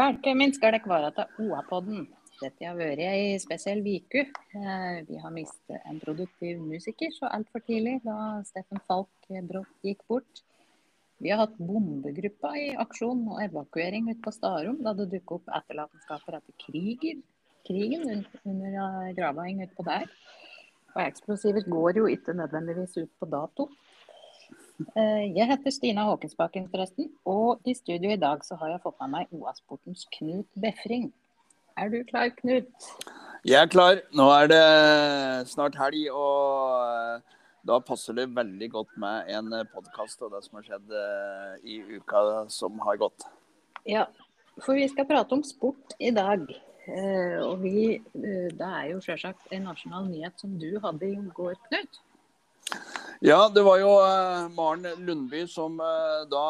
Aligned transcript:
Velkommen 0.00 0.52
skal 0.56 0.72
dere 0.72 0.88
være 0.88 1.08
til 1.12 1.42
OA-podden. 1.44 2.04
Dette 2.38 2.64
har 2.64 2.76
vært 2.78 3.02
ei 3.04 3.34
spesiell 3.42 3.82
uke. 3.84 4.22
Eh, 4.56 5.00
vi 5.04 5.18
har 5.20 5.32
mistet 5.34 5.82
en 5.90 5.98
produktiv 6.00 6.62
musiker 6.62 7.10
så 7.12 7.28
altfor 7.28 7.60
tidlig 7.66 7.98
da 8.06 8.14
Steffen 8.48 8.80
Falk 8.88 9.28
brått 9.50 9.84
gikk 9.84 10.00
bort. 10.08 10.40
Vi 11.20 11.28
har 11.28 11.42
hatt 11.42 11.58
bombegruppa 11.58 12.54
i 12.56 12.70
aksjon 12.80 13.26
og 13.34 13.42
evakuering 13.44 14.08
ute 14.08 14.22
på 14.24 14.32
Starum 14.32 14.80
da 14.86 14.94
det 14.96 15.10
dukket 15.10 15.36
opp 15.36 15.52
etterlatenskaper 15.58 16.38
etter 16.38 16.56
krigen, 16.64 17.20
krigen 17.68 18.08
under 18.54 19.12
graving 19.20 19.60
utpå 19.66 19.84
der. 19.90 20.08
Og 20.94 21.02
eksplosiver 21.04 21.68
går 21.68 22.00
jo 22.00 22.08
ikke 22.14 22.38
nødvendigvis 22.40 22.96
ut 23.02 23.12
på 23.20 23.28
dato. 23.36 23.68
Eh, 24.80 25.24
jeg 25.36 25.44
heter 25.50 25.74
Stina 25.74 26.06
Håkensbakken 26.08 26.68
forresten, 26.72 27.10
og 27.28 27.60
i 27.68 27.74
studio 27.76 28.12
i 28.14 28.20
dag 28.20 28.44
så 28.46 28.56
har 28.60 28.72
jeg 28.72 28.82
fått 28.84 28.96
med 29.02 29.12
meg 29.12 29.34
OA-sportens 29.36 30.06
Knut 30.14 30.48
Befring. 30.62 31.10
Er 31.76 31.92
du 31.92 32.00
klar, 32.08 32.30
Knut? 32.38 32.88
Jeg 33.44 33.60
er 33.60 33.68
klar. 33.72 34.00
Nå 34.16 34.28
er 34.32 34.48
det 34.52 34.64
snart 35.52 35.76
helg, 35.80 36.08
og 36.16 37.20
da 37.68 37.80
passer 37.84 38.16
det 38.16 38.30
veldig 38.36 38.70
godt 38.72 38.96
med 39.00 39.28
en 39.36 39.52
podkast 39.74 40.24
og 40.24 40.32
det 40.34 40.42
som 40.46 40.58
har 40.58 40.66
skjedd 40.70 40.96
eh, 40.96 41.54
i 41.76 41.78
uka 42.00 42.24
som 42.52 42.80
har 42.86 43.00
gått. 43.00 43.28
Ja, 43.88 44.08
for 44.64 44.76
vi 44.80 44.88
skal 44.88 45.08
prate 45.08 45.36
om 45.36 45.44
sport 45.44 45.96
i 46.00 46.12
dag. 46.16 46.48
Eh, 46.88 47.36
og 47.44 47.60
vi, 47.60 48.00
det 48.16 48.70
er 48.72 48.94
jo 48.94 49.02
selvsagt 49.04 49.52
en 49.52 49.68
nasjonal 49.68 50.08
nyhet 50.08 50.40
som 50.40 50.56
du 50.60 50.72
hadde 50.80 51.12
i 51.12 51.18
går, 51.36 51.58
Knut? 51.68 52.00
Ja, 53.20 53.48
det 53.52 53.62
var 53.62 53.80
jo 53.82 53.90
Maren 54.56 54.86
Lundby 55.04 55.46
som 55.48 55.80
da 56.30 56.44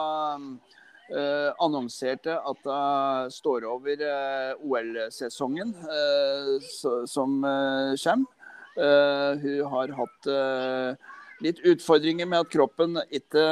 Uh, 1.10 1.50
annonserte 1.58 2.36
at 2.38 2.58
det 2.62 3.32
står 3.34 3.64
over 3.66 4.02
OL-sesongen 4.62 5.72
som 6.70 7.32
kommer. 7.42 8.36
hun 9.42 9.72
har 9.72 9.94
hatt 9.98 10.28
litt 11.42 11.58
utfordringer 11.66 12.30
med 12.30 12.44
at 12.44 12.52
kroppen 12.52 13.00
ikke, 13.10 13.42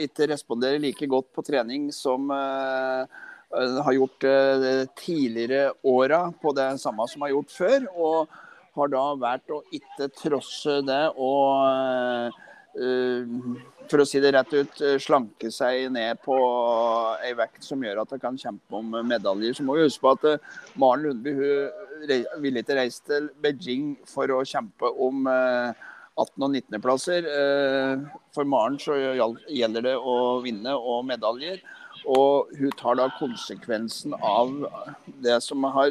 ikke 0.00 0.30
responderer 0.32 0.80
like 0.80 1.10
godt 1.12 1.28
på 1.36 1.44
trening 1.44 1.90
som 1.92 2.32
hun 2.32 3.76
har 3.84 3.98
gjort 3.98 4.24
tidligere 4.96 5.74
åra 5.84 6.22
på 6.40 6.56
det 6.56 6.70
samme 6.80 7.04
som 7.12 7.28
har 7.28 7.36
gjort 7.36 7.52
før. 7.52 7.86
Og 7.92 8.40
har 8.76 8.92
da 8.92 9.04
valgt 9.20 9.52
å 9.54 9.62
ikke 9.74 10.10
trosse 10.16 10.80
det 10.86 11.04
og 11.16 12.34
for 12.76 14.02
å 14.02 14.06
si 14.08 14.20
det 14.20 14.32
rett 14.34 14.52
ut, 14.52 14.80
eh, 14.82 14.98
slanke 15.00 15.50
seg 15.54 15.90
ned 15.92 16.20
på 16.24 16.36
ei 17.24 17.32
vekt 17.38 17.64
som 17.64 17.82
gjør 17.82 18.02
at 18.02 18.12
det 18.12 18.20
kan 18.20 18.36
kjempe 18.36 18.76
om 18.76 18.90
medaljer. 19.06 19.54
Så 19.56 19.64
må 19.64 19.76
vi 19.76 19.86
huske 19.86 20.02
på 20.02 20.12
at 20.16 20.40
Maren 20.76 21.06
Lundby 21.06 21.32
hun 21.32 21.70
ville 22.42 22.62
ikke 22.62 22.76
reise 22.76 23.02
til 23.06 23.30
Beijing 23.40 23.96
for 24.06 24.26
å 24.26 24.42
kjempe 24.44 24.90
om 24.90 25.24
18- 25.24 25.72
eh, 25.72 25.84
og 26.16 26.50
19.-plasser. 26.50 27.26
For 28.32 28.44
Maren 28.44 28.78
så 28.80 28.96
gjelder 28.96 29.82
det 29.82 29.96
å 29.96 30.42
vinne 30.44 30.72
og 30.76 31.04
medaljer. 31.04 31.60
Og 32.06 32.52
hun 32.56 32.72
tar 32.76 32.96
da 32.96 33.08
konsekvensen 33.18 34.14
av 34.20 34.52
det 35.22 35.42
som 35.42 35.64
har 35.64 35.90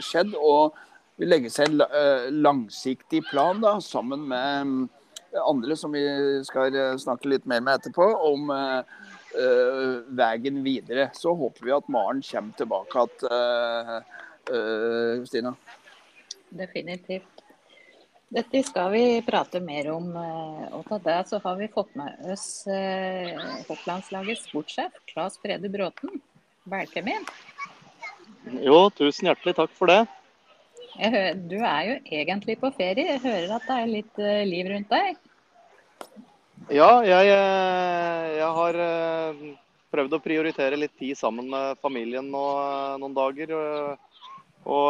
skjedd, 0.00 0.32
og 0.36 0.76
vil 1.16 1.32
legge 1.32 1.50
seg 1.52 1.72
en 1.72 2.40
langsiktig 2.44 3.22
plan 3.30 3.60
da, 3.62 3.78
sammen 3.80 4.26
med 4.28 4.88
andre 5.44 5.76
som 5.76 5.92
vi 5.92 6.04
skal 6.44 6.74
eh, 6.74 6.96
snakke 6.96 7.28
litt 7.28 7.46
mer 7.48 7.60
med 7.64 7.80
etterpå, 7.80 8.06
om 8.30 8.50
uh, 8.50 8.82
veien 10.16 10.62
videre. 10.64 11.10
Så 11.14 11.34
håper 11.36 11.66
vi 11.66 11.74
at 11.76 11.88
Maren 11.92 12.22
kommer 12.24 12.56
tilbake 12.56 13.06
igjen, 13.06 13.32
uh, 13.32 13.96
uh, 14.52 15.24
Stina. 15.28 15.54
Definitivt. 16.48 17.32
Dette 18.32 18.62
skal 18.66 18.90
vi 18.90 19.02
prate 19.22 19.60
mer 19.62 19.92
om. 19.92 20.08
Og 20.74 20.88
til 20.88 21.02
det 21.04 21.18
så 21.28 21.38
har 21.44 21.60
vi 21.60 21.68
fått 21.70 21.92
med 21.94 22.24
oss 22.32 22.66
hopplandslagets 23.68 24.48
sportssjef 24.48 24.96
Claes 25.12 25.38
Frede 25.38 25.70
Bråten. 25.70 26.18
Velkommen. 26.66 27.22
Jo, 28.66 28.88
tusen 28.98 29.30
hjertelig 29.30 29.54
takk 29.60 29.78
for 29.78 29.92
det. 29.92 30.00
Hører, 30.96 31.34
du 31.36 31.56
er 31.60 31.80
jo 31.90 31.96
egentlig 32.18 32.58
på 32.60 32.72
ferie. 32.76 33.14
Jeg 33.14 33.24
hører 33.24 33.56
at 33.56 33.66
det 33.68 33.78
er 33.78 33.90
litt 33.90 34.20
liv 34.48 34.70
rundt 34.72 34.92
deg? 34.92 35.16
Ja, 36.66 36.98
jeg, 37.06 37.28
eh, 37.30 38.24
jeg, 38.40 38.48
har 38.56 38.76
eh, 38.82 39.42
prøvd 39.94 40.16
å 40.16 40.22
prioritere 40.22 40.78
litt 40.80 40.96
tid 40.98 41.14
sammen 41.14 41.46
med 41.52 41.78
familien 41.78 42.26
nå, 42.32 42.42
eh, 42.58 42.96
noen 42.98 43.14
dager. 43.14 43.52
Og, 43.54 44.16
og 44.66 44.88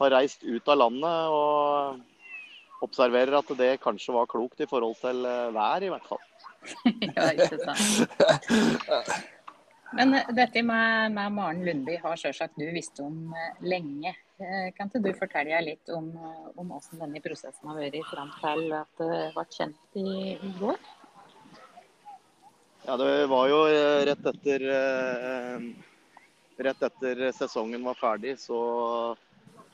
har 0.00 0.14
reist 0.16 0.42
ut 0.42 0.72
av 0.74 0.80
landet 0.80 1.30
og 1.30 2.82
observerer 2.82 3.38
at 3.38 3.52
det 3.60 3.76
kanskje 3.84 4.16
var 4.16 4.26
klokt 4.28 4.64
i 4.64 4.68
forhold 4.68 4.98
til 4.98 5.22
vær, 5.54 5.86
i 5.86 5.92
hvert 5.92 6.10
fall. 6.10 6.24
ja, 7.14 7.30
ikke 7.30 7.60
sant. 7.62 8.10
Men 9.94 10.18
dette 10.34 10.64
med, 10.66 11.14
med 11.14 11.36
Maren 11.36 11.62
Lundby 11.62 12.00
har 12.02 12.18
selvsagt 12.18 12.58
du 12.58 12.66
visst 12.74 12.98
om 13.04 13.30
lenge. 13.62 14.16
Kan 14.34 14.88
ikke 14.90 14.98
du 14.98 15.12
fortelle 15.14 15.60
litt 15.62 15.90
om, 15.94 16.08
om 16.58 16.72
hvordan 16.72 17.04
denne 17.04 17.20
prosessen 17.22 17.70
har 17.70 17.78
vært 17.78 18.00
fram 18.10 18.32
til 18.40 18.72
at 18.74 18.98
det 18.98 19.18
ble 19.36 19.44
kjent 19.54 19.98
i, 20.00 20.14
går? 20.58 20.80
Ja, 22.84 22.96
det 23.00 23.26
var 23.30 23.48
jo 23.48 23.60
eh, 23.70 24.00
rett 24.10 24.26
etter 24.28 24.64
eh, 24.68 25.68
Rett 26.64 26.82
etter 26.86 27.22
sesongen 27.34 27.82
var 27.82 27.96
ferdig, 27.98 28.36
så 28.38 28.58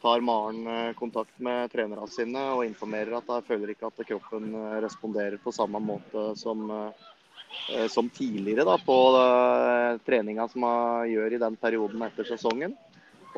tar 0.01 0.23
Maren 0.25 0.61
eh, 0.65 0.93
kontakt 0.97 1.41
med 1.43 1.73
trenerne 1.73 2.07
sine 2.09 2.45
og 2.55 2.63
informerer 2.69 3.17
at 3.19 3.33
jeg 3.35 3.49
føler 3.49 3.73
ikke 3.73 3.91
at 3.91 4.05
kroppen 4.13 4.55
responderer 4.85 5.41
på 5.43 5.53
samme 5.53 5.81
måte 5.83 6.31
som, 6.41 6.71
som 7.93 8.09
tidligere 8.17 8.65
da, 8.69 8.79
på 8.81 8.97
treninga 10.07 10.47
som 10.53 10.65
hun 10.65 11.11
gjør 11.11 11.37
i 11.37 11.43
den 11.43 11.59
perioden 11.61 12.07
etter 12.07 12.29
sesongen. 12.31 12.79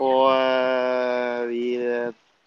Og 0.01 1.49
vi 1.51 1.67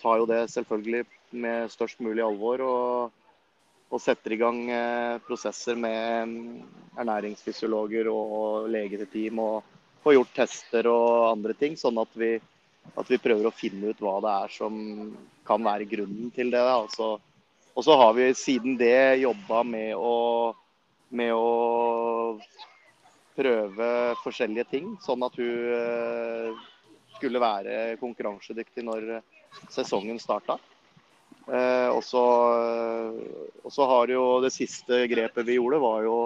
tar 0.01 0.17
jo 0.21 0.25
det 0.29 0.41
selvfølgelig 0.53 1.03
med 1.35 1.69
størst 1.73 2.01
mulig 2.01 2.23
alvor. 2.25 2.63
og 2.65 3.13
og 3.93 4.01
setter 4.01 4.33
i 4.33 4.39
gang 4.39 4.57
eh, 4.71 5.21
prosesser 5.25 5.77
med 5.79 6.31
mm, 6.31 6.65
ernæringsfysiologer 6.99 8.09
og 8.11 8.67
legeteam 8.71 9.39
og 9.43 9.77
får 10.03 10.17
gjort 10.17 10.35
tester 10.41 10.89
og 10.89 11.29
andre 11.31 11.55
ting, 11.57 11.77
sånn 11.79 11.97
at 12.01 12.11
vi, 12.17 12.35
at 12.91 13.09
vi, 13.09 13.21
prøver 13.21 13.49
å 13.49 13.55
finne 13.55 13.93
ut 13.93 14.03
hva 14.03 14.17
det 14.25 14.33
er 14.45 14.53
som 14.57 14.75
kan 15.47 15.65
være 15.65 15.87
grunnen 15.89 16.29
til 16.35 16.51
det. 16.53 16.61
Altså, 16.61 17.15
og 17.75 17.87
så 17.87 17.97
har 18.01 18.13
vi 18.17 18.29
siden 18.37 18.77
det 18.79 19.21
jobba 19.23 19.63
med 19.67 19.95
å, 19.97 20.53
med 21.15 21.33
å 21.33 22.37
prøve 23.35 23.89
forskjellige 24.23 24.69
ting, 24.71 24.93
sånn 25.03 25.25
at 25.27 25.37
hun 25.39 25.73
eh, 25.79 26.64
skulle 27.17 27.41
være 27.41 27.95
konkurransedyktig 28.01 28.85
når 28.85 29.19
sesongen 29.73 30.19
starta. 30.21 30.57
Eh, 31.45 31.89
og 31.93 32.01
så 32.05 33.87
har 33.91 34.13
jo 34.13 34.23
det 34.41 34.53
siste 34.55 35.03
grepet 35.11 35.45
vi 35.45 35.59
gjorde, 35.59 35.81
var 35.83 36.05
jo 36.05 36.17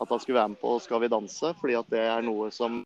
at 0.00 0.10
han 0.10 0.20
skulle 0.20 0.40
være 0.40 0.54
med 0.54 0.60
på 0.60 0.78
Skal 0.82 1.02
vi 1.02 1.08
danse. 1.08 1.54
fordi 1.60 1.74
at 1.78 1.90
det 1.90 2.00
er 2.00 2.22
noe 2.22 2.50
som 2.50 2.84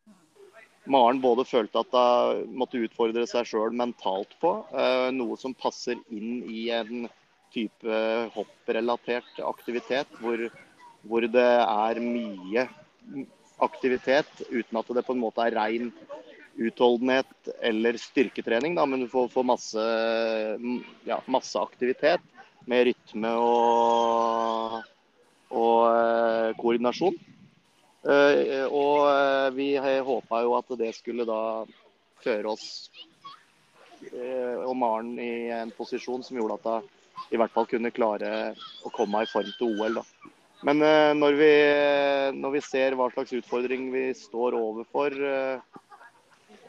Maren 0.88 1.20
både 1.20 1.44
følte 1.44 1.82
at 1.84 1.92
hun 1.92 2.54
måtte 2.56 2.80
utfordre 2.80 3.26
seg 3.28 3.44
sjøl 3.44 3.74
mentalt 3.76 4.32
på. 4.40 4.64
Eh, 4.72 5.10
noe 5.12 5.36
som 5.36 5.54
passer 5.54 5.98
inn 6.08 6.42
i 6.48 6.70
en 6.72 7.08
type 7.52 7.98
hopprelatert 8.34 9.40
aktivitet 9.44 10.08
hvor, 10.20 10.48
hvor 11.04 11.24
det 11.28 11.50
er 11.64 12.00
mye 12.00 12.68
aktivitet 13.64 14.30
uten 14.48 14.80
at 14.80 14.90
det 14.96 15.04
på 15.04 15.16
en 15.16 15.22
måte 15.22 15.44
er 15.44 15.56
rein 15.56 15.92
utholdenhet 16.58 17.48
eller 17.62 17.96
styrketrening, 17.96 18.74
da, 18.74 18.86
men 18.86 19.00
du 19.00 19.08
får, 19.08 19.28
får 19.28 19.46
masse, 19.46 19.84
ja, 21.06 21.20
masse, 21.26 21.58
aktivitet 21.60 22.24
med 22.68 22.88
rytme 22.90 23.32
og, 23.40 24.78
og 25.54 25.82
eh, 25.88 26.48
koordinasjon. 26.58 27.16
Eh, 28.08 28.64
og 28.66 29.06
eh, 29.08 29.48
vi 29.56 29.70
håpa 29.78 30.42
jo 30.44 30.56
at 30.58 30.74
det 30.80 30.92
skulle 30.98 31.26
da 31.28 31.42
føre 32.24 32.54
oss 32.54 32.90
og 33.98 34.76
Maren 34.78 35.16
i 35.18 35.50
en 35.50 35.72
posisjon 35.74 36.22
som 36.22 36.36
gjorde 36.38 36.54
at 36.54 36.66
hun 36.70 37.34
i 37.34 37.38
hvert 37.40 37.50
fall 37.50 37.66
kunne 37.66 37.90
klare 37.90 38.28
å 38.86 38.92
komme 38.94 39.24
i 39.24 39.26
form 39.26 39.48
til 39.58 39.74
OL. 39.74 39.98
da. 39.98 40.30
Men 40.62 40.84
når 41.18 41.38
vi, 41.38 41.50
når 42.38 42.54
vi 42.54 42.62
ser 42.62 42.94
hva 42.94 43.08
slags 43.10 43.34
utfordring 43.34 43.88
vi 43.90 44.04
står 44.14 44.54
overfor 44.54 45.18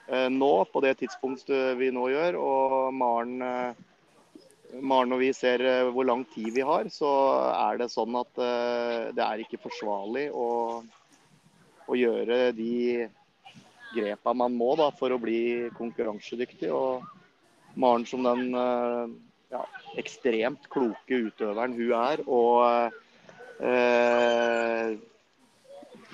nå, 0.09 0.53
på 0.71 0.81
det 0.85 0.95
tidspunktet 1.01 1.77
vi 1.79 1.91
nå 1.93 2.07
gjør. 2.11 2.37
Og 2.39 2.93
Maren, 2.95 3.41
eh, 3.45 4.79
Maren 4.79 5.15
og 5.15 5.21
vi 5.21 5.31
ser 5.37 5.63
eh, 5.65 5.91
hvor 5.93 6.07
lang 6.07 6.25
tid 6.33 6.51
vi 6.55 6.65
har, 6.65 6.89
så 6.93 7.11
er 7.53 7.81
det 7.81 7.91
sånn 7.93 8.17
at 8.19 8.41
det 9.15 9.25
er 9.25 9.43
ikke 9.43 9.61
forsvarlig 9.61 10.29
å, 10.33 10.49
å 11.89 11.97
gjøre 11.97 12.51
de 12.57 13.07
grepa 13.93 14.35
man 14.37 14.53
må 14.57 14.75
da, 14.77 14.91
for 14.93 15.13
å 15.13 15.21
bli 15.21 15.69
konkurransedyktig. 15.77 16.69
Og 16.73 17.05
Maren 17.79 18.05
som 18.09 18.25
den 18.25 18.51
ja, 19.49 19.63
ekstremt 19.97 20.69
kloke 20.71 21.21
utøveren 21.29 21.73
hun 21.77 21.93
er, 21.97 22.21
og 22.29 22.93
eh, 23.65 24.97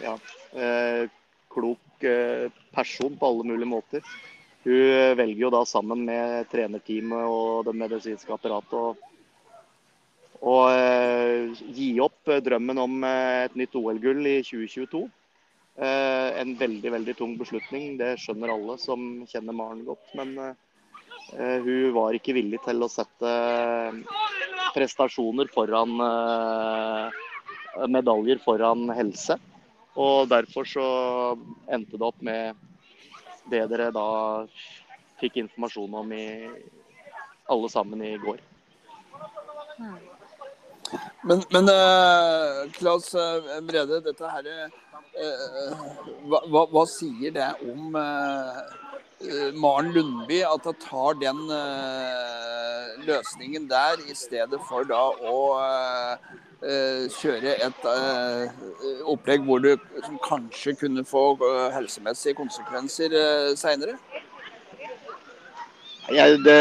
ja, 0.03 0.15
eh, 0.53 1.03
klok 1.53 1.79
eh, 1.79 1.84
person 2.75 3.17
på 3.19 3.27
alle 3.27 3.47
mulige 3.47 3.69
måter. 3.69 4.01
Hun 4.65 5.17
velger 5.19 5.43
jo 5.45 5.51
da 5.53 5.61
sammen 5.69 6.05
med 6.07 6.47
trenerteamet 6.49 7.27
og 7.29 7.67
det 7.67 7.75
medisinske 7.77 8.33
apparatet 8.33 8.97
å 10.45 10.55
gi 11.75 11.91
opp 12.03 12.31
drømmen 12.45 12.81
om 12.81 13.05
et 13.07 13.55
nytt 13.57 13.77
OL-gull 13.77 14.25
i 14.29 14.39
2022. 14.45 15.05
En 15.85 16.53
veldig 16.59 16.91
veldig 16.93 17.15
tung 17.19 17.33
beslutning, 17.39 17.95
det 17.99 18.15
skjønner 18.21 18.53
alle 18.53 18.77
som 18.81 19.25
kjenner 19.29 19.55
Maren 19.57 19.85
godt. 19.87 20.11
Men 20.17 20.35
hun 21.29 21.93
var 21.95 22.17
ikke 22.17 22.35
villig 22.37 22.61
til 22.65 22.85
å 22.85 22.91
sette 22.91 23.31
prestasjoner 24.75 25.49
foran 25.53 25.97
medaljer 27.91 28.41
foran 28.43 28.89
helse. 28.95 29.37
Og 29.95 30.27
derfor 30.27 30.67
så 30.67 30.87
endte 31.71 31.95
det 31.97 32.07
opp 32.07 32.19
med 32.23 32.57
det 33.51 33.63
dere 33.71 33.91
da 33.95 34.07
fikk 35.21 35.39
informasjon 35.39 35.93
om 36.01 36.11
i 36.11 36.25
alle 37.51 37.69
sammen 37.71 38.01
i 38.03 38.15
går. 38.19 38.41
Men, 41.25 41.41
men 41.51 41.69
uh, 41.71 42.65
Klaus 42.75 43.09
uh, 43.17 43.61
Brede, 43.65 44.01
dette 44.05 44.29
her 44.29 44.49
uh, 44.51 45.85
hva, 46.27 46.41
hva, 46.43 46.65
hva, 46.73 46.83
sier 46.89 47.33
det 47.35 47.47
om 47.65 47.95
Maren 49.55 49.93
Lundby 49.95 50.41
at 50.45 50.67
hun 50.67 50.79
tar 50.83 51.15
den 51.21 51.39
løsningen 53.07 53.69
der, 53.71 54.03
i 54.11 54.15
stedet 54.17 54.59
for 54.67 54.85
da 54.89 55.01
å 55.23 55.37
Eh, 55.55 56.17
kjøre 56.65 57.55
et 57.61 57.83
uh, 57.85 58.45
opplegg 59.11 59.43
hvor 59.45 59.61
du 59.61 59.75
kanskje 60.25 60.75
kunne 60.79 61.03
få 61.05 61.35
uh, 61.41 61.69
helsemessige 61.75 62.37
konsekvenser 62.39 63.13
uh, 63.13 63.51
seinere? 63.59 63.97
Ja, 66.13 66.27
det, 66.29 66.57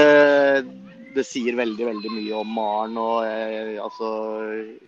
det, 1.17 1.25
sier 1.29 1.57
veldig 1.57 1.89
veldig 1.89 2.13
mye 2.13 2.39
om 2.41 2.53
Maren. 2.57 2.97
og 2.97 3.27
altså, 3.85 4.09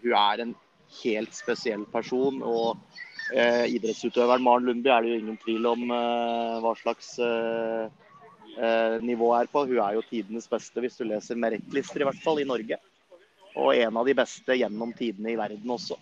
Hun 0.00 0.14
er 0.16 0.42
en 0.44 0.54
helt 1.02 1.36
spesiell 1.36 1.84
person. 1.92 2.40
og 2.40 2.80
Idrettsutøveren 3.36 4.44
Maren 4.44 4.64
Lundby 4.64 4.88
er 4.88 5.04
det 5.04 5.12
jo 5.12 5.20
ingen 5.20 5.38
tvil 5.42 5.68
om 5.68 5.84
hva 6.64 6.72
slags 6.80 7.18
nivå 9.04 9.32
er 9.36 9.52
på. 9.52 9.66
Hun 9.68 9.82
er 9.84 9.98
jo 9.98 10.06
tidenes 10.08 10.48
beste, 10.48 10.80
hvis 10.80 10.96
du 10.96 11.04
leser 11.04 11.36
merittlister, 11.36 12.00
i 12.00 12.08
hvert 12.08 12.24
fall 12.24 12.40
i 12.40 12.48
Norge 12.48 12.80
og 13.56 13.73
en 13.76 13.97
av 13.97 14.06
de 14.06 14.14
beste 14.17 14.58
gjennom 14.58 14.93
tidene 14.97 15.32
i 15.32 15.38
verden 15.38 15.73
også. 15.73 15.97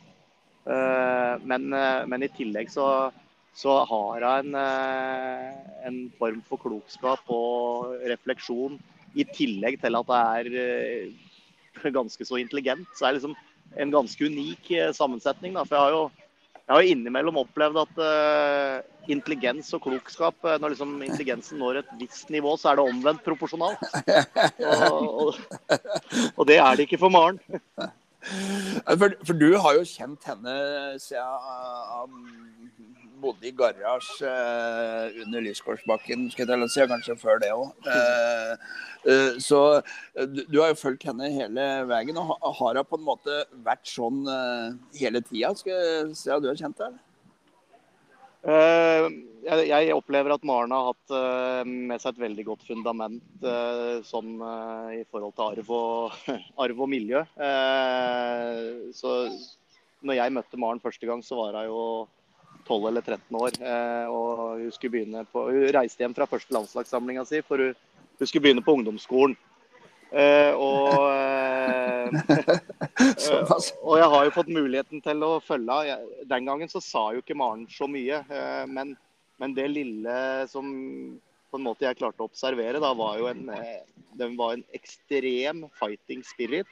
Eh, 0.64 1.34
men, 1.44 1.68
eh, 1.76 2.02
men 2.08 2.24
i 2.24 2.30
tillegg 2.32 2.70
så, 2.72 3.12
så 3.54 3.76
har 3.88 4.24
hun 4.24 4.54
en, 4.54 4.58
eh, 4.58 5.50
en, 5.88 5.98
form 6.18 6.40
for 6.48 6.62
klokskap 6.62 7.28
og 7.32 7.94
refleksjon, 8.10 8.80
i 9.14 9.26
tillegg 9.30 9.78
til 9.82 9.94
at 9.94 10.08
hun 10.10 11.84
er 11.86 11.92
ganske 11.94 12.26
så 12.26 12.40
intelligent. 12.40 12.88
Så 12.98 13.06
er 13.06 13.12
det 13.12 13.20
liksom 13.20 13.36
en 13.78 13.92
ganske 13.94 14.26
unik 14.26 14.72
sammensetning. 14.96 15.54
Da. 15.54 15.62
For 15.62 15.76
jeg 15.76 15.84
har 15.84 15.94
jo 15.94 16.23
jeg 16.64 16.72
har 16.72 16.80
jo 16.80 16.92
innimellom 16.94 17.38
opplevd 17.42 17.80
at 17.82 17.98
uh, 18.00 19.10
intelligens 19.12 19.68
og 19.76 19.82
klokskap, 19.84 20.36
uh, 20.46 20.54
når 20.60 20.72
liksom 20.72 20.94
intelligensen 21.04 21.60
når 21.60 21.82
et 21.82 21.90
visst 22.00 22.32
nivå, 22.32 22.54
så 22.56 22.70
er 22.70 22.80
det 22.80 22.86
omvendt 22.88 23.24
proporsjonalt. 23.26 23.84
Og, 24.64 25.04
og, 25.26 25.82
og 26.38 26.48
det 26.48 26.56
er 26.56 26.72
det 26.72 26.88
ikke 26.88 27.02
for 27.04 27.12
Maren. 27.12 27.42
For, 28.24 29.12
for, 29.20 29.36
du 29.36 29.50
har 29.60 29.74
jo 29.76 29.82
kjent 29.84 30.22
henne 30.24 30.52
siden 30.96 32.53
bodde 33.24 33.48
i 33.48 33.52
garasje 33.56 34.28
eh, 34.28 35.20
under 35.24 35.44
Lysgårdsbakken, 35.44 36.26
skal 36.32 36.50
jeg 36.50 36.70
si, 36.72 36.86
kanskje 36.90 37.16
før 37.20 37.40
det 37.42 37.50
òg. 37.54 37.88
Eh, 37.90 38.52
uh, 39.08 39.32
så 39.42 39.60
du, 40.14 40.42
du, 40.48 40.60
har 40.60 40.72
jo 40.72 40.80
fulgt 40.80 41.06
henne 41.08 41.32
hele 41.32 41.66
veien. 41.90 42.16
og 42.20 42.36
Har 42.60 42.80
hun 42.80 42.88
på 42.88 43.00
en 43.00 43.08
måte 43.08 43.40
vært 43.66 43.88
sånn 43.88 44.24
hele 44.96 45.22
tida, 45.24 45.52
skal 45.58 45.74
jeg 45.74 46.14
si 46.20 46.32
at 46.32 46.44
du 46.44 46.50
har 46.50 46.60
kjent 46.60 46.84
henne? 46.84 47.02
Jeg, 48.44 49.60
jeg, 49.70 49.92
opplever 49.96 50.34
at 50.34 50.42
Maren 50.44 50.72
har 50.72 50.90
hatt 50.90 51.64
med 51.64 52.00
seg 52.00 52.10
et 52.12 52.22
veldig 52.26 52.44
godt 52.44 52.66
fundament 52.68 53.46
sånn 54.04 54.34
i 54.92 55.00
forhold 55.08 55.32
til 55.32 55.46
arv 55.46 55.70
og, 55.72 56.18
arv 56.66 56.82
og 56.84 56.90
miljø. 56.92 57.22
Så 58.96 59.14
når 60.04 60.20
jeg 60.20 60.34
møtte 60.36 60.60
Maren 60.60 60.82
første 60.84 61.08
gang, 61.08 61.24
så 61.24 61.38
var 61.40 61.56
hun 61.56 61.70
jo 61.70 61.80
12 62.66 62.86
eller 62.88 63.00
13 63.00 63.36
år. 63.36 63.56
Eh, 63.60 64.06
og 64.12 64.60
hun 64.60 64.70
skulle 64.74 64.96
begynne 64.98 65.24
på 65.30 65.48
Hun 65.50 65.66
reiste 65.74 66.04
hjem 66.04 66.14
fra 66.16 66.28
første 66.28 66.54
landslagssamlinga 66.54 67.24
si, 67.28 67.42
for 67.46 67.60
hun, 67.60 67.74
hun, 68.18 68.26
skulle 68.26 68.44
begynne 68.46 68.64
på 68.64 68.76
ungdomsskolen. 68.78 69.36
Eh, 70.14 70.52
og, 70.54 70.92
eh, 71.10 72.08
og 73.88 73.96
jeg 73.98 74.10
har 74.14 74.26
jo 74.26 74.34
fått 74.36 74.52
muligheten 74.54 75.02
til 75.04 75.26
å 75.26 75.32
følge 75.42 75.80
henne. 75.82 76.24
Den 76.30 76.50
gangen 76.50 76.70
så 76.70 76.82
sa 76.84 77.08
jo 77.14 77.24
ikke 77.24 77.36
Maren 77.38 77.66
så 77.70 77.88
mye, 77.90 78.22
men, 78.70 78.94
men, 79.42 79.56
det 79.56 79.68
lille 79.72 80.16
som 80.50 80.68
på 81.50 81.58
en 81.58 81.66
måte 81.66 81.86
jeg 81.86 81.98
klarte 81.98 82.22
å 82.22 82.28
observere, 82.30 82.82
da 82.82 82.92
var 82.98 83.18
jo 83.20 83.28
en, 83.30 83.46
den 84.18 84.36
var 84.38 84.56
en 84.56 84.64
ekstrem 84.74 85.64
fighting 85.78 86.22
spirit. 86.26 86.70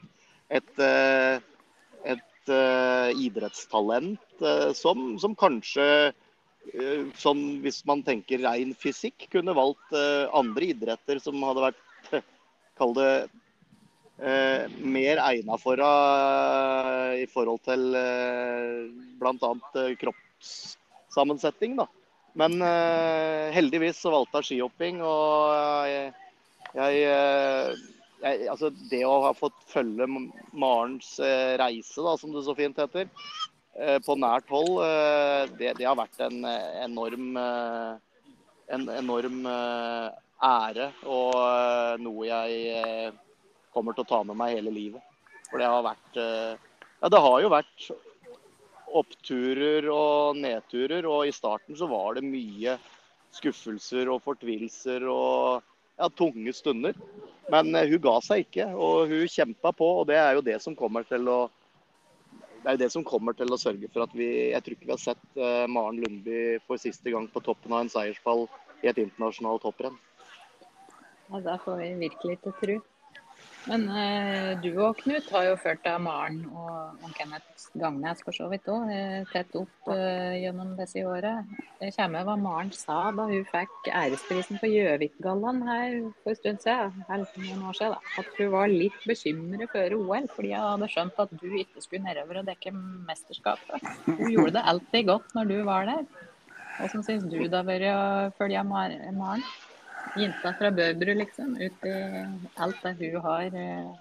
Et, 0.52 0.72
et 0.82 2.22
uh, 2.22 2.31
idrettstalent 2.48 4.42
uh, 4.42 4.72
som, 4.76 5.18
som, 5.22 5.36
kanskje 5.38 6.12
sånn, 7.18 7.40
Hvis 7.64 7.80
man 7.90 8.04
tenker 8.06 8.38
ren 8.38 8.70
fysikk, 8.78 9.26
kunne 9.32 9.54
valgt 9.56 9.96
andre 10.30 10.68
idretter 10.70 11.18
som 11.18 11.42
hadde 11.42 11.64
vært 11.64 12.20
Kall 12.78 12.94
det 12.94 13.14
mer 14.78 15.18
egna 15.18 15.56
for 15.58 15.80
henne 15.82 17.18
i 17.18 17.24
forhold 17.26 17.64
til 17.66 17.82
bl.a. 19.18 19.50
kroppssammensetning. 19.98 21.74
Da. 21.80 21.88
Men 22.38 22.62
heldigvis 23.58 23.98
så 24.04 24.14
valgte 24.14 24.38
hun 24.38 24.46
skihopping, 24.46 25.02
og 25.02 25.90
jeg, 25.90 26.14
jeg 26.78 27.02
jeg, 28.22 28.46
altså 28.50 28.70
det 28.90 29.02
å 29.06 29.20
ha 29.26 29.32
fått 29.36 29.64
følge 29.70 30.06
Marens 30.08 31.14
eh, 31.22 31.54
reise, 31.60 32.02
da, 32.04 32.14
som 32.18 32.34
det 32.34 32.44
så 32.46 32.54
fint 32.58 32.78
heter, 32.78 33.08
eh, 33.78 33.98
på 34.04 34.16
nært 34.20 34.50
hold, 34.52 34.78
eh, 34.86 35.50
det, 35.58 35.74
det, 35.80 35.88
har 35.88 35.98
vært 35.98 36.22
en 36.26 36.44
enorm, 36.84 37.36
en 38.72 38.86
enorm 38.96 39.42
ære. 39.48 40.92
Og 41.06 41.98
noe 42.02 42.28
jeg 42.28 43.12
kommer 43.74 43.96
til 43.96 44.06
å 44.06 44.12
ta 44.14 44.22
med 44.28 44.38
meg 44.38 44.56
hele 44.58 44.74
livet. 44.74 45.10
For 45.50 45.60
det 45.60 45.68
har 45.68 45.84
vært 45.84 46.16
Ja, 47.02 47.08
det 47.10 47.18
har 47.18 47.40
jo 47.42 47.48
vært 47.52 47.90
oppturer 49.02 49.88
og 49.90 50.38
nedturer. 50.38 51.06
Og 51.08 51.26
i 51.28 51.34
starten 51.34 51.76
så 51.76 51.88
var 51.90 52.16
det 52.16 52.24
mye 52.26 52.78
skuffelser 53.32 54.10
og 54.12 54.22
fortvilelser 54.24 55.06
og 55.10 55.71
ja, 56.02 56.10
tunge 56.18 56.52
stunder. 56.56 56.98
Men 57.52 57.72
uh, 57.74 57.86
hun 57.86 58.02
ga 58.02 58.18
seg 58.24 58.46
ikke, 58.46 58.68
og 58.74 59.10
hun 59.12 59.30
kjempa 59.30 59.74
på. 59.76 59.88
Og 60.02 60.06
det 60.10 60.18
er 60.20 60.36
jo 60.36 60.44
det 60.46 60.58
som 60.64 60.78
kommer 60.78 61.06
til 61.08 61.28
å 61.30 61.42
det 62.62 62.70
er 62.70 62.78
det 62.78 62.92
som 62.94 63.02
kommer 63.02 63.34
til 63.34 63.50
å 63.50 63.58
sørge 63.58 63.88
for 63.90 64.04
at 64.04 64.12
vi 64.14 64.26
Jeg 64.52 64.62
tror 64.62 64.76
ikke 64.76 64.86
vi 64.86 64.94
har 64.94 65.02
sett 65.02 65.22
uh, 65.34 65.66
Maren 65.66 65.98
Lundby 65.98 66.60
for 66.68 66.78
siste 66.78 67.10
gang 67.10 67.26
på 67.30 67.42
toppen 67.42 67.74
av 67.74 67.82
en 67.82 67.90
seiersfall 67.90 68.46
i 68.82 68.90
et 68.90 69.00
internasjonalt 69.02 69.66
hopprenn. 69.66 69.98
Ja, 71.32 71.40
da 71.42 71.56
får 71.64 71.80
vi 71.80 71.90
virkelig 72.04 72.38
til 72.44 72.54
tro. 72.60 72.76
Men 73.70 73.84
eh, 73.94 74.52
du 74.58 74.70
og 74.82 74.98
Knut 74.98 75.28
har 75.30 75.44
jo 75.46 75.58
ført 75.60 75.82
deg 75.84 76.00
Maren 76.02 76.40
og, 76.50 77.04
Kenneth 77.14 77.68
Gangnes 77.78 78.22
for 78.24 78.34
så 78.34 78.48
vidt 78.50 78.66
òg 78.72 78.90
eh, 78.90 79.28
tett 79.30 79.54
opp 79.58 79.90
eh, 79.92 80.40
gjennom 80.42 80.72
disse 80.78 81.04
året. 81.06 81.46
Det 81.78 81.92
kommer 81.94 82.16
med 82.16 82.26
hva 82.26 82.36
Maren 82.40 82.72
sa 82.74 82.98
da 83.14 83.28
hun 83.30 83.46
fikk 83.52 83.90
æresprisen 83.92 84.58
på 84.62 84.70
Gjøvikgallaen 84.72 85.62
her 85.68 85.96
for 86.24 86.34
en 86.34 86.40
stund 86.40 86.64
siden, 86.64 87.06
noen 87.06 87.64
år 87.70 87.78
siden. 87.78 87.94
Da. 87.94 88.14
At 88.24 88.34
hun 88.40 88.52
var 88.56 88.72
litt 88.72 89.06
bekymret 89.06 89.74
før 89.74 89.98
OL, 90.00 90.28
fordi 90.34 90.54
hun 90.56 90.68
hadde 90.68 90.92
skjønt 90.96 91.24
at 91.26 91.38
du 91.38 91.48
ikke 91.62 91.84
skulle 91.84 92.06
nedover 92.08 92.42
og 92.42 92.50
dekke 92.50 92.74
mesterskapet. 92.74 93.90
Hun 94.08 94.26
gjorde 94.34 94.56
det 94.58 94.68
alltid 94.74 95.10
godt 95.12 95.36
når 95.38 95.52
du 95.54 95.58
var 95.68 95.90
der. 95.90 96.06
Hvordan 96.80 97.04
syns 97.06 97.28
du 97.28 97.36
det 97.38 97.54
har 97.54 97.68
vært 97.68 97.92
å 97.92 98.32
følge 98.40 98.64
Maren? 98.66 99.44
Jenta 100.18 100.52
fra 100.58 100.70
Bøbru, 100.74 101.14
liksom. 101.16 101.56
Ut 101.56 101.86
i 101.88 101.98
alt 102.60 102.80
det 102.84 102.94
hun 103.00 103.20
har 103.24 103.58
eh, 103.58 103.92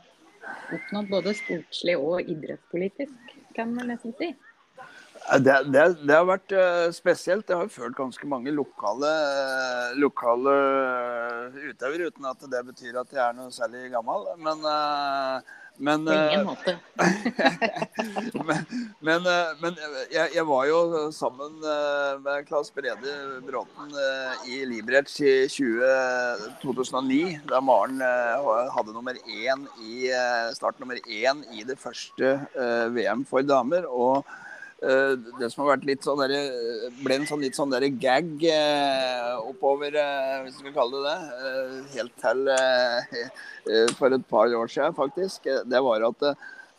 oppnådd, 0.75 1.11
både 1.11 1.35
sportslig 1.37 1.97
og 1.99 2.29
idrettspolitisk, 2.29 3.35
kan 3.55 3.75
man 3.75 3.91
nesten 3.93 4.15
si. 4.19 4.31
Det, 5.21 5.53
det, 5.69 5.83
det, 6.01 6.15
har 6.15 6.25
vært 6.25 6.53
uh, 6.57 6.89
spesielt. 6.95 7.49
Jeg 7.49 7.59
har 7.59 7.69
ført 7.71 7.95
ganske 7.95 8.27
mange 8.27 8.51
lokale, 8.55 9.11
uh, 9.11 9.91
lokale 10.01 10.55
utøvere, 11.69 12.09
uten 12.09 12.25
at 12.27 12.47
det 12.51 12.63
betyr 12.71 12.97
at 13.03 13.13
jeg 13.13 13.21
er 13.27 13.37
noe 13.37 13.53
særlig 13.53 13.91
gammel. 13.93 14.25
Men, 14.41 14.65
uh, 14.65 15.59
men 15.77 16.05
På 16.05 16.13
ingen 16.13 16.45
måte. 16.45 16.75
men, 18.47 18.65
men, 18.99 19.29
men 19.61 19.79
jeg, 20.11 20.33
jeg, 20.35 20.45
var 20.45 20.67
jo 20.69 20.81
sammen 21.15 21.57
med 22.21 22.45
Claes 22.49 22.69
Brede 22.75 23.15
Bråten 23.47 23.95
i 24.51 24.61
Liberec 24.69 25.15
i 25.23 25.33
20, 25.49 26.59
2009, 26.61 27.21
da 27.49 27.63
Maren 27.65 28.03
hadde 28.75 28.93
nummer 28.93 29.17
én 29.25 29.65
i, 29.81 30.11
start 30.57 30.79
nummer 30.81 31.01
én 31.07 31.41
i 31.55 31.65
det 31.65 31.79
første 31.81 32.37
VM 32.93 33.25
for 33.29 33.41
damer. 33.45 33.89
og 33.89 34.25
Eh, 34.25 34.50
det 34.81 35.49
som 35.51 35.61
har 35.61 35.75
vært 35.75 35.83
litt 35.85 36.05
sånn 36.05 36.21
der, 36.23 36.31
eh, 36.33 36.85
ble 37.03 37.19
en 37.19 37.27
sånn 37.29 37.43
litt 37.45 37.57
sånn 37.57 37.69
der 37.69 37.85
gag 38.01 38.31
eh, 38.49 39.35
oppover, 39.37 39.93
hvis 40.41 40.57
vi 40.57 40.63
skal 40.63 40.73
kalle 40.73 41.01
det 41.05 41.17
det, 41.45 41.81
helt 41.97 42.15
til 42.23 43.93
for 43.99 44.15
et 44.15 44.25
par 44.29 44.49
år 44.57 44.71
siden, 44.71 44.95
faktisk. 44.97 45.45
Det 45.45 45.83
var 45.85 46.07
at 46.07 46.25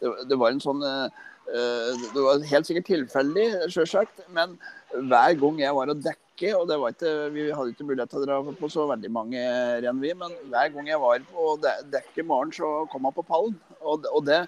det, 0.02 0.34
var 0.34 0.50
en 0.50 0.62
sånn 0.62 0.82
Det 0.82 2.24
var 2.24 2.42
helt 2.50 2.66
sikkert 2.66 2.90
tilfeldig, 2.90 3.46
sjølsagt, 3.70 4.26
men 4.34 4.58
hver 4.90 5.38
gang 5.38 5.62
jeg 5.62 5.78
var 5.78 5.92
å 5.92 5.98
dekke 5.98 6.18
og 6.58 6.66
det 6.66 6.78
var 6.80 6.90
ikke, 6.90 7.10
Vi 7.30 7.42
hadde 7.54 7.70
ikke 7.70 7.86
mulighet 7.86 8.10
til 8.10 8.18
å 8.18 8.26
dra 8.26 8.40
på 8.58 8.70
så 8.72 8.88
veldig 8.90 9.10
mange 9.14 9.42
renn, 9.84 10.02
vi, 10.02 10.10
men 10.18 10.34
hver 10.50 10.72
gang 10.74 10.90
jeg 10.90 10.98
var 10.98 11.22
på 11.30 11.54
dekke 11.92 12.26
Maren, 12.26 12.50
så 12.50 12.82
kom 12.90 13.06
hun 13.06 13.14
på 13.14 13.22
pallen. 13.28 13.54
Og, 13.78 14.08
og 14.10 14.26
det 14.26 14.42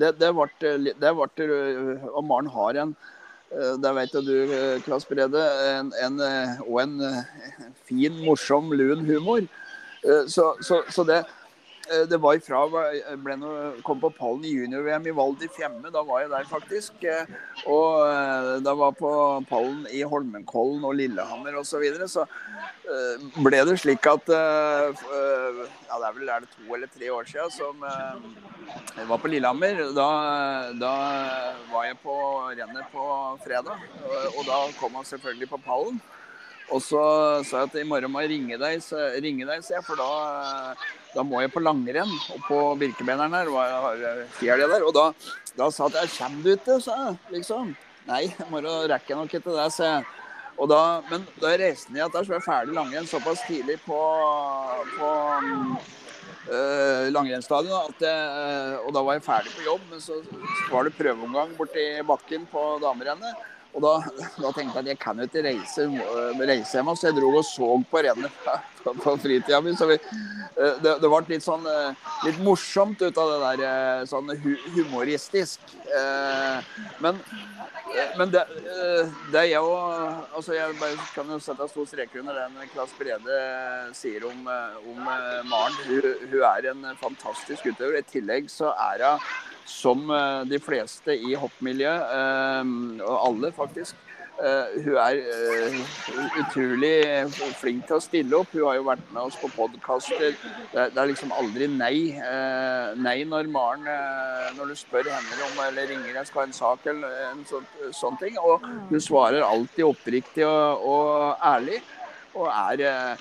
det, 0.00 0.30
ble, 0.34 0.92
det 0.96 1.14
ble 1.16 1.48
Og 2.10 2.22
Maren 2.24 2.50
har 2.54 2.82
en 2.84 2.94
eh, 3.52 3.74
det 3.82 3.94
vet 3.96 4.14
du, 4.26 4.34
Klas 4.86 5.04
Brede. 5.08 5.42
En, 5.70 5.92
en, 6.04 6.22
og 6.66 6.80
en 6.84 6.96
fin, 7.88 8.16
morsom, 8.24 8.72
lun 8.72 9.04
humor. 9.06 9.44
Eh, 10.04 10.24
så, 10.30 10.54
så, 10.64 10.82
så 10.88 11.04
det, 11.04 11.24
Eh, 11.24 11.39
det 12.10 12.18
var 12.22 12.36
ifra 12.38 12.60
noe, 13.40 13.70
kom 13.82 13.98
på 14.02 14.10
pallen 14.14 14.44
i 14.46 14.52
junior-VM 14.54 15.08
i 15.10 15.14
Val 15.16 15.34
di 15.40 15.48
Fiemme. 15.50 15.90
Da 15.90 16.02
var 16.06 16.22
jeg 16.22 16.30
der, 16.30 16.46
faktisk. 16.46 17.02
Eh, 17.02 17.32
og 17.66 18.04
eh, 18.06 18.50
da 18.62 18.74
var 18.78 18.94
på 18.98 19.10
pallen 19.50 19.86
i 19.90 20.02
Holmenkollen 20.06 20.84
og 20.86 20.94
Lillehammer 21.00 21.58
osv. 21.58 21.70
Så, 21.70 21.80
videre, 21.82 22.06
så 22.10 22.26
ble 23.40 23.60
det 23.64 23.76
slik 23.78 24.06
at 24.10 24.26
Ja, 24.30 25.98
det 25.98 26.06
er 26.08 26.16
vel 26.16 26.30
er 26.30 26.42
det 26.42 26.50
to 26.52 26.74
eller 26.74 26.90
tre 26.90 27.10
år 27.14 27.28
siden 27.30 27.52
som 27.54 27.84
jeg 27.86 29.06
var 29.08 29.20
på 29.22 29.30
Lillehammer. 29.30 29.82
Da, 29.96 30.08
da 30.78 30.94
var 31.72 31.86
jeg 31.88 31.98
på 32.02 32.16
rennet 32.50 32.90
på 32.94 33.06
fredag, 33.44 33.86
og 34.36 34.42
da 34.46 34.58
kom 34.78 34.98
han 34.98 35.08
selvfølgelig 35.08 35.50
på 35.54 35.62
pallen. 35.66 36.02
Og 36.70 36.82
så 36.82 37.02
sa 37.48 37.64
jeg 37.64 37.70
at 37.70 37.78
i 37.80 37.88
morgen 37.88 38.12
må 38.12 38.22
jeg 38.24 38.32
ringe 38.36 38.58
deg, 38.60 38.82
ringe 39.24 39.46
deg 39.48 39.64
for 39.86 39.98
da 39.98 40.10
da 41.14 41.24
må 41.26 41.40
jeg 41.42 41.52
på 41.54 41.62
langrenn. 41.62 42.12
Og 42.34 42.42
på 42.46 42.58
Birkebeineren 42.80 43.34
her 43.34 43.50
har 43.50 44.24
fjell 44.38 44.62
der. 44.62 44.86
Og 44.86 44.94
da, 44.94 45.10
da 45.58 45.70
sa 45.70 45.88
jeg 45.88 45.96
at 45.96 46.02
jeg 46.02 46.16
'kommer 46.18 46.42
du 46.42 46.50
ikke', 46.56 46.80
sa 46.82 46.96
jeg. 47.04 47.18
Liksom. 47.36 47.76
Nei, 48.06 48.24
i 48.24 48.50
morgen 48.50 48.90
rekker 48.90 49.14
jeg 49.14 49.18
nok 49.18 49.34
ikke 49.34 49.56
det, 49.56 49.72
sa 49.72 49.84
jeg. 49.84 50.04
Og 50.60 50.68
da, 50.68 51.00
men 51.10 51.26
da 51.40 51.54
jeg 51.54 51.60
reiste 51.60 51.92
ned 51.92 52.12
der, 52.12 52.24
så 52.24 52.32
var 52.32 52.38
jeg 52.38 52.48
ferdig 52.48 52.74
langrenn 52.74 53.06
såpass 53.06 53.40
tidlig 53.46 53.78
på, 53.80 54.00
på 54.98 55.08
øh, 56.52 57.06
langrennsstadion. 57.08 57.94
og 58.84 58.92
da 58.94 59.02
var 59.02 59.12
jeg 59.12 59.22
ferdig 59.22 59.52
på 59.56 59.64
jobb, 59.64 59.80
men 59.90 60.00
så 60.00 60.20
var 60.70 60.84
det 60.84 60.98
prøveomgang 60.98 61.56
borti 61.56 62.02
bakken 62.04 62.46
på 62.52 62.78
damerennet. 62.82 63.34
Og 63.70 63.84
da, 63.84 63.92
da, 64.40 64.50
tenkte 64.50 64.80
jeg 64.80 64.82
at 64.82 64.88
jeg 64.90 64.98
kan 64.98 65.20
jo 65.20 65.26
ikke 65.28 65.44
reise, 65.46 65.86
reise 66.40 66.78
hjem, 66.78 66.90
så 66.98 67.10
jeg 67.10 67.18
dro 67.20 67.30
og 67.38 67.44
så 67.46 67.68
på 67.90 68.02
rennet 68.02 68.40
på, 68.82 68.94
på 68.98 69.14
fritida 69.22 69.60
mi. 69.62 69.74
Så 69.78 69.86
vi, 69.90 69.96
eh, 70.00 70.80
det, 70.82 70.96
det 71.02 71.10
ble 71.10 71.20
litt 71.30 71.44
sånn 71.44 71.66
eh, 71.70 72.08
litt 72.26 72.40
morsomt 72.42 73.02
ut 73.02 73.20
av 73.20 73.30
det 73.30 73.38
der 73.44 73.62
eh, 73.68 74.02
sånn 74.10 74.32
humoristisk. 74.74 75.76
Men, 77.02 77.16
men 78.18 78.30
det, 78.30 78.44
det 79.32 79.40
jeg 79.50 79.58
òg 79.58 80.36
altså 80.38 80.54
Jeg 80.54 80.76
bare 80.78 81.06
kan 81.16 81.32
jo 81.32 81.40
sette 81.42 81.66
stor 81.72 81.88
streker 81.90 82.22
under 82.22 82.36
det 82.38 82.68
Klas 82.70 82.92
Brede 82.98 83.38
sier 83.98 84.26
om, 84.28 84.46
om 84.46 85.00
Maren. 85.50 85.78
Hun, 85.88 86.10
hun 86.30 86.44
er 86.52 86.70
en 86.70 86.86
fantastisk 87.00 87.66
utøver. 87.72 87.98
I 87.98 88.06
tillegg 88.06 88.50
så 88.52 88.70
er 88.90 89.06
hun 89.08 89.30
som 89.70 90.10
eh, 90.10 90.44
de 90.50 90.60
fleste 90.62 91.14
i 91.16 91.34
hoppmiljøet, 91.38 92.14
eh, 92.20 92.70
og 93.06 93.18
alle 93.28 93.52
faktisk. 93.56 94.06
Uh, 94.40 94.72
hun 94.86 94.94
er 94.96 95.18
utrolig 96.40 96.94
flink 97.60 97.82
til 97.84 97.98
å 97.98 98.00
stille 98.00 98.38
opp. 98.38 98.54
Hun 98.54 98.62
har 98.70 98.78
jo 98.78 98.86
vært 98.86 99.10
med 99.12 99.26
oss 99.26 99.36
på 99.36 99.50
podkaster. 99.52 100.32
Det, 100.72 100.86
er 100.86 101.10
liksom 101.10 101.34
aldri 101.36 101.68
nei. 101.68 102.16
Nei 102.96 103.18
når 103.28 103.50
Maren 103.52 103.84
Når 104.56 104.72
du 104.72 104.78
spør 104.80 105.10
henne 105.12 105.44
om 105.44 105.60
eller 105.66 105.92
ringer 105.92 106.22
jeg 106.22 106.30
skal 106.30 106.40
ha 106.40 106.46
en 106.48 106.56
sak 106.56 106.88
eller 106.88 107.18
en 107.26 107.44
sånn, 107.50 107.68
sånn 107.92 108.16
ting. 108.22 108.40
Og 108.40 108.64
hun 108.64 109.04
svarer 109.04 109.44
alltid 109.44 109.90
oppriktig 109.90 110.48
og, 110.48 110.88
og 110.88 111.44
ærlig. 111.50 111.82
Og 112.32 112.48
er 112.48 113.20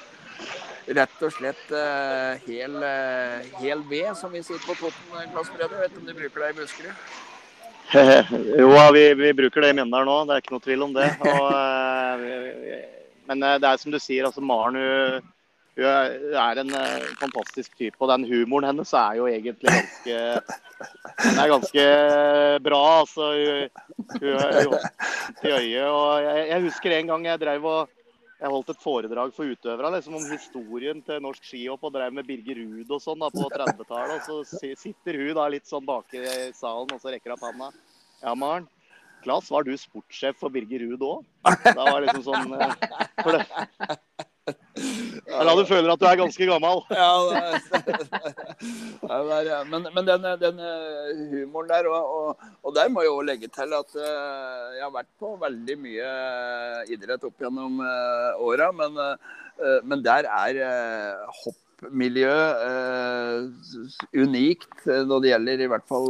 rett 0.98 1.24
og 1.26 1.34
slett 1.34 1.72
uh, 1.74 2.38
hel, 2.48 2.76
uh, 2.82 3.58
hel, 3.62 3.82
ved, 3.90 4.12
som 4.18 4.32
vi 4.34 4.42
sier 4.46 4.62
på 4.64 4.76
Totten 4.80 5.34
klassebredde. 5.34 5.82
Vet 5.84 5.96
du 5.96 6.02
om 6.02 6.08
de 6.08 6.16
bruker 6.18 6.46
det 6.46 6.54
i 6.54 6.58
Buskerud? 6.60 7.10
jo, 8.62 8.70
vi, 8.94 9.04
vi, 9.18 9.34
bruker 9.34 9.66
det 9.66 9.72
i 9.74 9.76
Mjøndalen 9.80 10.10
nå, 10.10 10.18
det 10.30 10.36
er 10.36 10.44
ikke 10.44 10.56
noe 10.56 10.66
tvil 10.66 10.86
om 10.86 10.96
det. 10.96 11.10
Og, 11.26 11.44
uh, 11.50 12.16
men 13.30 13.46
det 13.62 13.70
er 13.70 13.82
som 13.82 13.94
du 13.94 14.00
sier, 14.02 14.26
altså 14.26 14.42
Maren 14.42 14.80
hun, 14.80 15.28
hun 15.80 15.86
er 15.86 16.60
en 16.64 16.74
fantastisk 17.22 17.76
type. 17.78 17.96
Og 18.02 18.10
den 18.12 18.26
humoren 18.28 18.68
hennes 18.72 18.90
er 18.98 19.20
jo 19.20 19.30
egentlig 19.30 19.70
ganske 19.70 20.18
Den 21.20 21.38
er 21.44 21.52
ganske 21.52 21.86
bra. 22.66 22.82
altså 23.04 23.30
Hun, 23.38 23.70
hun 24.18 24.34
hun, 24.34 24.90
til 25.44 25.54
øyet. 25.54 25.86
Og 25.86 26.26
jeg, 26.26 26.48
jeg 26.50 26.66
husker 26.66 26.98
en 26.98 27.14
gang 27.14 27.30
jeg 27.30 27.42
drev 27.46 27.70
og 27.70 27.99
jeg 28.40 28.52
holdt 28.54 28.70
et 28.72 28.80
foredrag 28.84 29.34
for 29.36 29.52
utøvere 29.52 29.92
liksom, 29.98 30.16
om 30.16 30.28
historien 30.32 31.02
til 31.04 31.20
norsk 31.24 31.44
skihopp 31.44 31.84
og 31.90 31.96
drev 31.96 32.14
med 32.16 32.28
Birger 32.28 32.62
Ruud 32.62 32.94
og 32.96 33.02
sånn 33.04 33.20
da, 33.20 33.28
på 33.34 33.50
30-tallet. 33.52 34.30
Og 34.32 34.48
så 34.48 34.74
sitter 34.80 35.20
hun 35.20 35.34
da 35.36 35.48
litt 35.52 35.68
sånn 35.68 35.88
bak 35.88 36.16
i 36.16 36.24
salen 36.56 36.94
og 36.96 37.02
så 37.02 37.12
rekker 37.12 37.36
opp 37.36 37.44
handa. 37.50 37.72
Ja, 38.24 38.36
Maren. 38.36 38.70
Klas, 39.20 39.50
var 39.52 39.66
du 39.68 39.74
sportssjef 39.76 40.38
for 40.40 40.54
Birger 40.54 40.86
Ruud 40.86 41.04
òg? 41.04 41.26
Da 41.44 41.84
var 41.84 42.00
det 42.00 42.14
liksom 42.14 42.24
sånn 42.30 42.54
eh, 42.56 42.76
for 43.20 43.36
det, 43.36 43.44
det 45.30 45.52
er 45.52 45.60
du 45.60 45.66
føler 45.70 45.92
at 45.94 46.02
du 46.02 46.08
er 46.10 46.20
ganske 46.20 46.48
gammel. 46.50 46.82
Ja, 47.00 47.12
det 49.38 49.52
er, 49.52 49.64
men, 49.72 49.86
men 49.94 50.08
den, 50.08 50.26
den, 50.42 50.60
eh, 50.60 51.22
humoren 51.34 51.70
der, 51.70 51.88
og, 51.90 52.04
og, 52.16 52.50
og, 52.64 52.76
der 52.76 52.90
må 52.92 53.04
jeg 53.06 53.14
òg 53.14 53.28
legge 53.28 53.50
til 53.54 53.74
at 53.78 53.96
uh, 53.96 54.76
jeg 54.76 54.84
har 54.84 54.94
vært 54.94 55.10
på 55.22 55.36
veldig 55.42 55.78
mye 55.84 56.12
idrett 56.92 57.26
opp 57.28 57.42
gjennom 57.42 57.80
åra, 58.42 58.72
men, 58.76 59.00
men, 59.84 60.04
der 60.06 60.28
er 60.30 60.62
uh, 60.66 61.42
hoppmiljø 61.44 62.36
unikt 64.18 64.86
når 64.86 65.24
det 65.24 65.32
gjelder 65.34 65.64
i 65.64 65.70
hvert 65.72 65.88
fall 65.90 66.10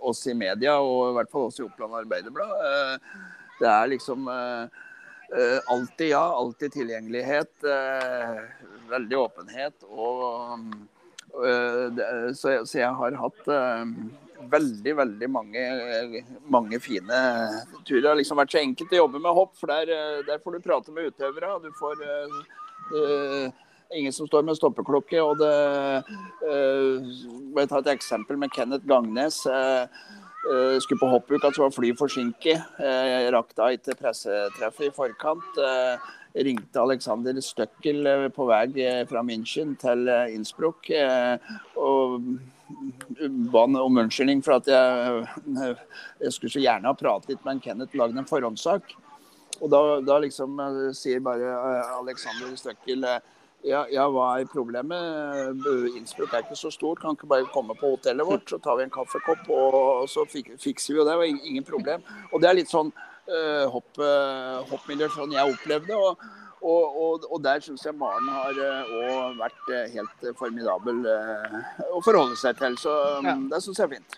oss 0.00 0.24
i 0.26 0.34
media, 0.34 0.78
og 0.80 1.12
i 1.12 1.16
hvert 1.20 1.32
fall 1.32 1.48
oss 1.50 1.60
i 1.60 1.66
Oppland 1.66 2.00
Arbeiderblad. 2.00 2.50
det 3.60 3.70
er 3.70 3.94
liksom 3.94 4.26
Uh, 5.34 5.58
alltid 5.66 6.08
ja, 6.08 6.22
alltid 6.22 6.72
tilgjengelighet. 6.72 7.52
Uh, 7.64 8.38
veldig 8.90 9.18
åpenhet. 9.18 9.74
Og, 9.88 10.60
uh, 11.34 11.86
det, 11.90 12.06
så, 12.38 12.52
jeg, 12.54 12.66
så, 12.66 12.78
jeg 12.78 12.94
har 13.00 13.18
hatt 13.20 13.50
veldig, 14.46 14.92
veldig 15.00 15.28
mange, 15.32 15.62
mange 16.46 16.80
fine 16.80 17.20
turer. 17.82 18.02
Det 18.02 18.10
har 18.10 18.18
liksom 18.20 18.38
vært 18.38 18.54
så 18.54 18.62
enkelt 18.62 18.92
å 18.94 19.00
jobbe 19.02 19.22
med 19.24 19.34
hopp, 19.34 19.56
for 19.58 19.72
der, 19.72 20.20
der 20.28 20.42
får 20.44 20.54
du 20.54 20.66
prate 20.66 20.94
med 20.94 21.10
utøvere. 21.10 21.56
Du 21.64 21.72
får 21.80 22.04
ingen 23.96 24.12
som 24.12 24.28
står 24.28 24.44
med 24.46 24.58
stoppeklokke. 24.58 25.18
og 25.24 25.40
det, 25.40 26.04
Jeg 26.46 27.72
ta 27.72 27.80
et 27.80 27.96
eksempel 27.96 28.38
med 28.38 28.54
Kenneth 28.54 28.86
Gangnes. 28.86 29.42
Uh, 29.50 29.90
skulle 30.82 31.00
på 31.00 31.08
hoppuka, 31.10 31.50
så 31.52 31.66
var 31.66 31.74
flyet 31.74 31.98
forsinket. 31.98 32.62
Uh, 32.80 33.30
rakk 33.34 33.54
da 33.58 33.70
ikke 33.74 33.96
pressetreffet 33.98 34.88
i 34.88 34.94
forkant. 34.94 35.58
Uh, 35.58 36.12
ringte 36.36 36.82
Alexander 36.82 37.38
Støkkel 37.40 38.04
på 38.36 38.44
vei 38.50 38.66
fra 39.08 39.22
München 39.24 39.72
til 39.80 40.04
Innsbruck 40.34 40.90
og 41.80 42.26
ba 43.54 43.62
om 43.64 44.00
unnskyldning 44.02 44.42
for 44.44 44.58
at 44.58 44.68
jeg, 44.68 45.76
jeg 46.20 46.34
skulle 46.34 46.52
så 46.52 46.60
gjerne 46.60 46.90
ha 46.90 46.98
pratet 46.98 47.32
litt 47.32 47.46
med 47.46 47.62
Kenneth, 47.64 47.96
lagd 47.96 48.18
en 48.18 48.28
forhåndssak. 48.28 48.92
Og 49.62 49.72
da, 49.72 49.80
da 50.04 50.18
liksom 50.20 50.60
sier 50.98 51.24
bare 51.24 51.56
Alexander 52.02 52.52
Støkkel 52.60 53.08
ja, 53.64 53.82
ja, 53.90 54.04
hva 54.12 54.28
er 54.38 54.48
problemet? 54.50 55.64
Innsbruck 55.96 56.34
er 56.34 56.44
ikke 56.44 56.58
så 56.58 56.70
stort. 56.70 57.00
Kan 57.02 57.16
ikke 57.16 57.28
bare 57.30 57.48
komme 57.54 57.74
på 57.78 57.94
hotellet 57.96 58.28
vårt, 58.28 58.48
så 58.50 58.60
tar 58.62 58.78
vi 58.78 58.86
en 58.86 58.94
kaffekopp, 58.94 59.48
og 59.50 60.08
så 60.10 60.26
fikser 60.28 60.92
vi 60.92 61.00
jo 61.00 61.06
det. 61.06 61.16
var 61.18 61.30
ingen 61.30 61.64
problem. 61.66 62.04
Og 62.32 62.42
det 62.42 62.50
er 62.50 62.58
litt 62.60 62.70
sånn 62.70 62.92
uh, 62.92 63.64
hopp, 63.72 63.90
uh, 63.98 64.62
hoppmiljø 64.70 65.08
sånn 65.16 65.34
jeg 65.38 65.54
opplevde. 65.56 65.96
og 65.96 66.26
og, 66.66 66.94
og, 66.98 67.24
og, 67.28 67.36
der 67.44 67.60
syns 67.62 67.82
jeg 67.84 67.94
Maren 67.94 68.26
har 68.32 68.56
òg 68.58 69.36
vært 69.38 69.68
helt 69.92 70.22
formidabel 70.38 71.02
å 71.04 72.00
forholde 72.02 72.34
seg 72.40 72.56
til. 72.58 72.74
Så 72.80 72.94
ja. 73.22 73.34
det 73.52 73.60
syns 73.62 73.78
jeg 73.78 73.84
er 73.84 73.92
fint. 73.92 74.16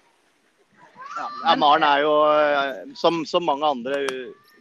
Ja, 1.18 1.26
ja 1.42 1.56
Maren 1.58 1.84
er 1.84 2.04
jo, 2.06 2.14
som, 2.96 3.18
som 3.28 3.44
mange 3.44 3.68
andre, 3.68 3.98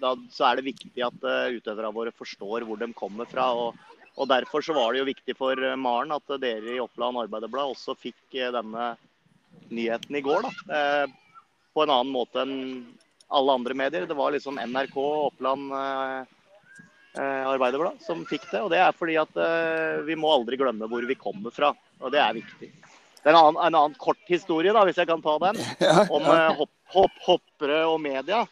da, 0.01 0.15
så 0.33 0.49
er 0.49 0.59
det 0.59 0.65
viktig 0.73 1.05
at 1.05 1.29
utøverne 1.53 1.93
våre 1.95 2.11
forstår 2.17 2.65
hvor 2.67 2.81
de 2.81 2.89
kommer 2.97 3.29
fra. 3.29 3.45
og 3.53 3.96
og 4.17 4.29
Derfor 4.29 4.65
så 4.65 4.73
var 4.73 4.93
det 4.93 5.03
jo 5.03 5.09
viktig 5.11 5.35
for 5.37 5.59
eh, 5.61 5.77
Maren 5.77 6.15
at 6.15 6.37
dere 6.41 6.73
i 6.73 6.81
Oppland 6.81 7.19
Arbeiderblad 7.21 7.75
også 7.75 7.93
fikk 7.99 8.37
eh, 8.37 8.49
denne 8.53 8.95
nyheten 9.69 10.17
i 10.17 10.23
går. 10.25 10.47
da, 10.47 10.53
eh, 10.77 11.59
På 11.73 11.85
en 11.85 11.93
annen 11.93 12.13
måte 12.13 12.41
enn 12.41 12.55
alle 13.27 13.57
andre 13.59 13.75
medier. 13.77 14.07
Det 14.09 14.17
var 14.17 14.33
liksom 14.33 14.57
NRK 14.57 14.95
og 14.97 15.25
Oppland 15.33 15.73
Arbeiderblad 17.17 17.99
som 18.05 18.21
fikk 18.29 18.45
det. 18.53 18.61
Og 18.63 18.69
det 18.71 18.79
er 18.79 18.95
fordi 18.95 19.17
at 19.19 19.33
vi 20.07 20.15
må 20.15 20.29
aldri 20.31 20.55
glemme 20.57 20.87
hvor 20.87 21.03
vi 21.03 21.17
kommer 21.19 21.51
fra. 21.51 21.73
Og 21.99 22.13
det 22.13 22.21
er 22.23 22.37
viktig. 22.37 22.69
Det 22.71 23.27
er 23.27 23.33
en 23.33 23.39
annen, 23.41 23.59
en 23.59 23.77
annen 23.81 23.97
kort 23.99 24.21
historie, 24.31 24.71
da, 24.71 24.85
hvis 24.87 25.01
jeg 25.01 25.09
kan 25.09 25.21
ta 25.25 25.35
den, 25.43 25.59
om 26.15 26.23
hopp, 26.61 26.71
hopp, 26.93 27.19
hoppere 27.25 27.81
og 27.89 27.99
media. 27.99 28.45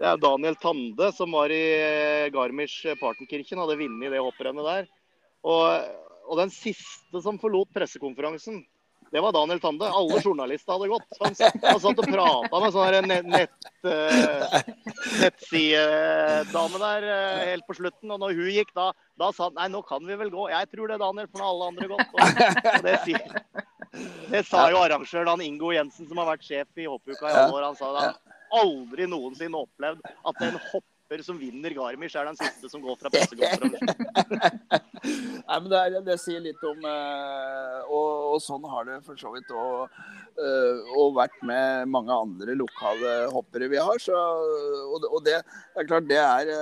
Det 0.00 0.08
er 0.08 0.22
Daniel 0.22 0.56
Tande 0.62 1.10
som 1.12 1.36
var 1.36 1.52
i 1.52 1.62
Garmisch-Partenkirchen, 2.32 3.60
hadde 3.60 3.78
vunnet 3.84 4.16
det 4.16 4.24
hopprennet 4.24 4.70
der. 4.70 4.90
Og, 5.42 5.90
og, 6.28 6.36
den 6.38 6.52
siste 6.54 7.22
som 7.24 7.40
forlot 7.42 7.72
pressekonferansen, 7.74 8.62
det 9.12 9.20
var 9.20 9.34
Daniel 9.36 9.60
Tande. 9.60 9.88
Alle 9.92 10.20
journalister 10.24 10.72
hadde 10.72 10.88
gått. 10.88 11.18
Han, 11.20 11.34
han 11.66 11.80
satt 11.82 11.98
og 12.00 12.06
prata 12.08 12.60
med 12.62 12.72
sånn 12.72 13.08
nett, 13.10 13.26
nett, 13.28 13.66
uh, 13.84 14.54
nettsidedame 15.20 16.80
der 16.80 17.08
uh, 17.10 17.42
helt 17.50 17.66
på 17.68 17.76
slutten. 17.76 18.14
Og 18.14 18.22
når 18.22 18.38
hun 18.38 18.48
gikk, 18.54 18.72
da, 18.78 18.86
da 19.20 19.28
sa 19.36 19.50
han 19.50 19.58
nei, 19.58 19.68
nå 19.74 19.82
kan 19.84 20.00
vi 20.08 20.16
vel 20.16 20.32
gå. 20.32 20.46
Jeg 20.54 20.70
tror 20.72 20.94
det, 20.94 21.02
Daniel, 21.02 21.28
for 21.28 21.42
nå 21.42 21.44
har 21.44 21.52
alle 21.52 21.68
andre 21.74 21.90
gått. 21.92 22.08
Og, 22.08 22.20
og 22.72 22.88
det, 22.88 22.96
det, 24.32 24.42
sa 24.48 24.64
jo 24.72 24.80
arrangøren 24.80 25.44
Ingo 25.44 25.74
Jensen, 25.76 26.08
som 26.08 26.22
har 26.22 26.32
vært 26.32 26.48
sjef 26.48 26.80
i 26.80 26.88
hoppuka 26.88 27.28
i 27.28 27.34
alle 27.34 27.58
år. 27.58 27.68
Han 27.68 27.76
sa 27.76 27.92
han 27.98 28.16
aldri 28.62 29.08
noensinne 29.08 29.60
opplevd 29.60 30.00
at 30.08 30.42
en 30.46 30.58
hopper 30.70 31.22
som 31.24 31.36
vinner 31.36 31.76
Garmisch, 31.76 32.16
er 32.16 32.28
den 32.30 32.40
siste 32.40 32.72
som 32.72 32.80
går 32.80 32.96
fra 33.00 33.12
pressekonferansen. 33.12 34.88
Nei, 35.02 35.56
men 35.58 35.68
det, 35.72 35.78
er, 35.78 35.96
det, 36.06 36.16
sier 36.22 36.42
litt 36.44 36.60
om 36.66 36.84
uh, 36.86 37.80
og, 37.88 38.10
og, 38.32 38.36
sånn 38.42 38.66
har 38.70 38.86
det 38.86 39.00
for 39.06 39.18
så 39.18 39.32
vidt 39.34 39.50
òg 39.50 39.96
uh, 40.38 41.08
vært 41.16 41.40
med 41.48 41.90
mange 41.90 42.14
andre 42.14 42.54
lokale 42.58 43.16
hoppere 43.32 43.70
vi 43.72 43.80
har. 43.82 43.98
Så, 44.02 44.14
og, 44.14 45.08
og 45.08 45.18
det, 45.26 45.40
det, 45.42 45.82
er 45.82 45.90
klart, 45.90 46.08
det 46.10 46.20
er, 46.22 46.52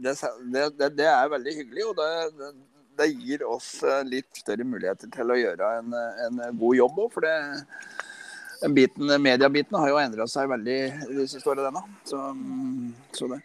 det, 0.00 0.90
det 0.96 1.10
er 1.10 1.34
veldig 1.36 1.56
hyggelig. 1.60 1.86
og 1.90 2.00
det, 2.00 2.50
det 2.96 3.12
gir 3.12 3.44
oss 3.44 3.70
litt 4.08 4.40
større 4.40 4.64
muligheter 4.64 5.10
til 5.12 5.28
å 5.28 5.36
gjøre 5.36 5.72
en, 5.82 5.96
en 6.26 6.44
god 6.56 6.78
jobb 6.78 7.00
òg. 7.04 7.10
For 7.12 7.26
det, 7.26 7.34
biten, 8.72 9.10
mediebiten 9.20 9.76
har 9.76 9.90
jo 9.92 9.98
endra 10.00 10.26
seg 10.30 10.48
veldig 10.50 10.78
de 11.10 11.26
siste 11.28 11.50
årene. 11.52 11.82
Så, 12.08 12.22
så 13.16 13.28
det. 13.34 13.42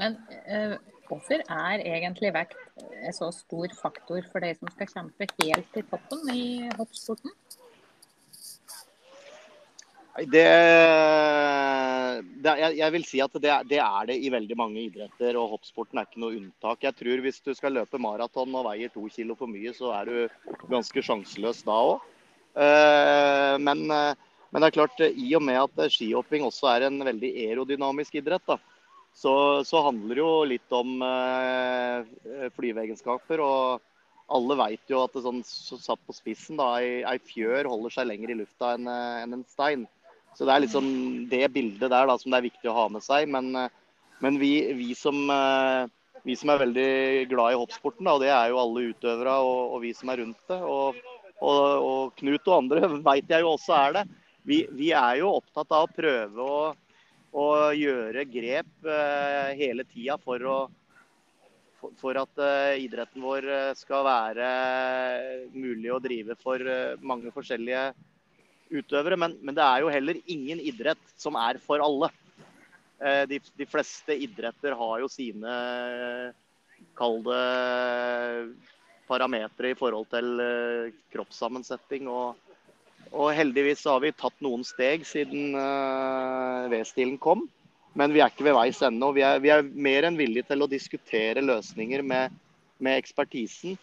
Men 0.00 0.16
eh, 0.46 0.78
hvorfor 1.10 1.42
er 1.42 1.82
egentlig 1.82 2.32
vekt 2.34 2.58
en 2.80 3.14
så 3.16 3.30
stor 3.34 3.72
faktor 3.78 4.26
for 4.30 4.44
de 4.44 4.52
som 4.58 4.70
skal 4.74 4.90
kjempe 4.94 5.28
helt 5.42 5.72
til 5.74 5.86
toppen 5.90 6.30
i 6.34 6.44
hoppsporten? 6.78 7.34
Det, 10.20 10.44
det, 12.42 12.54
jeg, 12.60 12.76
jeg, 12.76 12.92
vil 12.92 13.04
si 13.08 13.20
at 13.24 13.36
det, 13.40 13.52
det, 13.70 13.78
er 13.80 14.08
det 14.10 14.16
i 14.20 14.32
veldig 14.32 14.56
mange 14.58 14.82
idretter, 14.82 15.38
og 15.38 15.54
hoppsporten 15.54 16.00
er 16.00 16.08
ikke 16.08 16.20
noe 16.20 16.36
unntak. 16.36 16.82
Jeg 16.84 16.98
tror 16.98 17.22
Hvis 17.24 17.38
du 17.46 17.52
skal 17.56 17.78
løpe 17.78 18.00
maraton 18.02 18.58
og 18.58 18.66
veier 18.68 18.92
to 18.92 19.06
kilo 19.14 19.38
for 19.38 19.48
mye, 19.48 19.72
så 19.76 19.94
er 20.00 20.10
du 20.10 20.66
ganske 20.72 21.06
sjanseløs 21.06 21.62
da 21.64 21.78
òg. 21.92 22.10
Eh, 22.58 23.54
men 23.62 23.86
eh, 23.94 24.26
men 24.50 24.62
det 24.62 24.70
er 24.70 24.74
klart, 24.80 24.98
i 24.98 25.30
og 25.38 25.44
med 25.46 25.60
at 25.60 25.92
skihopping 25.94 26.42
også 26.42 26.72
er 26.72 26.88
en 26.88 26.98
veldig 27.06 27.28
aerodynamisk 27.44 28.16
idrett, 28.18 28.42
da, 28.48 28.56
så, 29.16 29.34
så, 29.66 29.82
handler 29.84 30.16
det 30.16 30.22
jo 30.22 30.32
litt 30.48 30.74
om 30.74 31.00
eh, 31.04 32.50
flyveegenskaper. 32.56 33.42
Og 33.44 33.80
alle 34.30 34.56
vet 34.62 34.92
jo 34.92 35.02
at 35.04 35.14
det 35.16 35.24
sånn 35.24 35.42
så 35.46 35.78
satt 35.80 36.02
på 36.06 36.16
spissen, 36.16 36.60
da, 36.60 36.76
ei, 36.80 37.18
fjør 37.32 37.68
holder 37.72 37.96
seg 37.96 38.08
lenger 38.10 38.32
i 38.32 38.38
lufta 38.40 38.74
enn 38.76 38.88
eh, 38.88 39.22
en, 39.24 39.40
en 39.40 39.46
stein. 39.50 39.86
Så 40.38 40.46
det 40.46 40.54
er 40.54 40.64
liksom 40.64 40.90
det 41.30 41.46
bildet 41.52 41.90
der 41.90 42.06
da, 42.06 42.16
som 42.18 42.30
det 42.30 42.38
er 42.38 42.48
viktig 42.48 42.70
å 42.70 42.76
ha 42.76 42.86
med 42.92 43.04
seg. 43.04 43.26
Men, 43.34 43.50
eh, 43.58 43.72
men 44.22 44.38
vi, 44.40 44.54
vi, 44.78 44.92
som, 44.98 45.18
eh, 45.34 45.90
vi, 46.22 46.38
som, 46.38 46.54
er 46.54 46.64
veldig 46.64 46.90
glad 47.32 47.56
i 47.56 47.60
hoppsporten, 47.60 48.06
da, 48.06 48.16
og 48.16 48.24
det 48.24 48.30
er 48.34 48.52
jo 48.52 48.62
alle 48.62 48.88
utøvere 48.92 49.36
og, 49.42 49.76
og 49.76 49.84
vi 49.84 49.92
som 49.96 50.12
er 50.12 50.22
rundt 50.22 50.52
det, 50.52 50.60
og, 50.60 51.02
og, 51.40 51.60
og 51.90 52.16
Knut 52.20 52.46
og 52.46 52.56
andre 52.56 52.94
vet 53.10 53.32
jeg 53.32 53.44
jo 53.44 53.54
også 53.56 53.76
er 53.80 54.00
det 54.00 54.08
vi, 54.46 54.62
vi, 54.72 54.92
er 54.96 55.20
jo 55.20 55.34
opptatt 55.40 55.72
av 55.74 55.86
å 55.86 55.92
prøve 55.92 56.44
å, 56.44 56.60
å 57.30 57.70
gjøre 57.76 58.26
grep 58.26 58.70
uh, 58.86 59.50
hele 59.54 59.84
tida 59.86 60.16
for, 60.18 60.42
for, 62.00 62.18
at 62.18 62.42
uh, 62.42 62.74
idretten 62.80 63.22
vår 63.22 63.46
eh, 63.46 63.74
skal 63.78 64.04
være 64.06 64.48
mulig 65.54 65.92
å 65.94 66.00
drive 66.02 66.36
for 66.42 66.64
mange 67.02 67.30
forskjellige 67.34 67.90
utøvere. 68.70 69.18
Men, 69.18 69.38
men, 69.42 69.54
det 69.56 69.66
er 69.66 69.84
jo 69.84 69.94
heller 69.94 70.20
ingen 70.26 70.62
idrett 70.62 71.14
som 71.16 71.38
er 71.38 71.60
for 71.62 71.82
alle. 71.84 72.10
De, 73.00 73.38
de, 73.56 73.64
fleste 73.64 74.12
idretter 74.12 74.74
har 74.76 74.98
jo 75.00 75.06
sine 75.08 75.52
Kall 76.98 77.22
det 77.24 77.44
parametere 79.08 79.70
i 79.72 79.76
forhold 79.78 80.10
til 80.12 80.42
kroppssammensetning 81.08 82.10
og, 82.12 82.36
og 83.10 83.32
heldigvis 83.34 83.82
har 83.90 84.02
vi 84.04 84.12
tatt 84.14 84.36
noen 84.44 84.62
steg 84.66 85.02
siden 85.08 85.56
uh, 85.58 86.68
V-stilen 86.70 87.18
kom. 87.18 87.46
Men 87.98 88.14
vi 88.14 88.22
er 88.22 88.30
ikke 88.30 88.46
ved 88.46 88.54
veis 88.54 88.78
ende. 88.86 89.08
Vi, 89.16 89.24
vi, 89.42 89.50
er 89.50 89.66
mer 89.66 90.06
enn 90.06 90.18
villige 90.18 90.46
til 90.46 90.62
å 90.62 90.70
diskutere 90.70 91.42
løsninger 91.42 92.04
med, 92.06 92.36
med 92.78 93.00
ekspertisen. 93.00 93.74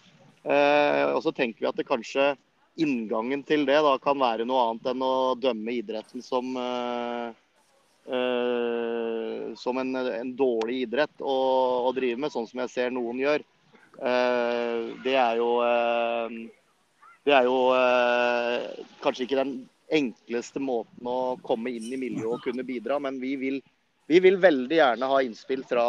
Uh, 0.48 1.12
og 1.18 1.26
så 1.26 1.34
tenker 1.36 1.66
vi 1.66 1.68
at 1.68 1.80
det 1.80 1.88
kanskje 1.90 2.32
inngangen 2.80 3.42
til 3.44 3.66
det 3.68 3.80
da 3.84 3.96
kan 4.00 4.20
være 4.22 4.46
noe 4.48 4.70
annet 4.70 4.92
enn 4.94 5.04
å 5.04 5.36
dømme 5.42 5.74
idretten 5.76 6.24
som, 6.24 6.54
uh, 6.56 7.34
uh, 8.08 9.48
som 9.60 9.82
en, 9.82 9.96
en, 9.98 10.32
dårlig 10.38 10.84
idrett 10.86 11.20
å, 11.20 11.38
å, 11.90 11.92
drive 11.98 12.22
med, 12.22 12.32
sånn 12.32 12.48
som 12.48 12.64
jeg 12.64 12.74
ser 12.74 12.96
noen 12.96 13.20
gjør. 13.26 13.44
Uh, 13.98 14.94
det 15.04 15.18
er 15.18 15.42
jo 15.42 15.52
det 17.28 17.36
er 17.36 17.48
jo 17.48 17.58
eh, 17.76 18.84
kanskje 19.04 19.26
ikke 19.26 19.42
den 19.42 19.58
enkleste 19.98 20.62
måten 20.64 21.08
å 21.08 21.36
komme 21.44 21.74
inn 21.76 21.90
i 21.92 22.00
miljøet 22.00 22.38
og 22.38 22.46
kunne 22.46 22.66
bidra, 22.68 23.00
men 23.04 23.20
vi 23.20 23.34
vil, 23.40 23.58
vi 24.08 24.22
vil 24.24 24.40
veldig 24.40 24.80
gjerne 24.80 25.10
ha 25.12 25.20
innspill 25.24 25.66
fra, 25.68 25.88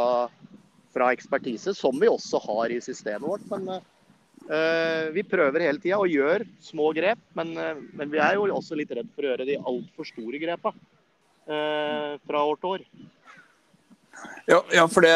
fra, 0.95 1.13
ekspertise, 1.15 1.75
som 1.79 1.99
vi 1.99 2.11
også 2.11 2.41
har 2.43 2.75
i 2.75 2.81
systemet 2.83 3.27
vårt. 3.27 3.47
Men 3.53 3.71
eh, 3.77 5.11
vi 5.15 5.27
prøver 5.27 5.67
hele 5.69 5.83
tida 5.83 6.01
og 6.03 6.11
gjør 6.11 6.47
små 6.63 6.91
grep, 6.99 7.23
men, 7.39 7.55
eh, 7.55 7.85
men, 7.93 8.11
vi 8.11 8.23
er 8.23 8.39
jo 8.39 8.49
også 8.55 8.79
litt 8.79 8.95
redd 8.99 9.11
for 9.15 9.27
å 9.27 9.33
gjøre 9.33 9.47
de 9.47 9.61
altfor 9.63 10.11
store 10.11 10.43
grepa 10.43 10.75
eh, 10.75 12.19
fra 12.27 12.45
år 12.51 12.59
til 12.59 12.75
år. 12.75 12.89
Ja, 14.49 14.63
ja, 14.73 14.87
for 14.89 15.05
det, 15.05 15.13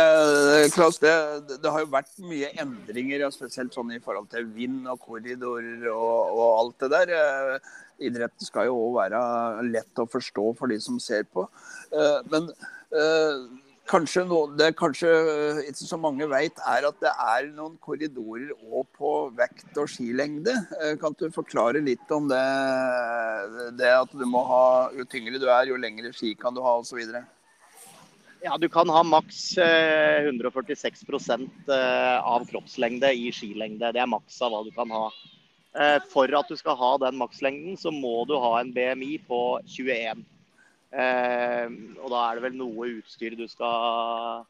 Klaus, 0.75 0.99
det, 1.01 1.13
det, 1.49 1.71
har 1.73 1.81
jo 1.81 1.89
vært 1.89 2.11
mye 2.21 2.51
endringer, 2.61 3.23
ja, 3.25 3.31
spesielt 3.33 3.73
sånn 3.73 3.95
i 3.97 4.03
forhold 4.05 4.29
til 4.29 4.45
vind 4.53 4.85
og 4.93 5.01
korridorer 5.07 5.87
og, 5.89 6.35
og, 6.35 6.43
alt 6.59 6.85
det 6.85 6.91
der. 6.93 7.15
Eh, 7.17 7.73
idretten 8.11 8.45
skal 8.45 8.69
jo 8.69 8.77
òg 8.77 8.99
være 8.99 9.23
lett 9.71 10.05
å 10.05 10.09
forstå 10.13 10.47
for 10.61 10.69
de 10.69 10.77
som 10.85 11.01
ser 11.01 11.25
på. 11.33 11.47
Eh, 11.97 12.21
men 12.29 12.53
eh, 12.93 13.41
kanskje 13.89 14.29
noe, 14.29 14.53
det 14.61 14.75
kanskje 14.77 15.17
ikke 15.65 15.89
så 15.89 16.03
mange 16.05 16.29
vet, 16.29 16.61
er 16.69 16.93
at 16.93 17.01
det 17.01 17.17
er 17.17 17.53
noen 17.57 17.81
korridorer 17.81 18.53
òg 18.69 18.85
på 19.01 19.17
vekt 19.41 19.81
og 19.81 19.89
skilengde. 19.97 20.61
Kan 21.01 21.17
du 21.17 21.31
forklare 21.33 21.81
litt 21.81 22.13
om 22.13 22.29
det? 22.29 22.47
Det 23.81 23.97
at 23.97 24.13
du 24.13 24.29
må 24.29 24.45
ha 24.53 24.65
Jo 24.93 25.09
tyngre 25.09 25.41
du 25.41 25.49
er, 25.49 25.71
jo 25.73 25.81
lengre 25.81 26.13
ski 26.13 26.37
kan 26.37 26.53
du 26.53 26.61
ha, 26.61 26.83
osv. 26.85 27.01
Ja, 28.45 28.59
du 28.59 28.69
kan 28.69 28.89
ha 28.89 29.03
maks 29.03 29.59
146 29.59 31.03
eh, 31.09 31.41
eh, 31.77 32.25
av 32.27 32.45
kroppslengde 32.45 33.13
i 33.15 33.29
skilengde. 33.31 33.93
Det 33.95 34.01
er 34.03 34.11
maks 34.11 34.41
av 34.43 34.51
hva 34.51 34.65
du 34.67 34.73
kan 34.75 34.91
ha. 34.91 35.05
Eh, 35.79 35.99
for 36.11 36.27
at 36.35 36.51
du 36.51 36.57
skal 36.59 36.75
ha 36.81 36.91
den 37.05 37.21
makslengden, 37.21 37.77
så 37.79 37.93
må 37.95 38.25
du 38.27 38.35
ha 38.43 38.57
en 38.59 38.73
BMI 38.75 39.21
på 39.29 39.61
21. 39.63 40.25
Og 40.93 42.09
da 42.11 42.25
er 42.27 42.37
det 42.37 42.43
vel 42.49 42.59
noe 42.59 42.89
utstyr 42.99 43.39
du 43.39 43.47
skal 43.49 44.43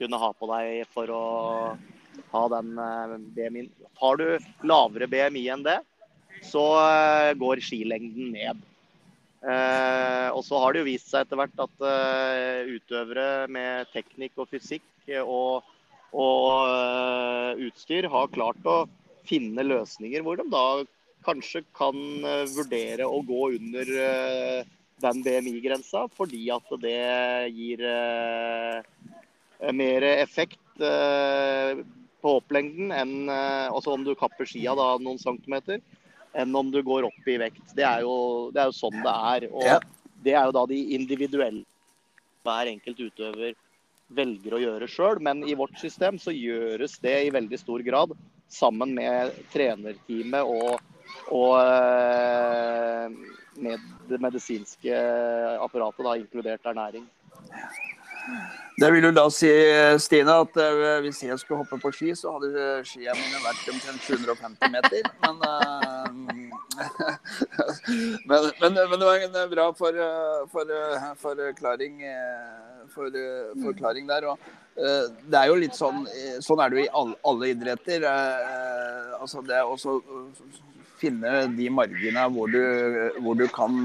kunne 0.00 0.18
ha 0.18 0.32
på 0.34 0.48
deg 0.50 0.88
for 0.90 1.12
å, 1.12 1.24
ha 2.32 2.44
den 2.50 2.72
BMI-en. 3.36 3.68
Har 4.00 4.18
du 4.18 4.26
lavere 4.66 5.06
BMI 5.10 5.44
enn 5.52 5.62
det, 5.66 5.76
så 6.48 6.64
går 7.38 7.62
skilengden 7.62 8.32
ned. 8.34 8.64
Eh, 9.44 10.28
og 10.32 10.40
så 10.46 10.56
har 10.62 10.72
det 10.72 10.80
jo 10.80 10.88
vist 10.88 11.10
seg 11.10 11.26
etter 11.26 11.36
hvert 11.36 11.58
at 11.60 11.82
eh, 11.84 12.70
utøvere 12.78 13.44
med 13.52 13.90
teknikk 13.92 14.38
og 14.40 14.48
fysikk 14.48 15.10
og, 15.20 15.66
og 16.16 16.46
eh, 16.70 17.64
utstyr 17.66 18.08
har 18.08 18.32
klart 18.32 18.64
å 18.64 18.86
finne 19.28 19.66
løsninger 19.66 20.24
hvor 20.24 20.40
de 20.40 20.46
da 20.52 20.64
kanskje 21.24 21.62
kan 21.72 21.96
uh, 22.20 22.44
vurdere 22.52 23.06
å 23.08 23.22
gå 23.24 23.46
under 23.56 23.90
uh, 23.96 24.72
den 25.00 25.22
BMI-grensa, 25.24 26.02
fordi 26.12 26.42
at 26.52 26.68
det 26.82 26.98
gir 27.56 27.80
mer 29.72 30.04
effekt 30.10 30.60
på 30.76 32.34
hopplengden 32.36 32.92
enn 32.92 33.32
altså 33.32 33.96
om 33.96 34.04
du 34.04 34.12
kapper 34.20 34.48
skia 34.48 34.76
da 34.78 34.90
noen 35.00 35.18
centimeter 35.20 35.80
enn 36.34 36.56
om 36.56 36.70
du 36.70 36.80
går 36.82 37.06
opp 37.08 37.28
i 37.30 37.38
vekt. 37.40 37.74
Det 37.76 37.84
er 37.86 38.04
jo, 38.06 38.50
det 38.54 38.62
er 38.62 38.70
jo 38.70 38.76
sånn 38.76 39.00
det 39.04 39.14
er. 39.34 39.46
Og 39.52 39.66
ja. 39.66 39.78
det 40.26 40.34
er 40.34 40.48
jo 40.48 40.56
da 40.56 40.64
de 40.70 40.80
individuelle 40.96 41.64
hver 42.44 42.70
enkelt 42.70 43.00
utøver 43.00 43.54
velger 44.14 44.56
å 44.56 44.62
gjøre 44.62 44.88
sjøl. 44.90 45.20
Men 45.24 45.44
i 45.48 45.56
vårt 45.58 45.78
system 45.80 46.18
så 46.20 46.34
gjøres 46.34 46.98
det 47.04 47.16
i 47.26 47.34
veldig 47.34 47.60
stor 47.60 47.84
grad 47.86 48.14
sammen 48.52 48.92
med 48.96 49.32
trenerteamet 49.54 50.44
og, 50.46 50.82
og 51.32 51.54
eh, 51.62 53.08
med 53.64 53.90
det 54.10 54.20
medisinske 54.22 55.00
apparatet, 55.62 56.04
da, 56.04 56.16
inkludert 56.20 56.70
ernæring. 56.70 57.06
Det 58.80 58.88
vil 58.90 59.04
jo 59.06 59.12
da 59.14 59.28
si, 59.30 59.46
Stine, 60.02 60.34
at 60.42 60.56
uh, 60.58 60.98
hvis 61.04 61.20
jeg 61.22 61.38
skulle 61.38 61.60
hoppe 61.62 61.76
på 61.78 61.92
ski, 61.94 62.10
så 62.18 62.32
hadde 62.34 62.82
skia 62.88 63.12
mine 63.14 63.38
vært 63.44 63.68
omtrent 63.70 64.02
750 64.02 64.72
meter. 64.74 65.02
Men, 65.22 65.36
uh, 65.46 66.10
men, 68.28 68.40
men, 68.60 68.72
men, 68.74 68.98
det 68.98 69.06
var 69.06 69.14
en 69.28 69.38
bra 69.52 69.66
for, 69.78 69.94
for, 70.50 70.64
forklaring, 71.22 72.02
for, 72.96 73.06
forklaring 73.62 74.04
der. 74.10 74.26
Og, 74.32 74.36
det 74.74 75.38
er 75.38 75.46
jo 75.46 75.62
litt 75.62 75.76
sånn 75.78 76.02
Sånn 76.42 76.58
er 76.58 76.66
det 76.72 76.80
jo 76.80 76.82
i 76.82 76.94
alle, 76.98 77.14
alle 77.30 77.46
idretter. 77.52 78.02
altså 79.20 79.38
det 79.46 79.54
er 79.60 79.66
også 79.70 80.00
finne 81.04 81.34
de 81.56 81.68
marginene 81.72 82.24
hvor 82.32 82.50
du, 82.50 82.62
hvor 83.20 83.38
du 83.38 83.44
kan 83.52 83.76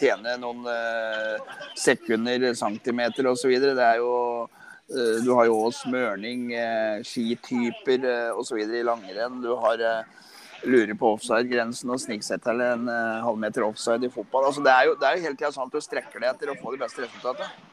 tjene 0.00 0.38
noen 0.40 0.66
eh, 0.72 1.54
sekunder, 1.78 2.50
centimeter 2.58 3.28
osv. 3.30 3.52
Det 3.62 3.76
er 3.76 4.00
jo 4.00 4.16
eh, 4.42 5.20
Du 5.24 5.32
har 5.36 5.48
jo 5.50 5.60
også 5.68 5.86
smørning, 5.88 6.50
eh, 6.56 7.04
skityper 7.06 8.08
eh, 8.08 8.32
osv. 8.34 8.64
i 8.64 8.84
langrenn. 8.86 9.40
Du 9.44 9.52
har 9.60 9.80
eh, 9.80 10.22
lurer 10.62 10.94
på 10.98 11.12
offside-grensen 11.16 11.90
og 11.90 12.00
sniker 12.02 12.26
seg 12.26 12.42
til 12.44 12.62
en 12.64 12.88
eh, 12.90 13.20
halvmeter 13.26 13.66
offside 13.66 14.06
i 14.06 14.12
fotball. 14.12 14.48
Altså, 14.48 14.62
det 14.64 14.72
er 14.72 14.88
jo, 14.88 14.96
det 14.98 15.08
er 15.08 15.18
jo 15.18 15.26
hele 15.26 15.38
tida 15.38 15.52
sånn 15.54 15.70
at 15.70 15.76
du 15.76 15.84
strekker 15.84 16.22
deg 16.22 16.32
etter 16.32 16.52
å 16.52 16.58
få 16.60 16.74
det 16.74 16.82
beste 16.84 17.04
resultatet. 17.04 17.70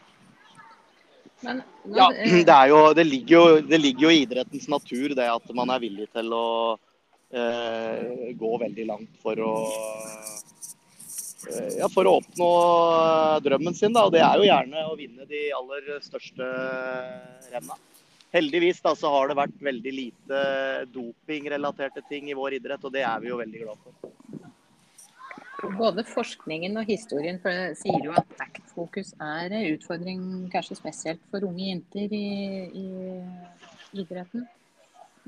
Men, 1.45 1.61
ja, 1.95 2.09
det, 2.49 2.59
jo, 2.71 2.81
det, 2.97 3.05
ligger 3.07 3.35
jo, 3.35 3.43
det 3.63 3.81
ligger 3.81 4.07
jo 4.07 4.13
i 4.13 4.21
idrettens 4.25 4.69
natur 4.71 5.15
det 5.17 5.29
at 5.31 5.53
man 5.55 5.71
er 5.73 5.83
villig 5.83 6.09
til 6.15 6.33
å 6.35 6.47
eh, 7.31 8.31
gå 8.37 8.51
veldig 8.61 8.85
langt 8.89 9.19
for 9.23 9.39
å 9.43 9.53
eh, 11.49 11.77
ja, 11.79 11.87
for 11.91 12.07
å 12.09 12.17
oppnå 12.19 12.49
drømmen 13.45 13.77
sin. 13.77 13.93
Da. 13.95 14.05
Og 14.07 14.13
det 14.15 14.23
er 14.25 14.39
jo 14.39 14.49
gjerne 14.49 14.87
å 14.89 14.97
vinne 14.99 15.27
de 15.29 15.45
aller 15.55 15.93
største 16.03 16.49
renna. 17.53 17.79
Heldigvis 18.29 18.81
da, 18.85 18.93
så 18.93 19.09
har 19.09 19.31
det 19.31 19.39
vært 19.39 19.61
veldig 19.65 19.93
lite 19.95 20.41
dopingrelaterte 20.93 22.03
ting 22.09 22.29
i 22.29 22.37
vår 22.37 22.59
idrett, 22.59 22.83
og 22.85 22.93
det 22.93 23.01
er 23.01 23.23
vi 23.23 23.31
jo 23.31 23.39
veldig 23.39 23.63
glad 23.63 23.81
for. 23.81 24.09
Både 25.79 26.05
forskningen 26.07 26.77
og 26.79 26.87
historien 26.87 27.39
sier 27.75 28.05
jo 28.05 28.13
at 28.15 28.29
vektfokus 28.39 29.11
er 29.17 29.49
en 29.49 29.73
utfordring, 29.73 30.21
kanskje 30.53 30.77
spesielt 30.77 31.25
for 31.31 31.43
unge 31.47 31.71
jenter 31.71 32.13
i, 32.15 32.29
i 32.69 32.85
idretten. 33.99 34.45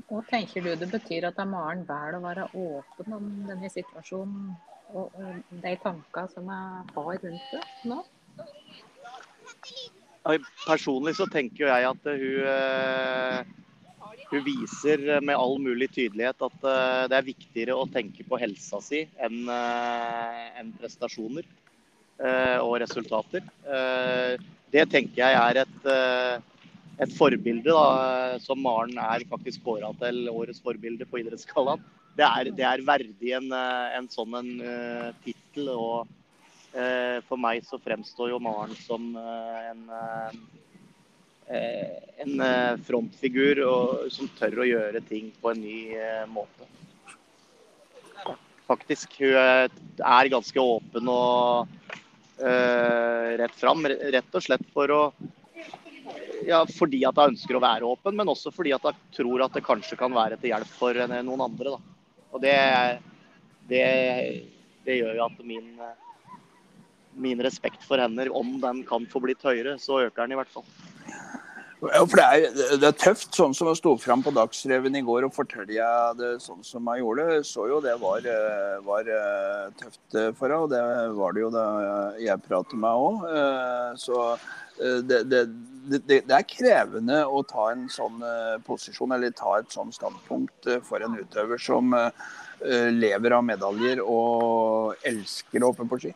Hva 0.08 0.20
tenker 0.28 0.64
du 0.64 0.74
det 0.78 0.88
betyr 0.90 1.26
at 1.28 1.40
Maren 1.48 1.82
velger 1.88 2.18
å 2.18 2.22
være 2.24 2.44
åpen 2.58 3.16
om 3.16 3.30
denne 3.48 3.70
situasjonen 3.72 4.52
og, 4.92 5.14
og 5.16 5.56
de 5.62 5.72
tankene 5.82 6.30
som 6.32 6.50
jeg 6.52 6.94
har 6.96 7.24
rundt 7.24 7.50
det 7.54 7.62
nå? 7.90 7.98
Personlig 10.66 11.16
så 11.18 11.26
tenker 11.30 11.66
jeg 11.66 11.88
at 11.88 12.06
hun, 12.06 12.44
eh, 12.52 14.20
hun 14.30 14.44
viser 14.46 15.02
med 15.24 15.34
all 15.34 15.58
mulig 15.62 15.90
tydelighet 15.96 16.46
at 16.46 16.68
eh, 16.74 17.02
det 17.10 17.18
er 17.18 17.28
viktigere 17.32 17.78
å 17.78 17.88
tenke 17.90 18.26
på 18.28 18.38
helsa 18.42 18.80
si 18.84 19.02
enn 19.18 19.50
enn 19.50 20.72
prestasjoner 20.78 21.48
og 22.62 22.76
resultater. 22.78 23.42
Det 24.70 24.82
tenker 24.92 25.18
jeg 25.24 25.38
er 25.40 25.58
et 25.64 25.86
et 27.02 27.14
forbilde, 27.16 27.72
da, 27.72 28.38
som 28.42 28.60
Maren 28.62 28.96
er 29.00 29.24
faktisk 29.30 29.64
kåra 29.66 29.90
til 30.00 30.28
årets 30.30 30.62
forbilde 30.62 31.06
på 31.08 31.22
Idrettsgallaen. 31.22 31.82
Det, 32.16 32.26
det, 32.58 32.64
er 32.68 32.84
verdig 32.84 33.32
en, 33.38 33.48
eh, 33.56 33.94
en 33.96 34.08
sånn 34.12 34.36
en 34.36 34.50
uh, 34.60 35.08
tittel. 35.24 35.70
Og 35.72 36.10
uh, 36.76 37.18
for 37.28 37.40
meg 37.40 37.64
så 37.66 37.80
fremstår 37.82 38.34
jo 38.34 38.42
Maren 38.42 38.76
som 38.84 39.14
uh, 39.16 39.70
en, 39.70 39.86
en 42.22 42.44
frontfigur 42.86 43.64
og, 43.66 44.06
som 44.12 44.30
tør 44.38 44.62
å 44.62 44.68
gjøre 44.68 45.02
ting 45.08 45.32
på 45.40 45.52
en 45.52 45.64
ny 45.64 45.80
måte. 46.32 46.68
Faktisk. 48.68 49.18
Hun 49.18 49.34
er 49.36 50.32
ganske 50.32 50.62
åpen 50.62 51.10
og 51.12 51.68
rett 52.38 53.58
fram. 53.58 53.84
Rett 53.84 54.38
og 54.38 54.44
slett 54.46 54.64
for 54.72 54.94
å 54.94 55.02
ja, 56.46 56.62
fordi 56.66 57.02
at 57.06 57.18
jeg 57.18 57.34
ønsker 57.34 57.58
å 57.58 57.62
være 57.62 57.88
åpen, 57.88 58.16
men 58.18 58.30
også 58.32 58.52
fordi 58.54 58.74
at 58.76 58.86
jeg 58.88 59.18
tror 59.18 59.44
at 59.46 59.56
det 59.56 59.64
kanskje 59.66 59.98
kan 60.00 60.14
være 60.14 60.38
til 60.40 60.52
hjelp 60.52 60.70
for 60.78 60.98
noen 61.12 61.44
andre. 61.46 61.76
Da. 61.76 62.24
Og 62.32 62.42
det, 62.42 62.56
det, 63.70 63.84
det 64.86 64.98
gjør 64.98 65.20
jo 65.20 65.26
at 65.28 65.44
min, 65.46 65.68
min 67.14 67.44
respekt 67.44 67.84
for 67.86 68.02
henne, 68.02 68.30
om 68.32 68.56
den 68.62 68.82
kan 68.88 69.06
få 69.10 69.22
blitt 69.24 69.44
høyere, 69.46 69.78
så 69.78 70.02
øker 70.06 70.24
den 70.24 70.36
i 70.36 70.40
hvert 70.40 70.52
fall. 70.52 70.66
Ja, 71.82 72.04
for 72.06 72.14
det 72.14 72.24
er, 72.24 72.76
det 72.78 72.86
er, 72.86 72.94
tøft, 72.94 73.32
sånn 73.34 73.54
som 73.58 73.66
å 73.66 73.74
sto 73.74 73.96
fram 73.98 74.20
på 74.22 74.30
Dagsrevyen 74.30 75.00
i 75.00 75.02
går 75.02 75.24
og 75.26 75.32
fortelle 75.34 75.88
det 76.14 76.28
sånn 76.44 76.60
som 76.62 76.86
jeg 76.92 77.02
gjorde. 77.02 77.40
Så 77.46 77.66
jo 77.66 77.80
det 77.82 77.96
var, 77.98 78.28
var 78.86 79.10
tøft 79.80 80.18
for 80.38 80.46
henne, 80.46 80.60
og 80.62 80.70
det 80.70 80.82
var 81.18 81.34
det 81.34 81.42
jo 81.42 81.50
da 81.50 81.64
jeg 82.22 82.44
pratet 82.46 82.78
med 82.78 82.86
henne 82.86 83.08
òg. 83.08 83.98
Så 83.98 84.20
det, 85.10 85.24
det, 85.26 85.42
det, 85.82 86.02
det, 86.06 86.36
er 86.36 86.46
krevende 86.46 87.22
å 87.26 87.42
ta 87.46 87.70
en 87.72 87.86
sånn 87.90 88.22
uh, 88.22 88.58
posisjon 88.66 89.14
eller 89.14 89.34
ta 89.36 89.56
et 89.58 89.72
sånn 89.74 89.92
standpunkt 89.94 90.68
uh, 90.70 90.78
for 90.86 91.02
en 91.02 91.16
utøver 91.18 91.60
som 91.60 91.94
uh, 91.96 92.10
lever 92.92 93.34
av 93.34 93.42
medaljer 93.46 94.02
og 94.04 94.94
elsker 95.08 95.62
å 95.62 95.72
hoppe 95.72 95.88
på 95.90 95.98
ski. 96.04 96.12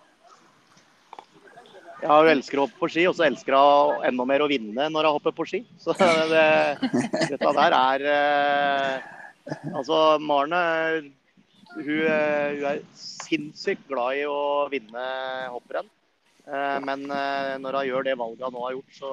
Ja, 2.04 2.20
hun 2.20 2.30
elsker 2.30 2.60
å 2.60 2.66
hoppe 2.66 2.78
på 2.78 2.90
ski, 2.92 3.06
og 3.08 3.16
så 3.18 3.26
elsker 3.26 3.56
hun 3.56 4.06
enda 4.06 4.26
mer 4.28 4.44
å 4.44 4.50
vinne 4.50 4.88
når 4.92 5.08
hun 5.08 5.16
hopper 5.16 5.34
på 5.34 5.48
ski. 5.48 5.62
Så 5.82 5.96
det, 5.98 6.46
dette 7.32 7.54
der 7.60 7.78
er 7.82 8.08
Altså, 9.46 10.18
Marne 10.18 10.60
hun, 11.76 11.82
hun 11.86 12.64
er 12.66 12.80
sinnssykt 12.98 13.84
glad 13.90 14.20
i 14.20 14.24
å 14.30 14.66
vinne 14.72 15.04
hopprenn. 15.52 15.90
Eh, 16.46 16.78
men 16.86 17.08
eh, 17.10 17.56
når 17.58 17.80
hun 17.80 17.88
gjør 17.88 18.06
det 18.06 18.18
valget 18.20 18.46
hun 18.46 18.54
nå 18.54 18.66
har 18.66 18.76
gjort, 18.76 18.98
så 19.00 19.12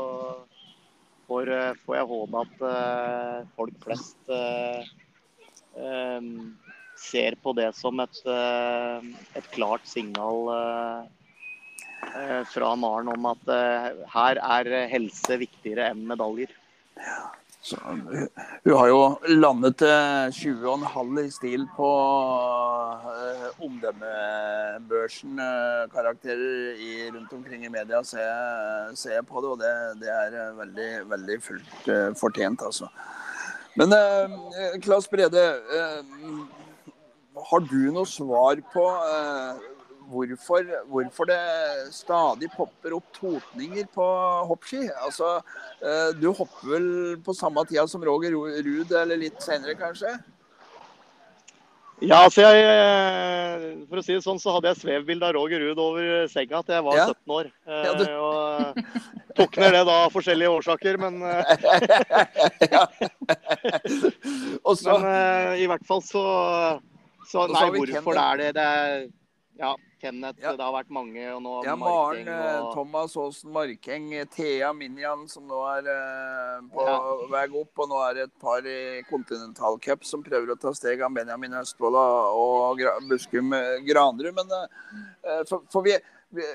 får, 1.30 1.50
eh, 1.56 1.80
får 1.86 1.98
jeg 1.98 2.10
håpe 2.12 2.43
at 2.46 3.50
folk 3.58 3.80
flest 3.88 4.34
ser 7.04 7.36
på 7.41 7.52
det 7.58 7.72
som 7.74 7.98
et, 8.04 8.19
et 8.30 9.48
klart 9.56 9.88
signal 9.89 10.46
fra 12.54 12.69
Maren 12.78 13.10
om 13.10 13.26
at 13.32 13.50
her 14.13 14.38
er 14.38 14.69
helse 14.91 15.39
viktigere 15.41 15.89
enn 15.89 16.06
medaljer. 16.12 16.54
Så, 17.63 17.78
hun 18.63 18.73
har 18.76 18.88
jo 18.91 18.99
landet 19.39 19.78
til 19.80 20.34
20,5 20.36 21.19
i 21.21 21.30
stil 21.32 21.62
på 21.78 21.91
uh, 23.08 23.45
omdømmebørsen. 23.63 25.39
Uh, 25.39 25.86
karakterer 25.93 26.76
i, 26.76 27.08
rundt 27.08 27.32
omkring 27.32 27.63
i 27.63 27.71
media 27.71 28.04
ser, 28.04 28.91
ser 28.99 29.15
jeg 29.15 29.26
på 29.30 29.39
det, 29.45 29.54
og 29.54 29.63
det, 29.63 29.71
det 30.02 30.12
er 30.12 30.58
veldig, 30.60 30.89
veldig 31.13 31.39
fullt 31.45 31.88
uh, 31.88 32.12
fortjent, 32.19 32.65
altså. 32.67 32.91
Men 33.80 33.95
Claes 34.84 35.08
Brede, 35.10 35.43
har 37.49 37.63
du 37.65 37.80
noe 37.95 38.06
svar 38.06 38.60
på 38.69 38.84
hvorfor 40.12 40.68
hvorfor, 40.92 41.30
det 41.30 41.39
stadig 41.96 42.50
popper 42.56 42.98
opp 42.98 43.08
totninger 43.16 43.88
på 43.94 44.08
hoppski. 44.50 44.84
Altså, 45.06 45.38
du 46.20 46.30
hopper 46.32 46.76
vel 46.76 46.88
på 47.24 47.36
samme 47.38 47.63
tida 47.70 47.86
som 47.88 48.04
Roger 48.06 48.36
Ruud, 48.36 48.92
eller 48.92 49.20
litt 49.20 49.39
senere 49.44 49.78
kanskje? 49.80 50.18
Ja, 52.04 52.18
altså 52.26 52.42
jeg, 52.44 52.58
eh, 52.68 53.86
For 53.88 53.96
å 54.00 54.02
si 54.04 54.13
det 54.16 54.24
sånn, 54.26 54.39
så 54.42 54.52
hadde 54.56 54.70
jeg 54.72 54.82
svevbilde 54.82 55.26
av 55.28 55.34
Roger 55.38 55.60
Ruud 55.62 55.80
over 55.80 56.28
senga 56.32 56.62
til 56.66 56.74
jeg 56.76 56.84
var 56.88 56.96
ja. 57.00 57.06
17 57.13 57.34
år. 57.38 57.46
Ja, 57.70 57.92
du... 57.96 58.04
Eh, 58.04 58.20
og 58.20 58.36
eh, 58.82 58.86
tok 59.38 59.54
ned 59.62 59.72
det 59.78 59.84
da 59.88 59.96
av 60.08 60.13
forskjellige 60.13 60.54
årsaker, 60.58 60.94
men 61.02 61.13
Også... 64.72 64.92
Men 65.00 65.58
i 65.62 65.66
hvert 65.70 65.86
fall 65.88 66.02
så, 66.06 66.24
så 67.30 67.38
Nei, 67.54 67.68
hvorfor 67.78 68.13
det 68.18 68.26
er 68.26 68.36
det? 68.42 68.50
Det 68.58 68.66
er 68.68 68.89
ja, 69.58 69.78
Kenneth, 70.02 70.39
ja. 70.42 70.54
det 70.58 70.66
har 70.66 70.74
vært 70.74 70.89
mange. 70.94 71.22
og 71.36 71.42
nå 71.46 71.54
Ja, 71.66 71.76
Maren, 71.80 72.28
eh, 72.28 72.58
og... 72.58 72.72
Thomas 72.74 73.13
Aasen 73.20 73.54
Markeng, 73.54 74.10
Thea 74.34 74.72
Minjan 74.76 75.28
som 75.32 75.46
nå 75.48 75.62
er 75.70 75.88
uh, 75.88 76.66
på 76.74 76.88
ja. 76.88 76.98
vei 77.32 77.46
opp. 77.62 77.84
Og 77.86 77.92
nå 77.92 78.02
er 78.08 78.18
det 78.18 78.26
et 78.28 78.36
par 78.42 78.66
i 78.68 79.04
Continental 79.10 79.78
Cup 79.84 80.08
som 80.10 80.26
prøver 80.26 80.54
å 80.54 80.60
ta 80.60 80.74
steg 80.76 81.06
av 81.06 81.13
Benjamin 81.16 81.56
Østfold 81.62 82.00
og 82.00 82.84
Buskum 83.10 83.54
eh, 83.58 83.80
Granrud. 83.86 84.34
Men 84.42 84.54
uh, 84.58 85.42
for, 85.50 85.63
for 85.72 85.86
vi, 85.86 85.96
vi, 86.34 86.50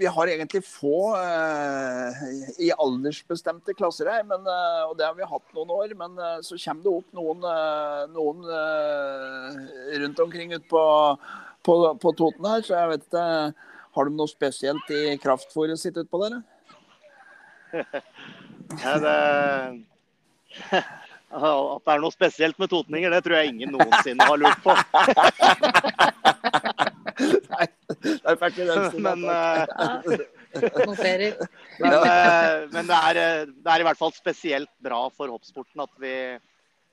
vi, 0.00 0.08
har 0.16 0.32
egentlig 0.32 0.64
få 0.64 1.12
uh, 1.12 2.26
i 2.56 2.72
aldersbestemte 2.72 3.76
klasser 3.76 4.08
her, 4.08 4.24
men, 4.26 4.48
og 4.88 4.96
det 4.96 5.06
har 5.06 5.14
vi 5.20 5.28
hatt 5.28 5.54
noen 5.54 5.76
år. 5.76 5.96
Men 6.00 6.16
så 6.40 6.56
kommer 6.56 6.88
det 6.88 6.96
opp 6.96 7.14
noen, 7.20 7.46
noen 8.16 8.44
rundt 10.00 10.26
omkring 10.26 10.56
ute 10.56 10.66
på 10.72 10.84
på, 11.66 11.76
på 12.02 12.12
Toten 12.18 12.48
her, 12.48 12.64
så 12.66 12.76
jeg 12.76 12.90
vet 12.92 13.06
ikke 13.06 13.26
Har 13.92 14.08
de 14.08 14.16
noe 14.16 14.30
spesielt 14.30 14.90
i 14.94 15.02
kraftfôret 15.20 15.80
sitt 15.80 15.98
utpå 16.00 16.22
der? 16.24 16.40
ja, 18.82 18.94
det... 19.04 19.16
At 21.32 21.80
det 21.86 21.92
er 21.94 22.02
noe 22.02 22.12
spesielt 22.12 22.58
med 22.60 22.68
totninger, 22.68 23.08
det 23.08 23.22
tror 23.24 23.38
jeg 23.38 23.52
ingen 23.54 23.72
noensinne 23.72 24.26
har 24.28 24.36
lurt 24.36 24.60
på. 24.60 24.74
Nei, 27.52 27.66
det 28.02 28.34
er 28.34 28.44
ikke 28.50 28.66
den. 28.68 28.98
Men, 29.04 29.24
uh, 29.24 29.64
men, 31.80 31.96
uh, 31.96 32.68
men 32.74 32.90
det, 32.90 32.98
er, 32.98 33.20
det, 33.48 33.64
er, 33.64 33.80
i 33.80 33.86
hvert 33.88 34.00
fall 34.00 34.12
spesielt 34.12 34.68
bra 34.84 35.06
for 35.16 35.32
hoppsporten 35.32 35.84
at 35.84 35.94
vi, 36.02 36.16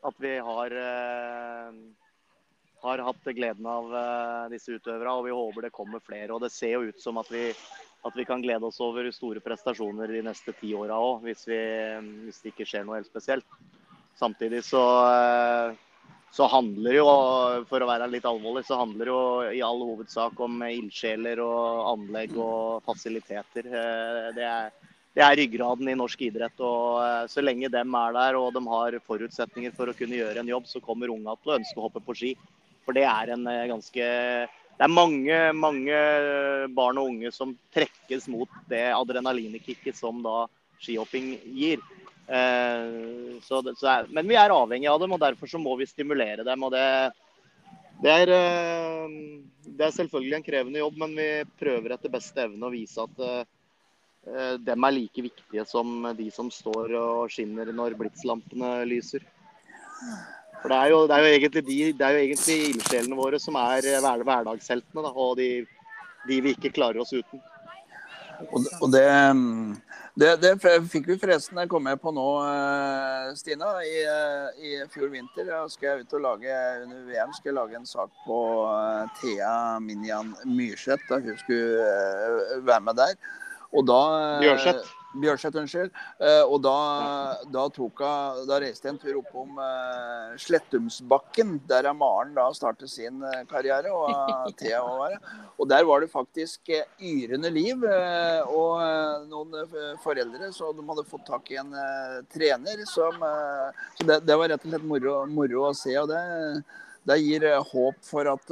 at 0.08 0.16
vi 0.24 0.34
har 0.48 0.78
uh, 0.78 1.76
har 2.82 3.04
hatt 3.04 3.30
gleden 3.36 3.68
av 3.68 3.92
uh, 3.92 4.48
disse 4.52 4.78
utøverne, 4.78 5.14
og 5.14 5.28
vi 5.28 5.36
håper 5.36 5.68
det 5.68 5.76
kommer 5.76 6.04
flere. 6.04 6.32
Og 6.36 6.44
det 6.44 6.52
ser 6.54 6.78
jo 6.78 6.90
ut 6.90 7.02
som 7.02 7.20
at 7.22 7.30
vi, 7.34 7.50
at 8.08 8.16
vi 8.16 8.26
kan 8.28 8.44
glede 8.44 8.70
oss 8.70 8.80
over 8.84 9.10
store 9.16 9.44
prestasjoner 9.44 10.12
de 10.12 10.24
neste 10.30 10.56
ti 10.60 10.72
åra 10.78 11.00
òg, 11.00 11.28
hvis, 11.28 11.46
hvis, 11.50 12.42
det 12.44 12.54
ikke 12.54 12.68
skjer 12.70 12.88
noe 12.88 13.00
helt 13.00 13.12
spesielt. 13.12 13.60
Samtidig 14.20 14.64
så, 14.68 14.84
uh, 15.08 16.12
så 16.36 16.50
handler 16.52 17.00
jo, 17.00 17.08
for 17.72 17.84
å 17.84 17.90
være 17.90 18.12
litt 18.12 18.28
alvorlig, 18.30 18.66
så 18.68 18.80
handler 18.82 19.10
det 19.10 19.16
jo 19.16 19.56
i 19.60 19.64
all 19.66 19.84
hovedsak 19.84 20.40
om 20.46 20.62
ildsjeler 20.68 21.42
og 21.44 21.90
anlegg 21.96 22.38
og 22.38 22.86
fasiliteter. 22.88 23.68
Uh, 23.68 24.30
det 24.38 24.48
er 24.48 24.72
det 25.18 25.26
er 25.26 25.36
ryggraden 25.36 25.90
i 25.90 25.98
norsk 25.98 26.22
idrett. 26.30 26.62
og 26.64 27.28
Så 27.32 27.42
lenge 27.44 27.68
dem 27.74 27.96
er 27.98 28.14
der 28.16 28.38
og 28.40 28.54
de 28.56 28.62
har 28.70 28.96
forutsetninger 29.04 29.74
for 29.76 29.90
å 29.90 29.96
kunne 29.98 30.16
gjøre 30.16 30.44
en 30.44 30.52
jobb, 30.52 30.68
så 30.70 30.80
kommer 30.84 31.12
unga 31.12 31.36
til 31.42 31.52
å 31.52 31.58
ønske 31.58 31.82
å 31.82 31.88
hoppe 31.88 32.04
på 32.06 32.16
ski. 32.16 32.32
For 32.90 32.98
det 32.98 33.06
er 33.06 33.36
en 33.36 33.46
eh, 33.46 33.68
ganske 33.70 34.06
Det 34.80 34.86
er 34.86 34.90
mange, 34.90 35.40
mange 35.54 35.98
barn 36.74 36.98
og 36.98 37.12
unge 37.12 37.30
som 37.36 37.52
trekkes 37.76 38.26
mot 38.32 38.50
det 38.72 38.88
adrenalinkicket 38.96 39.98
som 40.00 40.24
da 40.26 40.48
skihopping 40.80 41.34
gir. 41.54 41.84
Eh, 42.26 43.38
så, 43.46 43.60
så 43.78 43.92
er, 43.92 44.10
men 44.10 44.26
vi 44.30 44.40
er 44.40 44.56
avhengig 44.56 44.90
av 44.90 45.04
dem, 45.04 45.14
og 45.14 45.22
derfor 45.22 45.52
så 45.52 45.62
må 45.62 45.76
vi 45.78 45.90
stimulere 45.90 46.48
dem. 46.48 46.64
og 46.64 46.74
det, 46.74 46.88
det 48.00 48.16
er, 48.24 48.34
eh, 48.40 49.14
det 49.68 49.86
er, 49.90 49.96
selvfølgelig 50.00 50.40
en 50.40 50.48
krevende 50.48 50.82
jobb, 50.82 50.98
men 51.04 51.16
vi 51.20 51.30
prøver 51.60 51.94
etter 51.94 52.16
beste 52.16 52.48
evne 52.48 52.72
å 52.72 52.74
vise 52.74 53.04
at 53.04 53.24
eh, 53.28 54.56
dem 54.64 54.88
er 54.88 54.96
like 54.96 55.28
viktige 55.28 55.68
som 55.68 56.08
de 56.16 56.32
som 56.32 56.50
står 56.54 56.96
og 57.04 57.36
skinner 57.36 57.76
når 57.76 58.00
blitslampene 58.00 58.78
lyser. 58.88 59.28
For 60.62 60.72
det 60.72 60.78
er, 60.78 60.90
jo, 60.92 61.04
det 61.08 61.16
er 61.16 61.24
jo 61.24 61.36
egentlig 61.36 61.66
de, 61.68 61.78
det 61.96 62.06
er 62.06 62.16
jo 62.16 62.24
egentlig 62.24 62.56
ildsjelene 62.70 63.20
våre 63.20 63.40
som 63.40 63.56
er 63.60 63.86
eh, 63.88 64.02
hver, 64.04 64.26
hverdagsheltene, 64.28 65.04
da, 65.06 65.12
og 65.14 65.38
de, 65.40 65.52
de, 66.28 66.40
vi 66.44 66.56
ikke 66.56 66.74
klarer 66.76 67.00
oss 67.04 67.14
uten. 67.16 67.40
Og, 68.40 68.68
og 68.80 68.92
det, 68.92 69.06
det, 70.20 70.34
det, 70.44 70.52
fikk 70.92 71.08
vi 71.08 71.18
forresten 71.20 71.60
jeg 71.60 71.72
kom 71.72 71.84
med 71.88 72.00
på 72.04 72.12
nå, 72.16 72.28
eh, 72.44 73.32
Stina. 73.40 73.72
I, 73.88 73.96
eh, 74.04 74.62
I, 74.68 74.76
fjor 74.92 75.12
vinter 75.16 75.52
skal 75.72 75.94
jeg 75.94 76.06
ut 76.06 76.20
og 76.20 76.26
lage 76.28 76.60
under 76.84 77.08
VM 77.08 77.36
skal 77.36 77.54
jeg 77.54 77.60
lage 77.62 77.80
en 77.80 77.88
sak 77.88 78.12
på 78.28 78.44
Thea 79.22 79.56
Minjan 79.84 80.36
Myrseth. 80.44 81.08
Da 81.08 81.24
hun 81.24 81.40
skulle 81.40 82.64
være 82.68 82.84
med 82.84 83.00
der. 83.00 83.20
Og 83.72 83.88
da 83.88 84.02
Bjørseth. 84.44 84.99
Bjørseth, 85.18 85.58
unnskyld. 85.58 85.90
Uh, 86.22 86.44
og 86.46 86.60
da, 86.62 86.74
da, 87.50 87.66
tok 87.74 88.04
hun, 88.04 88.44
da 88.50 88.60
reiste 88.62 88.86
jeg 88.86 88.94
en 88.94 89.00
tur 89.02 89.18
oppom 89.24 89.58
uh, 89.58 90.36
Slettumsbakken, 90.38 91.56
der 91.70 91.90
er 91.90 91.98
Maren 91.98 92.36
da 92.36 92.46
startet 92.54 92.92
sin 92.94 93.24
uh, 93.24 93.42
karriere. 93.50 93.90
Og 93.90 94.54
Thea 94.60 94.84
var 94.86 95.18
Og 95.58 95.70
der 95.70 95.88
var 95.90 96.04
det 96.06 96.12
faktisk 96.14 96.70
yrende 97.02 97.50
liv. 97.50 97.82
og 98.50 98.82
noen 99.30 99.56
foreldre, 100.04 100.52
så 100.54 100.72
de 100.74 100.86
hadde 100.88 101.08
fått 101.10 101.26
tak 101.28 101.50
i 101.52 101.58
en 101.60 101.74
trener 102.32 102.84
som 102.88 103.16
Så 103.98 104.06
det, 104.06 104.20
det, 104.28 104.36
var 104.38 104.50
rett 104.50 104.66
og 104.66 104.72
slett 104.72 104.86
moro, 104.86 105.16
moro 105.28 105.66
å 105.70 105.74
se. 105.74 105.96
og 106.00 106.10
det, 106.12 106.22
det 107.10 107.18
gir 107.24 107.46
håp 107.72 107.98
for 108.06 108.30
at, 108.30 108.52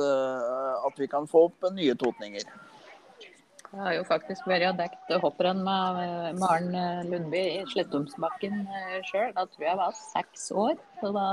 at 0.88 1.00
vi 1.00 1.08
kan 1.12 1.28
få 1.30 1.48
opp 1.50 1.70
nye 1.76 1.96
totninger. 1.96 2.48
Jeg 3.68 3.82
har 3.84 3.94
jo 3.98 4.04
faktisk 4.08 4.46
vært 4.48 4.64
og 4.70 4.78
dekket 4.80 5.20
hopprenn 5.20 5.60
med 5.66 5.98
eh, 6.00 6.28
Maren 6.40 6.70
eh, 6.72 7.02
Lundby 7.12 7.42
i 7.58 7.66
Slettumsbakken 7.74 8.62
eh, 8.64 8.94
sjøl. 9.10 9.34
Da 9.36 9.44
tror 9.44 9.66
jeg 9.66 9.70
jeg 9.70 9.80
var 9.82 9.98
seks 10.00 10.46
år. 10.56 10.78
Så 11.02 11.12
da 11.16 11.26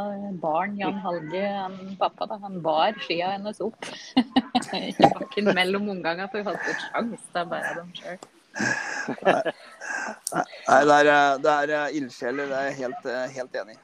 barn 0.43 0.75
Jan 0.81 0.99
Halge, 1.05 1.45
han, 1.47 1.79
pappa, 2.01 2.27
da, 2.33 2.41
han 2.43 2.59
bar 2.65 2.99
skia 3.07 3.31
hennes 3.37 3.63
opp 3.65 3.87
i 4.81 4.93
bakken 4.99 5.53
mellom 5.55 5.89
omgangene, 5.95 6.27
for 6.33 6.43
hun 6.43 6.51
hadde 6.51 6.75
ikke 6.75 6.83
sjans 6.83 7.31
Det 7.31 7.43
er 7.45 7.51
bare 7.55 7.75
dem 7.79 7.91
sjøl. 8.01 8.19
Nei, 10.35 10.83
det 10.91 10.99
er, 10.99 11.11
det 11.45 11.55
er 11.55 11.99
ildsjeler. 12.01 12.51
Det 12.51 12.59
er 12.59 12.71
jeg 12.73 12.81
helt, 12.83 13.13
helt 13.39 13.61
enig 13.63 13.79
i. 13.79 13.83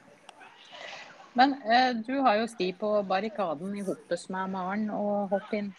Men 1.38 1.54
eh, 1.62 1.92
du 2.02 2.16
har 2.26 2.40
jo 2.40 2.50
sti 2.50 2.72
på 2.80 2.96
barrikaden 3.06 3.78
i 3.78 3.86
Hoppes 3.86 4.26
med 4.34 4.50
Maren 4.56 4.90
og 4.90 5.30
hopp 5.30 5.54
Eh, 5.54 5.70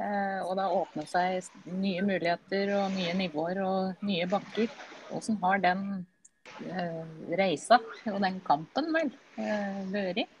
og 0.00 0.52
det 0.56 0.64
har 0.64 0.76
åpnet 0.76 1.10
seg 1.10 1.66
nye 1.68 2.02
muligheter 2.04 2.72
og 2.78 2.94
nye 2.94 3.12
nivåer 3.18 3.60
og 3.64 4.04
nye 4.06 4.28
bakker. 4.30 4.70
Hvordan 5.10 5.38
har 5.42 5.62
den 5.62 5.82
eh, 6.66 7.02
reisa 7.38 7.78
og 8.10 8.20
den 8.24 8.40
kampen 8.46 8.88
vel 8.94 9.12
eh, 9.36 9.82
vært? 9.92 10.38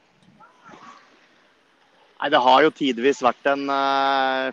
Nei, 2.22 2.30
Det 2.30 2.40
har 2.46 2.62
jo 2.62 2.70
tidvis 2.70 3.22
vært 3.26 3.48
en 3.50 3.66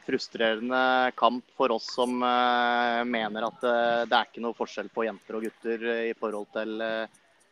frustrerende 0.01 0.83
kamp 1.19 1.45
for 1.55 1.71
oss 1.75 1.91
som 1.93 2.15
mener 2.17 3.45
at 3.45 3.59
det 3.61 4.15
er 4.17 4.25
ikke 4.25 4.41
noe 4.41 4.57
forskjell 4.57 4.89
på 4.89 5.05
jenter 5.05 5.37
og 5.37 5.45
gutter 5.45 5.85
i 6.09 6.15
forhold 6.17 6.49
til 6.55 6.81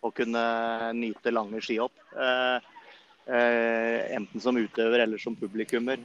å 0.01 0.09
kunne 0.17 0.41
nyte 0.97 1.29
lange 1.35 1.61
skihopp. 1.61 1.93
Enten 3.27 4.39
som 4.39 4.55
utøver 4.55 5.01
eller 5.03 5.19
som 5.19 5.35
publikummer. 5.35 5.99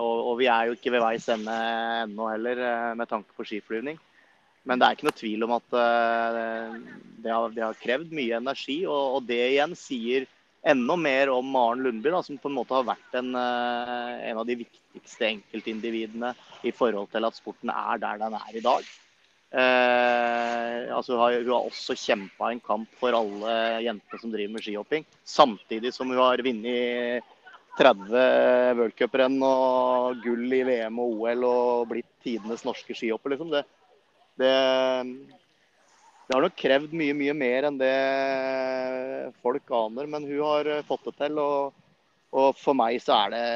Og, 0.00 0.16
og, 0.24 0.32
vi 0.40 0.48
er 0.50 0.66
jo 0.66 0.74
ikke 0.74 0.90
ved 0.96 1.04
veis 1.04 1.28
ende 1.30 1.54
ennå 2.02 2.26
heller, 2.32 2.62
med 2.98 3.06
tanke 3.10 3.30
på 3.36 3.46
skiflyvning. 3.46 4.00
Men 4.66 4.80
det 4.80 4.86
er 4.88 4.98
ikke 4.98 5.06
noe 5.06 5.18
tvil 5.20 5.46
om 5.46 5.54
at 5.56 5.68
det 5.70 7.30
har, 7.30 7.54
det, 7.54 7.62
har, 7.62 7.78
krevd 7.80 8.10
mye 8.16 8.40
energi, 8.42 8.80
og, 8.88 9.20
og 9.20 9.30
det 9.30 9.40
igjen 9.52 9.78
sier 9.78 10.26
enda 10.62 10.96
mer 10.96 11.30
om 11.32 11.46
Maren 11.46 11.82
Lundby, 11.84 12.10
da, 12.12 12.22
som 12.22 12.38
på 12.38 12.50
en 12.50 12.56
måte 12.58 12.76
har 12.76 12.86
vært 12.88 13.18
en, 13.20 13.32
eh, 13.34 14.16
en, 14.30 14.40
av 14.40 14.46
de 14.48 14.58
viktigste 14.60 15.28
enkeltindividene 15.28 16.34
i 16.66 16.72
forhold 16.76 17.10
til 17.12 17.26
at 17.28 17.38
sporten 17.38 17.72
er 17.72 18.02
der 18.02 18.20
den 18.20 18.36
er 18.36 18.56
i 18.56 18.64
dag. 18.64 18.90
Eh, 19.50 20.94
altså 20.94 21.16
hun, 21.16 21.20
har, 21.24 21.36
hun, 21.40 21.50
har, 21.50 21.66
også 21.66 21.96
kjempa 21.98 22.52
en 22.52 22.62
kamp 22.62 22.92
for 23.00 23.16
alle 23.18 23.54
jentene 23.82 24.22
som 24.22 24.32
driver 24.32 24.54
med 24.54 24.64
skihopping. 24.64 25.06
Samtidig 25.26 25.92
som 25.96 26.12
hun 26.12 26.20
har 26.22 26.42
vunnet 26.46 27.26
30 27.80 28.78
worldcuprenn 28.78 29.36
og 29.46 30.22
gull 30.24 30.54
i 30.54 30.62
VM 30.66 31.02
og 31.02 31.18
OL 31.18 31.44
og 31.48 31.90
blitt 31.90 32.08
tidenes 32.22 32.64
norske 32.66 32.94
skihopper. 32.94 33.34
Liksom. 33.34 33.50
Det, 33.54 33.64
det, 34.38 34.54
det 36.26 36.36
har 36.36 36.46
nok 36.46 36.58
krevd 36.58 36.94
mye, 36.94 37.16
mye 37.16 37.34
mer 37.34 37.70
enn 37.70 37.78
det 37.80 37.94
folk 39.42 39.74
aner. 39.74 40.10
Men 40.10 40.28
hun 40.28 40.44
har 40.46 40.74
fått 40.86 41.10
det 41.10 41.16
til. 41.24 41.42
Og, 41.42 41.86
Og 42.30 42.54
for 42.54 42.78
meg 42.78 43.00
så 43.02 43.16
er 43.24 43.32
det, 43.32 43.46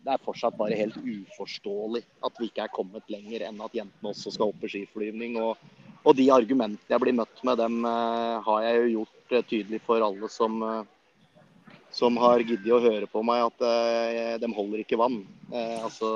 det 0.00 0.14
er 0.14 0.24
fortsatt 0.24 0.56
bare 0.56 0.78
helt 0.78 0.96
uforståelig 0.96 2.00
at 2.24 2.38
vi 2.40 2.48
ikke 2.48 2.64
er 2.64 2.72
kommet 2.72 3.10
lenger 3.12 3.44
enn 3.44 3.60
at 3.60 3.74
jentene 3.76 4.12
også 4.14 4.32
skal 4.32 4.52
opp 4.54 4.64
i 4.64 4.70
skiflyvning. 4.72 5.36
Og, 5.42 5.60
og 6.00 6.16
de 6.16 6.30
argumentene 6.32 6.94
jeg 6.94 7.02
blir 7.02 7.18
møtt 7.18 7.42
med, 7.44 7.60
dem 7.60 7.84
uh, 7.84 8.40
har 8.46 8.64
jeg 8.64 8.78
jo 8.78 8.86
gjort 8.94 9.34
uh, 9.36 9.44
tydelig 9.50 9.82
for 9.84 10.04
alle 10.06 10.30
som, 10.32 10.56
uh, 10.64 11.74
som 11.92 12.16
har 12.22 12.40
giddet 12.40 12.72
å 12.72 12.80
høre 12.80 13.10
på 13.12 13.20
meg, 13.28 13.44
at 13.50 14.40
de 14.40 14.48
holder 14.56 14.80
ikke 14.80 14.96
vann. 14.96 15.18
altså, 15.52 16.08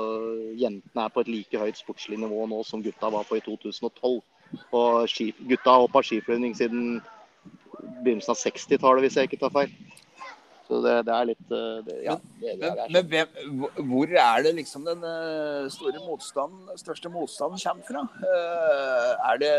Jentene 0.57 1.03
er 1.03 1.13
på 1.13 1.21
et 1.21 1.29
like 1.29 1.61
høyt 1.61 1.77
sportslig 1.77 2.17
nivå 2.17 2.47
nå 2.49 2.63
som 2.65 2.81
gutta 2.81 3.11
var 3.13 3.27
på 3.29 3.37
i 3.37 3.43
2012. 3.45 4.17
Og 4.73 5.19
gutta 5.51 5.75
har 5.75 5.83
hoppa 5.85 6.01
skiflyvning 6.01 6.57
siden 6.57 6.97
begynnelsen 8.01 8.33
av 8.33 8.41
60-tallet, 8.41 9.05
hvis 9.05 9.19
jeg 9.19 9.29
ikke 9.29 9.43
tar 9.43 9.53
feil. 9.53 9.77
Så 10.67 10.81
det, 10.83 10.95
det 11.07 11.13
er 11.15 11.27
litt 11.29 11.51
eh, 11.55 11.75
det, 11.85 11.93
ja, 12.03 12.15
det, 12.41 12.55
det 12.59 12.71
Men, 12.75 12.89
men 12.91 13.11
hvem, 13.11 13.61
hvor 13.87 14.15
er 14.19 14.41
det 14.43 14.51
liksom 14.57 14.83
den 14.87 15.05
eh, 15.07 15.67
store 15.71 16.01
motstanden, 16.03 16.73
største 16.79 17.11
motstanden 17.11 17.61
kommer 17.61 17.87
fra? 17.87 18.03
Uh, 18.19 19.29
er 19.31 19.39
det 19.45 19.53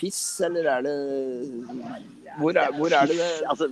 FIS, 0.00 0.18
eller 0.48 0.72
er 0.72 0.82
det 0.88 0.96
Hvor 2.40 2.58
er, 2.58 2.74
hvor 2.74 2.90
er 2.90 3.06
det 3.06 3.20
det 3.20 3.30
altså, 3.46 3.70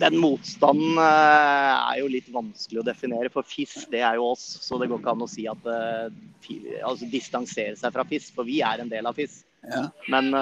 den 0.00 0.16
motstanden 0.18 0.96
er 0.98 1.98
jo 2.00 2.08
litt 2.10 2.26
vanskelig 2.32 2.80
å 2.80 2.86
definere. 2.86 3.30
For 3.30 3.46
FIS, 3.46 3.84
det 3.92 4.00
er 4.06 4.16
jo 4.18 4.30
oss. 4.32 4.42
Så 4.64 4.78
det 4.80 4.88
går 4.90 5.02
ikke 5.02 5.12
an 5.12 5.22
å 5.26 5.28
si 5.30 5.44
at 5.50 5.68
altså, 5.68 7.06
distansere 7.10 7.76
seg 7.78 7.94
fra 7.94 8.06
FIS, 8.08 8.30
for 8.34 8.48
vi 8.48 8.60
er 8.66 8.82
en 8.82 8.90
del 8.90 9.06
av 9.06 9.18
FIS. 9.18 9.42
Ja. 9.68 9.84
Men 10.10 10.32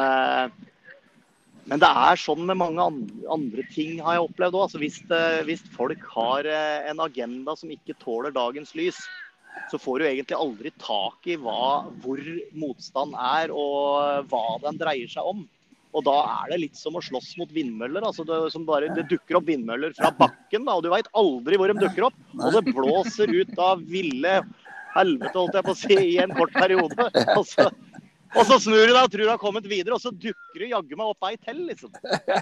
men 1.71 1.83
det 1.83 1.89
er 1.89 2.19
sånn 2.19 2.43
med 2.49 2.59
mange 2.59 2.85
andre 3.31 3.65
ting, 3.71 4.01
har 4.03 4.17
jeg 4.17 4.27
opplevd 4.27 4.57
òg. 4.59 4.65
Altså 4.67 4.81
hvis, 4.83 4.99
hvis, 5.47 5.63
folk 5.77 6.03
har 6.15 6.49
eh, 6.51 6.89
en 6.91 7.03
agenda 7.05 7.55
som 7.59 7.71
ikke 7.71 7.99
tåler 8.03 8.35
dagens 8.35 8.75
lys, 8.79 8.99
så 9.71 9.79
får 9.79 10.01
du 10.01 10.07
egentlig 10.09 10.39
aldri 10.39 10.73
tak 10.83 11.29
i 11.29 11.37
hva, 11.39 11.89
hvor 12.03 12.21
motstand 12.59 13.15
er 13.15 13.53
og 13.55 14.27
hva 14.33 14.47
den 14.65 14.81
dreier 14.81 15.11
seg 15.13 15.29
om. 15.29 15.45
Og 15.93 16.05
da 16.07 16.15
er 16.25 16.55
det 16.55 16.61
litt 16.63 16.79
som 16.81 16.97
å 16.97 17.03
slåss 17.05 17.35
mot 17.39 17.51
vindmøller. 17.53 18.05
altså 18.09 18.25
Det, 18.25 18.41
bare, 18.67 18.89
det 18.97 19.07
dukker 19.11 19.39
opp 19.39 19.49
vindmøller 19.51 19.93
fra 19.97 20.11
bakken, 20.17 20.65
da, 20.65 20.77
og 20.77 20.87
du 20.87 20.91
veit 20.93 21.11
aldri 21.21 21.61
hvor 21.61 21.69
de 21.69 21.85
dukker 21.85 22.09
opp. 22.09 22.21
Og 22.41 22.57
det 22.57 22.73
blåser 22.73 23.33
ut 23.33 23.53
av 23.61 23.85
ville 23.93 24.39
helvete, 24.97 25.37
holdt 25.37 25.59
jeg 25.59 25.67
på 25.67 25.75
å 25.75 25.81
si, 25.83 25.99
i 26.15 26.19
en 26.25 26.35
kort 26.37 26.57
periode. 26.57 27.11
Altså, 27.37 27.69
og 28.33 28.47
så 28.49 28.59
snur 28.65 28.87
du 28.87 28.93
deg 28.93 29.03
og 29.03 29.13
tror 29.13 29.25
du 29.25 29.31
har 29.31 29.41
kommet 29.41 29.69
videre, 29.69 29.97
og 29.97 30.03
så 30.03 30.13
dukker 30.13 30.63
du 30.63 30.71
jaggu 30.71 30.97
meg 30.97 31.13
opp 31.13 31.29
ei 31.29 31.37
til, 31.41 31.63
liksom. 31.69 31.93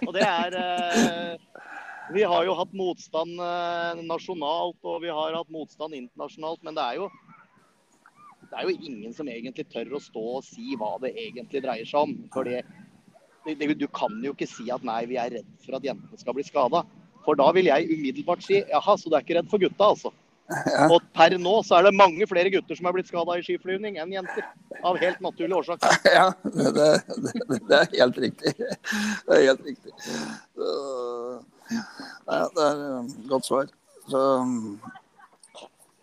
Og 0.07 0.13
det 0.17 0.27
er 0.27 0.57
eh, 0.61 1.67
Vi 2.15 2.25
har 2.27 2.47
jo 2.47 2.57
hatt 2.59 2.73
motstand 2.75 3.43
eh, 3.43 4.03
nasjonalt, 4.07 4.79
og 4.83 5.03
vi 5.05 5.13
har 5.15 5.37
hatt 5.39 5.53
motstand 5.55 5.95
internasjonalt, 5.99 6.63
men 6.67 6.79
det 6.79 6.87
er 6.87 7.03
jo 7.03 7.11
det 8.51 8.59
er 8.59 8.67
jo 8.67 8.79
ingen 8.83 9.13
som 9.15 9.29
egentlig 9.31 9.63
tør 9.71 9.93
å 9.95 10.03
stå 10.03 10.23
og 10.41 10.47
si 10.47 10.75
hva 10.79 10.97
det 11.05 11.13
egentlig 11.15 11.61
dreier 11.63 11.87
seg 11.87 12.09
om. 12.09 12.17
Fordi 12.35 13.77
du 13.79 13.87
kan 13.95 14.17
jo 14.25 14.33
ikke 14.35 14.49
si 14.51 14.67
at 14.75 14.83
nei, 14.87 15.05
vi 15.07 15.21
er 15.23 15.31
redd 15.37 15.53
for 15.63 15.79
at 15.79 15.87
jentene 15.87 16.19
skal 16.19 16.35
bli 16.35 16.43
skada. 16.49 16.83
For 17.23 17.39
da 17.39 17.47
vil 17.55 17.69
jeg 17.71 17.87
umiddelbart 17.93 18.43
si 18.43 18.59
jaha, 18.59 18.97
så 18.99 19.07
du 19.07 19.15
er 19.15 19.23
ikke 19.23 19.37
redd 19.39 19.53
for 19.53 19.63
gutta, 19.63 19.93
altså. 19.93 20.11
Ja. 20.51 20.87
Og 20.91 21.05
per 21.15 21.37
nå 21.39 21.53
så 21.67 21.79
er 21.79 21.87
det 21.87 21.93
mange 21.95 22.27
flere 22.27 22.51
gutter 22.53 22.79
som 22.79 22.89
er 22.89 22.95
blitt 22.97 23.11
skada 23.11 23.37
i 23.39 23.45
skiflyvning 23.47 23.99
enn 24.03 24.15
jenter. 24.17 24.47
Av 24.87 24.99
helt 25.01 25.21
naturlige 25.23 25.61
årsaker. 25.61 25.99
Ja, 26.11 26.31
det, 26.43 26.73
det, 26.75 27.59
det, 27.69 27.77
er 27.77 27.93
helt 27.95 28.19
riktig. 28.25 28.55
Det 28.59 29.37
er 29.37 29.45
helt 29.47 29.67
riktig. 29.67 29.93
Ja, 32.27 32.41
det 32.57 32.65
er 32.67 32.83
et 32.99 33.15
godt 33.31 33.47
svar. 33.47 33.71
Så 34.11 34.25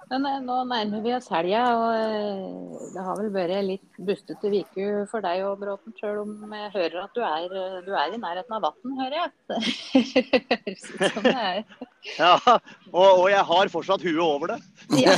men 0.10 0.26
eh, 0.26 0.40
nå 0.44 0.58
nærmer 0.70 1.02
vi 1.04 1.14
oss 1.18 1.28
helga, 1.32 1.64
og 1.76 1.88
eh, 2.00 2.84
det 2.94 3.04
har 3.04 3.20
vel 3.20 3.32
vært 3.34 3.66
litt 3.66 4.00
bustete 4.08 4.52
uke 4.54 4.86
for 5.12 5.26
deg 5.26 5.44
og 5.44 5.58
Bråten, 5.60 5.96
sjøl 6.00 6.22
om 6.24 6.54
jeg 6.56 6.72
hører 6.76 7.02
at 7.04 7.18
du 7.18 7.22
er, 7.28 7.48
eh, 7.52 7.78
du 7.84 7.92
er 7.92 8.16
i 8.16 8.22
nærheten 8.22 8.56
av 8.56 8.64
vann, 8.70 8.98
hører 9.02 9.18
jeg. 9.20 9.30
Det 11.28 11.34
er. 11.34 11.64
Ja, 12.18 12.38
og, 12.48 13.04
og, 13.04 13.26
jeg 13.28 13.44
har 13.50 13.70
fortsatt 13.74 14.04
huet 14.06 14.24
over 14.24 14.54
det. 14.54 14.60
Ja. 15.04 15.12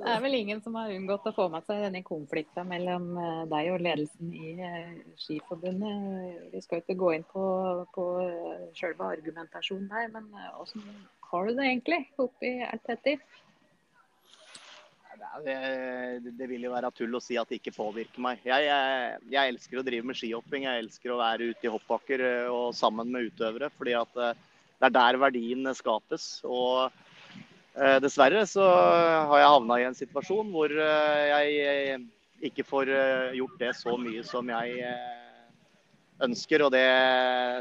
det 0.00 0.14
er 0.16 0.22
vel 0.24 0.34
ingen 0.34 0.62
som 0.64 0.74
har 0.80 0.90
unngått 0.90 1.28
å 1.28 1.34
få 1.36 1.46
med 1.52 1.62
seg 1.68 1.84
denne 1.84 2.02
konflikten 2.02 2.66
mellom 2.66 3.12
deg 3.52 3.70
og 3.74 3.84
ledelsen 3.84 4.32
i 4.34 4.56
Skiforbundet. 5.20 6.50
Vi 6.50 6.64
skal 6.64 6.82
ikke 6.82 6.98
gå 6.98 7.12
inn 7.14 7.26
på, 7.30 7.44
på 7.94 8.08
selve 8.80 9.12
argumentasjonen 9.14 9.86
der, 9.92 10.10
men 10.16 10.26
hvordan 10.32 10.98
har 11.30 11.46
du 11.46 11.54
det 11.54 11.66
egentlig 11.68 12.00
oppi 12.18 12.56
alt 12.66 12.88
dette? 12.90 13.18
Det, 15.44 15.54
det, 16.36 16.46
vil 16.48 16.64
jo 16.64 16.72
være 16.72 16.90
tull 16.96 17.14
å 17.14 17.20
si 17.22 17.36
at 17.38 17.48
det 17.50 17.60
ikke 17.60 17.76
påvirker 17.76 18.22
meg. 18.24 18.40
Jeg, 18.44 18.66
jeg, 18.66 19.18
jeg, 19.30 19.52
elsker 19.52 19.80
å 19.80 19.84
drive 19.86 20.08
med 20.08 20.18
skihopping. 20.18 20.64
Jeg 20.66 20.82
elsker 20.82 21.12
å 21.14 21.20
være 21.20 21.50
ute 21.52 21.68
i 21.68 21.72
hoppbakker 21.72 22.24
eh, 22.26 22.48
og 22.50 22.74
sammen 22.76 23.12
med 23.12 23.28
utøvere. 23.30 23.70
fordi 23.76 23.94
at 23.98 24.18
eh, 24.18 24.40
det 24.80 24.88
er 24.88 24.96
der 24.96 25.20
verdien 25.22 25.70
skapes. 25.76 26.26
Og 26.48 26.90
eh, 27.76 27.98
dessverre 28.02 28.42
så 28.48 28.66
har 29.30 29.42
jeg 29.42 29.54
havna 29.54 29.78
i 29.78 29.86
en 29.86 29.98
situasjon 29.98 30.50
hvor 30.54 30.74
eh, 30.74 31.30
jeg 31.30 32.00
ikke 32.50 32.66
får 32.66 32.90
gjort 33.36 33.56
det 33.60 33.72
så 33.76 33.94
mye 34.00 34.24
som 34.26 34.50
jeg 34.50 34.92
ønsker. 36.26 36.66
Og 36.66 36.74
det, 36.74 36.86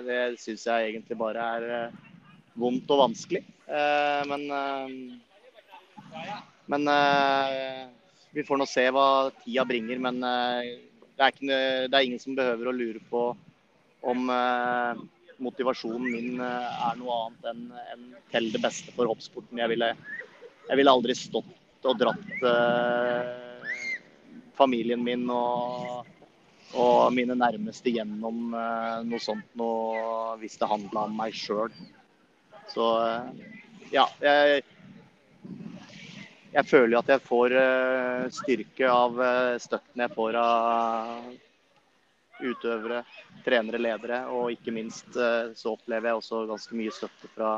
det 0.10 0.21
syns 0.41 0.65
jeg 0.71 0.93
egentlig 0.93 1.19
bare 1.19 1.53
er 1.60 1.97
vondt 2.60 2.91
og 2.95 3.05
vanskelig. 3.05 3.43
Eh, 3.69 4.21
men 4.25 4.51
eh, 4.51 4.88
men 6.65 6.88
eh, 6.88 7.88
vi 8.32 8.43
får 8.43 8.58
nå 8.58 8.65
se 8.69 8.86
hva 8.93 9.29
tida 9.43 9.65
bringer. 9.69 10.01
Men 10.01 10.19
det 10.21 11.21
er, 11.21 11.32
ikke, 11.34 11.45
det 11.89 11.95
er 11.97 12.05
ingen 12.05 12.21
som 12.21 12.38
behøver 12.38 12.69
å 12.69 12.75
lure 12.75 13.01
på 13.10 13.23
om 14.10 14.29
motivasjonen 15.43 16.05
min 16.05 16.43
er 16.43 16.99
noe 16.99 17.15
annet 17.25 17.47
enn 17.51 17.63
enn 17.93 18.05
til 18.32 18.51
det 18.53 18.62
beste 18.63 18.93
for 18.95 19.10
hoppsporten. 19.10 19.60
Jeg 19.60 19.71
ville, 19.73 19.89
jeg 20.69 20.79
ville 20.79 20.93
aldri 20.93 21.15
stått 21.17 21.89
og 21.89 21.97
dratt 21.99 22.45
familien 24.60 25.01
min 25.03 25.25
og, 25.34 26.05
og, 26.75 27.10
mine 27.17 27.36
nærmeste 27.39 27.95
gjennom 27.97 28.53
noe 28.53 29.23
sånt 29.25 29.58
noe, 29.60 30.38
hvis 30.43 30.60
det 30.62 30.69
handla 30.69 31.08
om 31.10 31.17
meg 31.17 31.34
sjøl. 31.36 31.73
Så 32.73 32.89
ja. 33.91 34.05
Jeg, 34.21 34.63
jeg 36.49 36.65
føler 36.65 36.95
jo 36.95 37.01
at 37.03 37.12
jeg 37.13 37.25
får 37.27 37.53
eh, 37.60 38.23
styrke 38.34 38.89
av 38.89 39.19
eh, 39.21 39.55
støtten 39.62 40.01
jeg 40.01 40.13
får 40.15 40.38
av 40.41 41.27
utøvere, 42.39 43.01
trenere, 43.45 43.82
ledere. 43.82 44.23
Og 44.34 44.53
ikke 44.55 44.73
minst 44.73 45.17
eh, 45.19 45.51
så 45.58 45.75
opplever 45.75 46.10
jeg 46.10 46.21
også 46.21 46.45
ganske 46.49 46.79
mye 46.79 46.95
støtte 46.95 47.29
fra, 47.36 47.51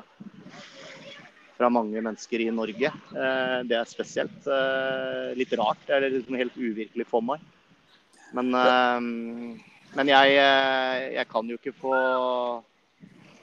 fra 1.56 1.72
mange 1.72 2.02
mennesker 2.04 2.44
i 2.44 2.50
Norge. 2.52 2.92
Det 3.12 3.78
er 3.78 3.88
spesielt. 3.90 4.48
Litt 5.38 5.54
rart. 5.60 5.84
Det 5.86 5.96
er 5.96 6.10
liksom 6.18 6.40
helt 6.40 6.58
uvirkelig 6.58 7.06
for 7.08 7.24
meg. 7.24 7.44
Men, 8.34 8.50
men 9.94 10.10
jeg, 10.10 10.36
jeg 11.14 11.26
kan 11.30 11.52
jo 11.52 11.60
ikke 11.60 11.76
få 11.78 11.94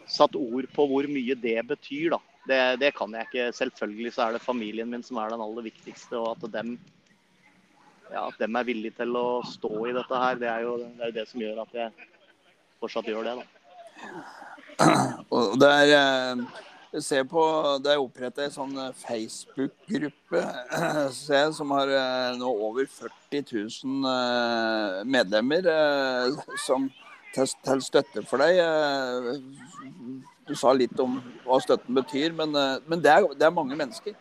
satt 0.09 0.37
ord 0.38 0.68
på 0.75 0.87
hvor 0.88 1.09
mye 1.11 1.37
det 1.38 1.59
betyr, 1.68 2.16
da. 2.16 2.21
Det, 2.49 2.61
det, 2.81 2.94
kan 2.97 3.12
jeg 3.12 3.29
ikke. 3.29 3.49
Selvfølgelig 3.57 4.12
så 4.14 4.25
er 4.25 4.37
det 4.37 4.44
familien 4.44 4.88
min 4.88 5.05
som 5.05 5.21
er 5.21 5.35
den 5.35 5.42
aller 5.44 5.66
viktigste. 5.66 6.16
Og 6.16 6.31
at 6.33 6.53
dem, 6.55 6.79
ja, 8.09 8.25
at 8.25 8.38
dem 8.40 8.57
er 8.57 8.68
villige 8.68 8.97
til 9.03 9.18
å 9.21 9.27
stå 9.44 9.73
i 9.90 9.97
dette 9.97 10.23
her, 10.23 10.40
det 10.40 10.49
er 10.49 10.64
jo 10.64 10.79
det, 10.81 10.94
er 11.11 11.12
det 11.18 11.27
som 11.29 11.44
gjør 11.44 11.61
at 11.66 11.77
jeg 11.77 12.09
fortsatt 12.81 13.11
gjør 13.12 13.29
det. 13.29 13.37
da. 13.42 13.44
Og 15.35 15.59
det 15.61 15.75
er 15.83 15.92
Jeg 15.92 17.03
Se 17.05 17.18
på, 17.29 17.42
Det 17.85 17.90
er 17.92 18.01
opprettet 18.01 18.47
en 18.47 18.53
sånn 18.55 18.79
eh, 18.81 18.94
Facebook-gruppe 18.97 20.40
som 21.59 21.75
har 21.77 21.90
eh, 21.92 22.38
nå 22.40 22.49
over 22.49 22.88
40 22.88 23.44
000 23.85 25.05
medlemmer 25.05 25.68
som 26.64 26.88
til, 27.39 27.55
til 27.65 27.85
støtte 27.85 28.25
for 28.29 28.43
deg. 28.43 28.59
Du 30.49 30.55
sa 30.57 30.73
litt 30.73 30.97
om 31.03 31.19
hva 31.45 31.59
støtten 31.61 31.97
betyr, 31.99 32.33
men, 32.37 32.55
eh, 32.57 32.79
men 32.89 33.03
det, 33.05 33.13
er, 33.13 33.27
det, 33.37 33.45
er, 33.45 33.55
mange 33.55 33.77
mennesker. 33.77 34.17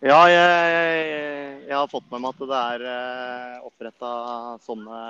Ja, 0.00 0.24
jeg, 0.32 0.80
jeg, 1.68 1.76
har 1.76 1.90
fått 1.92 2.08
med 2.10 2.24
meg 2.24 2.34
at 2.34 2.50
det 2.50 2.60
er 2.72 2.86
eh, 2.94 3.60
oppretta 3.68 4.12
sånne 4.66 5.02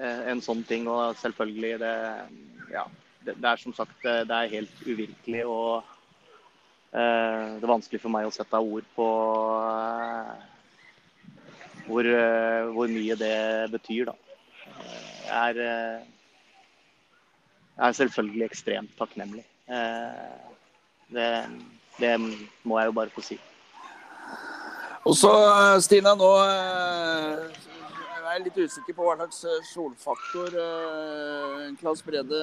En 0.00 0.38
sånn 0.40 0.60
ting. 0.64 0.86
Og 0.88 1.16
selvfølgelig, 1.18 1.72
det, 1.82 1.94
ja, 2.72 2.84
det, 3.24 3.34
det, 3.34 3.48
er 3.50 3.58
som 3.60 3.74
sagt 3.74 4.04
det 4.06 4.36
er 4.36 4.52
helt 4.54 4.84
uvirkelig. 4.86 5.42
Og 5.50 5.82
eh, 6.94 7.58
det 7.58 7.66
er 7.66 7.74
vanskelig 7.74 8.00
for 8.04 8.14
meg 8.14 8.28
å 8.28 8.32
sette 8.32 8.62
ord 8.62 8.86
på 8.94 9.08
hvor, 11.90 12.06
hvor 12.74 12.90
mye 12.90 13.18
det 13.18 13.34
betyr, 13.74 14.10
da. 14.10 14.14
er, 15.30 15.60
er 17.78 17.92
selvfølgelig 17.98 18.44
ekstremt 18.46 18.96
takknemlig. 18.98 19.44
Det, 21.10 21.30
det 21.98 22.14
må 22.62 22.78
jeg 22.78 22.90
jo 22.90 22.96
bare 22.98 23.14
få 23.14 23.24
si. 23.26 23.40
Og 25.04 25.16
så, 25.16 25.32
Stina, 25.80 26.14
nå 26.14 26.30
jeg 28.30 28.38
er 28.38 28.44
litt 28.46 28.58
usikker 28.62 28.94
på 28.94 29.06
hva 29.06 29.14
slags 29.18 29.38
eh, 29.48 29.62
solfaktor 29.72 30.54
uh, 30.54 31.62
Klaus 31.80 32.02
Brede 32.06 32.38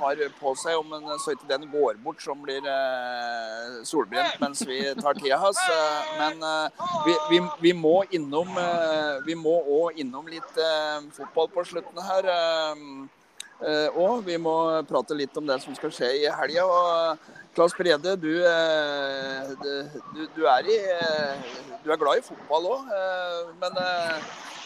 har 0.00 0.22
på 0.40 0.54
seg. 0.58 0.78
Om 0.80 0.96
en, 0.96 1.12
så 1.22 1.36
ikke 1.36 1.50
den 1.52 1.68
går 1.70 2.00
bort 2.02 2.22
som 2.24 2.40
blir 2.42 2.64
uh, 2.66 3.76
solbrent 3.86 4.40
mens 4.42 4.64
vi 4.66 4.80
tar 4.98 5.18
tida 5.20 5.38
hans. 5.38 5.60
Uh, 5.70 6.16
men 6.18 6.42
vi, 7.06 7.14
vi, 7.30 7.40
vi, 7.68 7.74
må 7.76 8.00
innom 8.10 8.50
Vi 9.26 9.36
må 9.38 9.54
òg 9.76 10.00
innom 10.02 10.26
litt 10.30 10.58
fotball 11.14 11.48
på 11.54 11.64
slutten 11.66 12.02
her. 12.02 12.28
Og 13.96 14.24
vi 14.26 14.36
må 14.40 14.54
prate 14.88 15.16
litt 15.16 15.36
om 15.38 15.46
det 15.48 15.60
som 15.62 15.76
skal 15.76 15.92
skje 15.94 16.10
i 16.22 16.26
helga. 16.40 16.66
Claes 17.56 17.76
Brede, 17.78 18.16
du, 18.20 18.32
du, 19.62 20.26
du, 20.36 20.42
er 20.50 20.68
i, 20.68 20.80
du 21.84 21.92
er 21.92 22.02
glad 22.02 22.20
i 22.20 22.26
fotball 22.26 22.68
òg, 22.74 22.92
men 23.62 23.80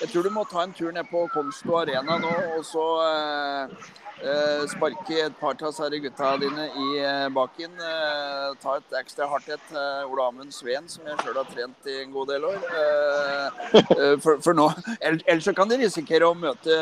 jeg 0.01 0.09
tror 0.11 0.25
du 0.25 0.31
må 0.33 0.45
ta 0.49 0.63
en 0.65 0.73
tur 0.73 0.93
ned 0.97 1.09
på 1.11 1.27
Konsto 1.35 1.75
Arena 1.77 2.17
nå 2.21 2.31
og 2.57 2.63
så 2.65 2.85
eh, 3.05 3.91
eh 4.21 4.63
sparke 4.69 5.19
et 5.27 5.37
par 5.41 5.57
av 5.61 5.73
disse 5.73 6.01
gutta 6.05 6.31
dine 6.41 6.67
i 6.69 6.87
eh, 7.01 7.27
baken. 7.37 7.77
Eh, 7.91 8.47
ta 8.63 8.79
et 8.79 8.97
ekstra 9.01 9.29
hardt 9.29 9.49
et. 9.49 9.69
Eh, 9.73 10.09
Ole 10.09 10.25
Amund 10.25 10.53
Sveen, 10.57 10.89
som 10.89 11.05
jeg 11.05 11.21
sjøl 11.21 11.37
har 11.37 11.53
trent 11.53 11.93
i 11.93 12.01
en 12.03 12.13
god 12.17 12.33
del 12.33 12.49
år. 12.49 12.59
Eh, 12.81 14.17
for, 14.25 14.41
for, 14.41 14.57
nå, 14.57 14.71
Ellers 15.01 15.45
så 15.45 15.57
kan 15.57 15.69
de 15.69 15.81
risikere 15.85 16.29
å 16.29 16.35
møte, 16.37 16.77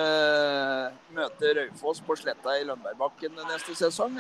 møte 1.15 1.55
Raufoss 1.59 2.03
på 2.07 2.19
Sletta 2.19 2.59
i 2.59 2.67
Lønbergbakken 2.71 3.35
neste 3.51 3.75
sesong. 3.79 4.19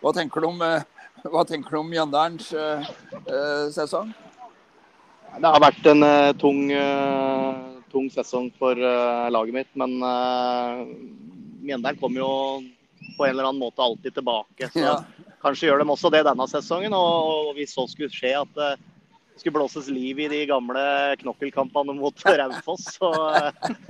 hva 0.00 0.16
tenker 0.16 0.40
du 0.40 0.52
om, 0.52 0.64
hva 1.28 1.44
tenker 1.48 1.76
du 1.76 1.80
om 1.80 1.94
Mjøndalens 1.96 2.52
sesong? 3.76 4.12
Det 5.38 5.46
har 5.46 5.62
vært 5.62 5.86
en 5.86 6.02
uh, 6.02 6.32
tung, 6.38 6.64
uh, 6.74 7.69
tung, 7.92 8.10
sesong 8.12 8.50
for 8.58 8.78
uh, 8.78 9.28
laget 9.32 9.56
mitt, 9.56 9.72
men 9.78 9.98
uh, 10.02 10.84
Mjøndalen 11.60 11.98
kommer 12.00 12.22
jo 12.22 12.30
på 13.16 13.26
en 13.26 13.34
eller 13.34 13.48
annen 13.50 13.60
måte 13.60 13.82
alltid 13.84 14.16
tilbake. 14.16 14.70
Så 14.72 14.86
ja. 14.88 14.96
kanskje 15.42 15.68
gjør 15.68 15.82
de 15.82 15.92
også 15.92 16.12
det 16.14 16.24
denne 16.28 16.46
sesongen. 16.50 16.96
Og, 16.96 17.50
og 17.50 17.52
hvis 17.58 17.74
så 17.76 17.84
skulle 17.90 18.12
skje 18.12 18.32
at 18.40 18.54
det 18.56 18.72
skulle 19.40 19.58
blåses 19.58 19.88
liv 19.92 20.18
i 20.20 20.28
de 20.32 20.40
gamle 20.48 20.82
knokkelkampene 21.20 21.96
mot 21.96 22.24
Raufoss, 22.40 22.96
så 22.96 23.12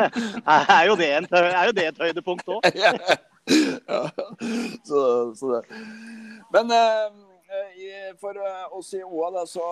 er 0.70 0.84
jo, 0.90 0.98
det 0.98 1.10
en, 1.20 1.30
er 1.30 1.70
jo 1.70 1.76
det 1.78 1.88
et 1.92 2.04
høydepunkt 2.06 2.50
òg. 2.58 2.70
Ja. 2.78 2.94
Så, 4.86 5.00
så, 5.38 5.56
det. 5.56 5.80
Men 6.54 6.70
Eh, 6.74 7.29
for 8.20 8.36
eh, 8.36 8.66
oss 8.76 8.92
i 8.94 9.02
OA 9.02 9.30
da, 9.34 9.44
så, 9.48 9.64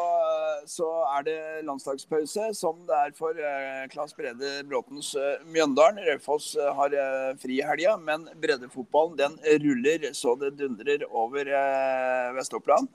så, 0.66 0.88
er 1.16 1.26
det 1.26 1.38
landslagspause, 1.66 2.48
som 2.58 2.80
det 2.88 2.96
er 2.96 3.14
for 3.18 3.38
uh, 3.38 3.84
Claes 3.92 4.16
Brede 4.16 4.50
Bråtens 4.68 5.12
Mjøndalen. 5.46 6.00
Raufoss 6.08 6.54
har 6.58 6.96
fri 7.42 7.60
i 7.60 7.66
helga, 7.66 7.96
men 8.00 8.26
breddefotballen 8.42 9.18
den 9.18 9.38
ruller 9.64 10.08
så 10.16 10.34
det 10.40 10.56
dundrer 10.58 11.04
over 11.08 11.50
Vest-Oppland. 12.36 12.88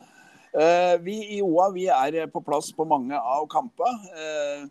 vi 1.02 1.16
i 1.38 1.42
OA 1.42 1.70
vi 1.74 1.88
er 1.90 2.28
på 2.32 2.42
plass 2.46 2.72
på 2.76 2.86
mange 2.86 3.18
av 3.18 3.48
kampene. 3.52 4.68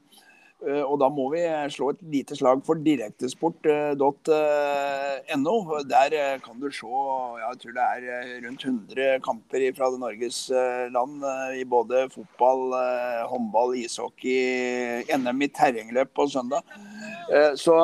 Eh, 0.63 0.83
og 0.87 1.01
da 1.03 1.09
må 1.11 1.25
vi 1.33 1.41
slå 1.75 1.89
et 1.93 2.03
lite 2.13 2.37
slag 2.39 2.61
for 2.67 2.79
direktesport.no. 2.79 5.57
Der 5.91 6.15
eh, 6.19 6.37
kan 6.45 6.61
du 6.63 6.69
se 6.71 6.91
jeg 7.43 7.59
tror 7.63 7.73
det 7.77 7.87
er 7.87 8.01
rundt 8.45 8.65
100 8.65 9.21
kamper 9.25 9.63
fra 9.77 9.87
Norges 9.99 10.39
eh, 10.51 10.87
land 10.95 11.15
i 11.59 11.65
både 11.67 12.09
fotball, 12.15 12.63
håndball, 13.31 13.75
ishockey, 13.83 15.03
NM 15.19 15.43
i 15.43 15.51
terrengløp 15.51 16.11
på 16.15 16.29
søndag. 16.31 16.63
Så 17.57 17.75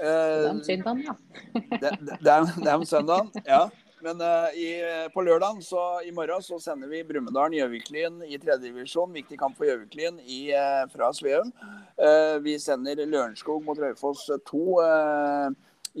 Det 0.00 0.08
er 0.08 0.48
om 0.48 0.62
søndagen, 0.64 1.04
ja. 1.04 1.12
det, 1.52 1.90
det, 2.00 2.16
det 2.24 2.68
er 2.70 2.78
om 2.78 2.84
søndagen, 2.88 3.28
ja. 3.44 3.68
Men 4.04 4.20
uh, 4.24 4.48
i, 4.56 4.68
på 5.14 5.22
lørdag, 5.24 5.60
i 6.06 6.12
morgen, 6.16 6.42
så 6.42 6.58
sender 6.62 6.88
vi 6.88 7.02
Brumunddal-Gjøviklyn 7.04 8.22
i 8.24 8.38
tredjedivisjon. 8.40 9.12
Viktig 9.12 9.38
kamp 9.40 9.58
for 9.58 9.68
Gjøviklyn 9.68 10.20
uh, 10.20 10.84
fra 10.92 11.12
Sveum. 11.16 11.52
Uh, 12.00 12.40
vi 12.44 12.56
sender 12.62 13.04
Lørenskog 13.04 13.64
mot 13.66 13.78
Raufoss 13.80 14.30
2 14.48 14.64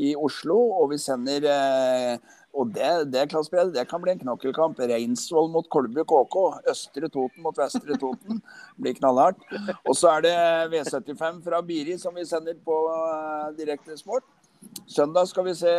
i 0.00 0.14
Oslo. 0.16 0.58
Og 0.80 0.94
vi 0.94 1.00
sender 1.02 1.48
og 2.50 2.72
det, 2.74 3.12
det, 3.12 3.28
det 3.74 3.84
kan 3.86 4.02
bli 4.02 4.14
en 4.14 4.22
knokkelkamp. 4.24 4.80
Reinsvoll 4.80 5.52
mot 5.52 5.68
Kolbu 5.70 6.02
KK. 6.02 6.36
Østre 6.72 7.10
Toten 7.12 7.44
mot 7.44 7.58
Vestre 7.58 7.98
Toten. 8.00 8.40
Blir 8.80 8.96
knallhardt. 8.98 9.44
Og 9.84 9.94
så 9.98 10.16
er 10.16 10.26
det 10.26 10.34
V75 10.72 11.44
fra 11.46 11.62
Biri 11.62 11.98
som 12.00 12.16
vi 12.16 12.26
sender 12.26 12.58
på 12.64 12.80
direkte 13.58 13.98
sport. 14.00 14.26
Søndag 14.90 15.28
skal 15.30 15.46
vi 15.46 15.52
se 15.54 15.70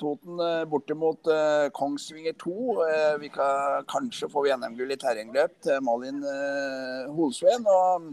Toten 0.00 0.38
eh, 0.40 0.62
bortimot 0.68 1.28
uh, 1.28 1.66
Kongsvinger 1.76 2.32
2. 2.40 2.52
Uh, 2.52 2.80
eh, 2.88 3.16
vi 3.20 3.28
kan, 3.32 3.84
kanskje 3.90 4.30
få 4.32 4.46
NM-gull 4.56 4.94
i 4.94 4.96
terrengløp 5.00 5.52
til 5.64 5.82
Malin 5.84 6.22
Holsveen. 7.12 7.66
Og 7.68 8.10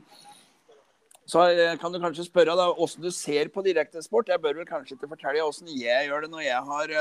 så 1.32 1.45
kan 1.79 1.93
du 1.93 2.01
kanskje 2.03 2.27
spørre 2.27 2.57
da, 2.59 2.67
hvordan 2.75 3.05
du 3.05 3.11
ser 3.15 3.47
på 3.53 3.63
direktesport. 3.63 4.27
Jeg 4.27 4.43
bør 4.43 4.59
vel 4.59 4.67
kanskje 4.67 4.97
ikke 4.97 5.13
fortelle 5.13 5.45
hvordan 5.45 5.71
jeg 5.79 6.09
gjør 6.09 6.25
det 6.25 6.32
når 6.34 6.43
jeg 6.43 6.63
har, 6.71 6.95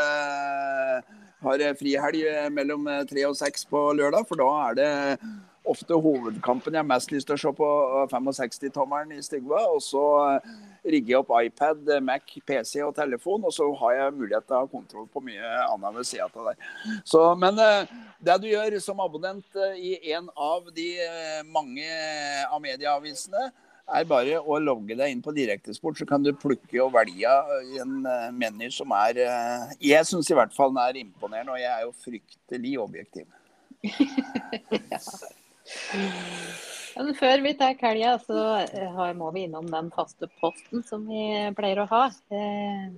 har 1.42 1.64
frihelg 1.80 2.52
mellom 2.54 2.86
tre 3.10 3.26
og 3.26 3.34
seks 3.40 3.66
på 3.66 3.88
lørdag, 3.98 4.28
for 4.28 4.38
da 4.38 4.50
er 4.68 4.78
det 4.78 4.90
ofte 5.70 5.96
hovedkampen 5.96 6.74
jeg 6.74 6.82
har 6.82 6.88
mest 6.88 7.12
lyst 7.14 7.28
til 7.30 7.36
å 7.36 7.42
se 7.44 7.52
på 7.56 7.70
65-tommeren 8.12 9.14
i 9.14 9.22
Stigva. 9.24 9.62
Og 9.74 9.82
så 9.84 10.02
rigger 10.84 11.14
jeg 11.14 11.20
opp 11.20 11.32
iPad, 11.36 11.88
Mac, 12.04 12.34
PC 12.46 12.80
og 12.84 12.94
telefon, 12.96 13.44
og 13.44 13.54
så 13.54 13.68
har 13.82 13.96
jeg 13.96 14.16
mulighet 14.16 14.46
til 14.48 14.56
å 14.56 14.62
ha 14.64 14.70
kontroll 14.70 15.08
på 15.12 15.22
mye 15.24 15.54
annet 15.66 15.96
ved 15.98 16.08
sida 16.08 16.28
av 16.28 16.50
der. 16.50 16.68
Så, 17.04 17.24
men 17.40 17.58
eh, 17.60 17.96
det 18.24 18.38
du 18.42 18.48
gjør 18.50 18.78
som 18.82 19.02
abonnent 19.04 19.58
eh, 19.58 19.80
i 19.80 20.12
en 20.14 20.30
av 20.34 20.70
de 20.76 20.92
eh, 21.04 21.42
mange 21.48 21.88
av 22.48 22.62
medieavisene, 22.64 23.50
er 23.90 24.04
bare 24.06 24.36
å 24.38 24.54
logge 24.62 24.94
deg 24.94 25.10
inn 25.10 25.22
på 25.24 25.32
Direktesport, 25.34 25.96
så 25.98 26.06
kan 26.06 26.22
du 26.22 26.30
plukke 26.38 26.78
og 26.78 26.92
velge 26.94 27.32
en 27.82 27.96
meny 28.36 28.68
som 28.70 28.92
er 28.94 29.18
Jeg 29.82 30.06
syns 30.06 30.30
i 30.30 30.36
hvert 30.38 30.54
fall 30.54 30.70
den 30.70 30.78
er 30.84 31.00
imponerende, 31.00 31.56
og 31.56 31.58
jeg 31.58 31.72
er 31.72 31.82
jo 31.88 31.96
fryktelig 32.04 32.76
objektiv. 32.84 33.26
ja. 34.94 35.02
Men 36.96 37.14
før 37.16 37.42
vi 37.44 37.52
tar 37.58 37.78
helga, 37.80 38.16
så 38.22 38.40
eh, 38.64 38.98
må 39.16 39.30
vi 39.34 39.46
innom 39.46 39.68
den 39.70 39.90
faste 39.94 40.28
posten 40.40 40.82
som 40.86 41.06
vi 41.08 41.22
pleier 41.56 41.84
å 41.84 41.88
ha. 41.90 42.02
Eh, 42.34 42.90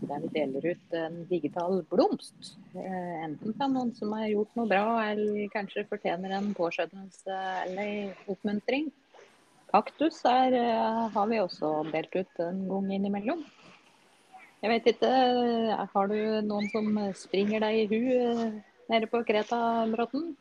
der 0.00 0.22
vi 0.22 0.30
deler 0.32 0.66
ut 0.70 0.94
en 0.96 1.18
digital 1.28 1.82
blomst. 1.90 2.54
Eh, 2.78 3.16
enten 3.26 3.56
fra 3.58 3.68
noen 3.68 3.90
som 3.96 4.14
har 4.16 4.30
gjort 4.30 4.56
noe 4.56 4.70
bra, 4.70 4.84
eller 5.10 5.50
kanskje 5.52 5.84
fortjener 5.90 6.36
en 6.38 6.52
påskjønnelse 6.56 7.38
eller 7.66 8.30
oppmuntring. 8.30 8.88
Kaktus 9.70 10.22
er, 10.26 10.56
har 11.14 11.26
vi 11.30 11.38
også 11.38 11.74
delt 11.92 12.16
ut 12.16 12.40
en 12.42 12.64
gang 12.70 12.88
innimellom. 12.96 13.44
Jeg 14.60 14.72
vet 14.72 14.88
ikke, 14.92 15.10
har 15.92 16.10
du 16.10 16.18
noen 16.44 16.66
som 16.72 16.98
springer 17.16 17.62
deg 17.62 17.84
i 17.84 17.86
hu 17.92 18.02
nede 18.90 19.06
på 19.10 19.22
Kreta, 19.28 19.60
Bråten? 19.92 20.32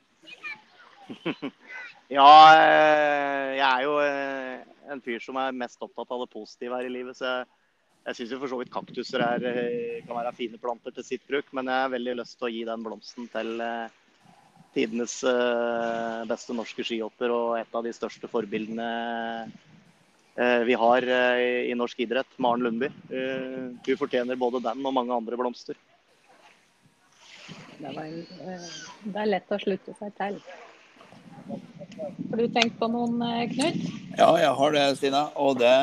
Ja, 2.10 2.26
eh, 2.58 3.52
jeg 3.60 3.66
er 3.70 3.84
jo 3.86 3.98
eh, 4.02 4.62
en 4.90 5.02
fyr 5.06 5.22
som 5.22 5.38
er 5.38 5.54
mest 5.54 5.82
opptatt 5.86 6.10
av 6.10 6.24
det 6.24 6.32
positive 6.34 6.80
her 6.80 6.88
i 6.88 6.94
livet. 6.94 7.18
Så 7.20 7.28
jeg, 7.28 7.50
jeg 8.08 8.18
syns 8.18 8.32
for 8.34 8.50
så 8.50 8.58
vidt 8.58 8.72
kaktuser 8.74 9.22
er, 9.22 9.44
eh, 9.46 10.00
kan 10.08 10.18
være 10.18 10.34
fine 10.38 10.58
planter 10.62 10.96
til 10.96 11.06
sitt 11.06 11.28
bruk. 11.30 11.52
Men 11.54 11.70
jeg 11.70 11.86
har 11.86 11.92
veldig 11.94 12.16
lyst 12.18 12.40
til 12.40 12.48
å 12.48 12.54
gi 12.56 12.64
den 12.66 12.86
blomsten 12.86 13.30
til 13.30 13.62
tidenes 14.74 15.16
beste 16.30 16.54
norske 16.54 16.84
skihopper 16.86 17.32
og 17.34 17.56
et 17.58 17.72
av 17.74 17.82
de 17.86 17.94
største 17.94 18.30
forbildene 18.30 18.86
vi 20.68 20.76
har 20.78 21.08
i 21.10 21.74
norsk 21.76 22.04
idrett, 22.06 22.38
Maren 22.38 22.62
Lundby. 22.64 22.92
Hun 23.10 23.98
fortjener 24.00 24.38
både 24.40 24.62
den 24.68 24.86
og 24.86 24.94
mange 24.94 25.18
andre 25.18 25.40
blomster. 25.42 25.76
Det, 27.82 27.90
var, 27.90 28.14
det 28.14 29.24
er 29.26 29.32
lett 29.34 29.58
å 29.58 29.62
slutte 29.66 29.98
seg 29.98 30.14
til. 30.22 30.38
Har 32.30 32.38
du 32.38 32.48
tenkt 32.54 32.78
på 32.80 32.88
noen, 32.92 33.22
eh, 33.26 33.48
Knut? 33.52 33.80
Ja, 34.20 34.30
jeg 34.38 34.52
har 34.60 34.74
det, 34.76 34.84
Stina. 35.00 35.24
Og 35.36 35.60
det 35.60 35.78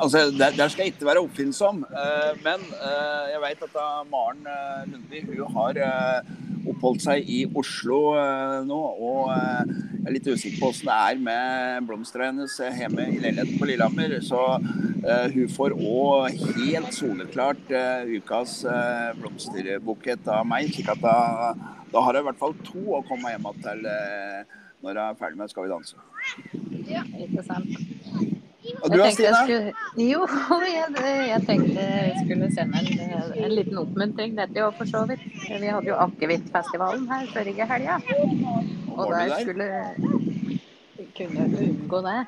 altså, 0.01 0.31
der, 0.33 0.57
der, 0.57 0.69
skal 0.69 0.85
jeg 0.85 0.95
ikke 0.95 1.09
være 1.09 1.23
oppfinnsom. 1.25 1.85
Men 2.45 2.65
jeg 3.33 3.43
vet 3.45 3.67
at 3.69 3.77
Maren 4.11 4.47
Lundby 4.91 5.25
hun 5.29 5.55
har 5.57 5.81
oppholdt 6.73 7.05
seg 7.05 7.29
i 7.29 7.45
Oslo 7.55 8.01
nå. 8.65 8.81
Og 9.09 9.33
jeg 9.35 10.07
er 10.07 10.17
litt 10.17 10.29
usikker 10.29 10.61
på 10.61 10.73
hvordan 10.73 10.89
det 10.89 10.99
er 11.05 11.23
med 11.29 11.89
blomstene 11.91 12.31
hennes 12.33 12.59
hjemme 12.81 13.09
i 13.11 13.21
leiligheten 13.21 13.61
på 13.61 13.69
Lillehammer. 13.69 14.19
Så 14.25 14.41
hun 15.05 15.49
får 15.53 15.75
òg 15.77 16.45
helt 16.57 16.95
soleklart 16.97 17.73
ukas 18.09 18.61
blomsterbukett 19.19 20.29
av 20.33 20.47
meg. 20.49 20.71
slik 20.73 20.89
at 20.95 21.03
da, 21.03 21.17
da 21.93 22.05
har 22.07 22.17
jeg 22.17 22.25
i 22.25 22.29
hvert 22.31 22.41
fall 22.41 22.57
to 22.65 22.85
å 22.99 23.03
komme 23.09 23.35
hjem 23.35 23.51
til 23.65 23.85
når 24.85 25.01
jeg 25.01 25.05
er 25.05 25.21
ferdig 25.21 25.41
med 25.41 25.53
Skal 25.53 25.67
vi 25.67 25.73
danse. 25.73 25.97
Ja, 26.89 27.05
ikke 27.25 27.45
sant. 27.45 28.35
Og 28.81 28.91
du 28.91 28.97
da, 28.97 29.09
Stine? 29.13 29.33
Skulle, 29.45 29.73
jo, 30.01 30.25
jeg, 30.77 30.93
jeg, 31.29 31.41
tenkte 31.49 31.85
jeg 31.85 32.23
skulle 32.23 32.51
sende 32.57 32.81
en, 32.81 33.25
en 33.45 33.53
liten 33.53 33.81
oppmuntring 33.81 34.37
dette 34.39 34.63
òg, 34.65 34.77
for 34.79 34.89
så 34.89 35.05
vidt. 35.11 35.25
Vi 35.49 35.69
hadde 35.69 35.91
jo 35.91 35.99
Akevittfestivalen 36.07 37.05
her 37.11 37.27
forrige 37.35 37.69
helga. 37.69 37.99
Og 38.95 39.13
der 39.13 39.35
skulle 39.43 39.69
kunne 41.17 41.47
unngå 41.47 42.01
det. 42.05 42.21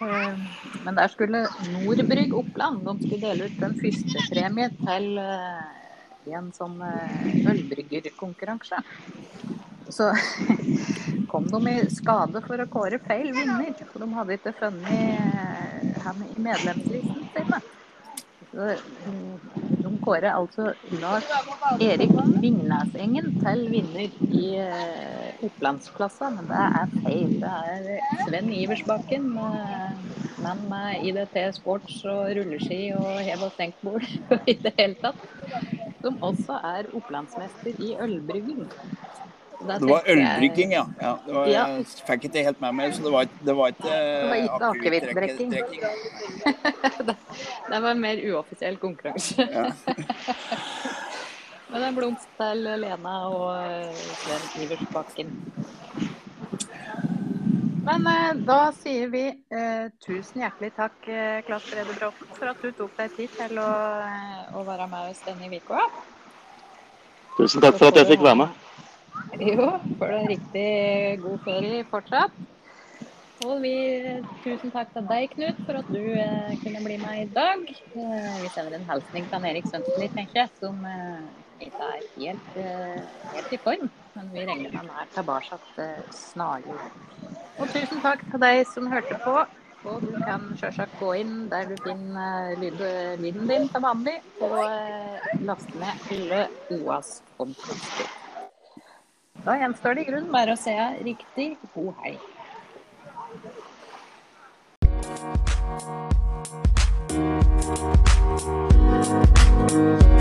Eh, 0.00 0.38
men 0.84 0.96
der 0.96 1.08
skulle 1.12 1.46
Nordbrygg 1.72 2.34
Oppland 2.34 2.84
de 2.86 2.96
skulle 3.02 3.20
dele 3.28 3.48
ut 3.48 3.64
en 3.64 3.76
førstepremie 3.80 4.70
til 4.80 5.20
eh, 5.22 6.34
en 6.36 6.50
sånn 6.56 6.78
eh, 6.84 7.50
ølbryggerkonkurranse. 7.50 8.82
Så 9.90 10.12
kom 11.32 11.48
de 11.50 11.60
i 11.72 11.90
skade 11.90 12.42
for 12.46 12.62
å 12.62 12.70
kåre 12.70 13.00
feil 13.06 13.32
vinner. 13.34 13.74
For 13.90 14.02
de 14.04 14.10
hadde 14.14 14.38
ikke 14.38 14.56
funnet 14.60 16.00
han 16.04 16.24
i 16.28 16.34
medlemslisten 16.40 17.28
sine. 17.34 17.62
De 18.50 19.90
kårer 20.02 20.32
altså 20.32 20.72
Lars 20.98 21.28
Erik 21.80 22.16
Vingnesengen 22.42 23.28
til 23.38 23.62
vinner 23.70 24.08
i 24.34 24.46
uh, 24.58 25.46
Opplandsklassa, 25.46 26.32
men 26.34 26.48
det 26.50 26.64
er 26.64 26.90
feil. 27.04 27.36
Det 27.38 27.52
er 27.52 28.24
Sven 28.24 28.50
Iversbakken, 28.56 29.28
men 30.42 30.64
med 30.72 31.06
IDT 31.06 31.38
sports 31.60 32.00
og 32.10 32.32
rulleski 32.40 32.82
og 32.98 33.22
hev- 33.28 33.46
og 33.46 33.54
senkbord 33.54 34.06
i 34.52 34.58
det 34.66 34.74
hele 34.80 34.98
tatt, 35.04 35.22
som 36.02 36.18
også 36.26 36.58
er 36.74 36.90
opplandsmester 36.96 37.78
i 37.78 37.94
ølbrygging. 38.02 38.66
Det 39.60 39.88
var 39.88 40.02
øldrikking, 40.06 40.72
ja. 40.72 40.86
ja, 41.00 41.18
var, 41.26 41.46
ja. 41.46 41.64
Jeg 41.76 41.84
fikk 42.08 42.24
ikke 42.30 42.44
helt 42.46 42.60
med 42.62 42.72
meg, 42.78 42.94
så 42.96 43.02
det 43.04 43.12
var, 43.12 43.26
det 43.44 43.56
var 43.56 43.74
ikke 43.74 43.98
akevittdrikking. 44.70 45.50
det, 47.08 47.16
det 47.68 47.82
var 47.82 47.90
en 47.90 48.00
mer 48.00 48.22
uoffisiell 48.30 48.80
konkurranse. 48.80 49.44
Ja. 49.52 49.68
Men 51.70 51.84
en 51.86 51.94
blomst 51.94 52.26
til 52.38 52.64
Lena 52.82 53.12
og 53.30 53.50
eh, 53.60 54.00
Sven 54.24 54.64
Iversbakken. 54.64 55.28
Men 57.84 58.08
eh, 58.10 58.32
da 58.48 58.58
sier 58.80 59.12
vi 59.12 59.22
eh, 59.28 59.86
tusen 60.02 60.42
hjertelig 60.42 60.72
takk, 60.76 60.96
eh, 61.06 61.38
Klas 61.46 61.68
Brede 61.70 61.94
Bråten, 61.94 62.32
for 62.34 62.50
at 62.50 62.64
du 62.64 62.72
tok 62.80 62.96
deg 62.98 63.14
tid 63.14 63.36
til 63.36 63.60
å, 63.62 63.68
eh, 64.02 64.42
å 64.56 64.64
være 64.66 64.88
med 64.90 65.12
oss 65.12 65.22
denne 65.28 65.52
uka. 65.52 65.84
Tusen 67.36 67.62
takk 67.62 67.78
for 67.78 67.92
at 67.92 68.02
jeg 68.02 68.10
fikk 68.10 68.26
være 68.26 68.42
med. 68.42 68.58
Jo, 69.38 69.78
får 69.98 70.06
du 70.06 70.16
en 70.16 70.28
riktig 70.28 71.20
god 71.22 71.44
ferie 71.44 71.84
fortsatt. 71.90 72.40
Og 73.40 73.62
vi, 73.62 73.72
tusen 74.44 74.72
takk 74.74 74.90
til 74.92 75.06
deg, 75.08 75.30
Knut, 75.32 75.60
for 75.64 75.78
at 75.78 75.86
du 75.88 76.02
eh, 76.02 76.50
kunne 76.60 76.82
bli 76.84 76.98
med 77.00 77.22
i 77.22 77.28
dag. 77.32 77.62
Eh, 77.96 78.34
vi 78.42 78.50
sender 78.52 78.76
en 78.76 78.84
hilsning 78.90 79.30
til 79.30 79.46
Erik 79.48 79.70
Sønstli, 79.70 80.10
tenker 80.12 80.42
jeg, 80.42 80.50
som 80.60 80.82
eh, 80.84 81.22
ikke 81.64 81.86
er 81.86 82.04
helt, 82.18 82.50
eh, 82.60 83.00
helt, 83.32 83.54
i 83.56 83.60
form. 83.64 83.88
Men 84.18 84.28
vi 84.34 84.44
regner 84.44 84.68
med 84.68 84.76
han 84.82 84.92
er 84.92 85.08
tilbake 85.14 85.60
eh, 85.80 86.04
snarlig. 86.12 86.76
Og 87.56 87.72
tusen 87.72 88.04
takk 88.04 88.26
til 88.28 88.44
deg 88.44 88.60
som 88.74 88.92
hørte 88.92 89.16
på. 89.24 89.38
Og 89.88 90.02
du 90.04 90.12
kan 90.20 90.50
selvsagt 90.60 90.98
gå 91.00 91.14
inn 91.22 91.46
der 91.48 91.64
du 91.70 91.78
finner 91.80 92.50
eh, 92.52 92.58
lyd, 92.60 92.82
lyden 93.24 93.48
din 93.48 93.70
til 93.72 93.86
vanlig, 93.88 94.18
og 94.44 94.58
laste 95.48 95.80
ned 95.80 96.10
alle 96.18 96.48
OAS 96.76 97.22
podkaster. 97.38 98.18
Da 99.44 99.56
gjenstår 99.56 99.94
det 99.94 100.02
i 100.04 100.10
grunnen 100.10 100.32
bare 100.32 100.52
å 100.56 100.60
se 100.60 100.76
riktig 101.04 101.54
god 101.74 101.94
helg. 102.04 102.28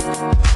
Thank 0.10 0.49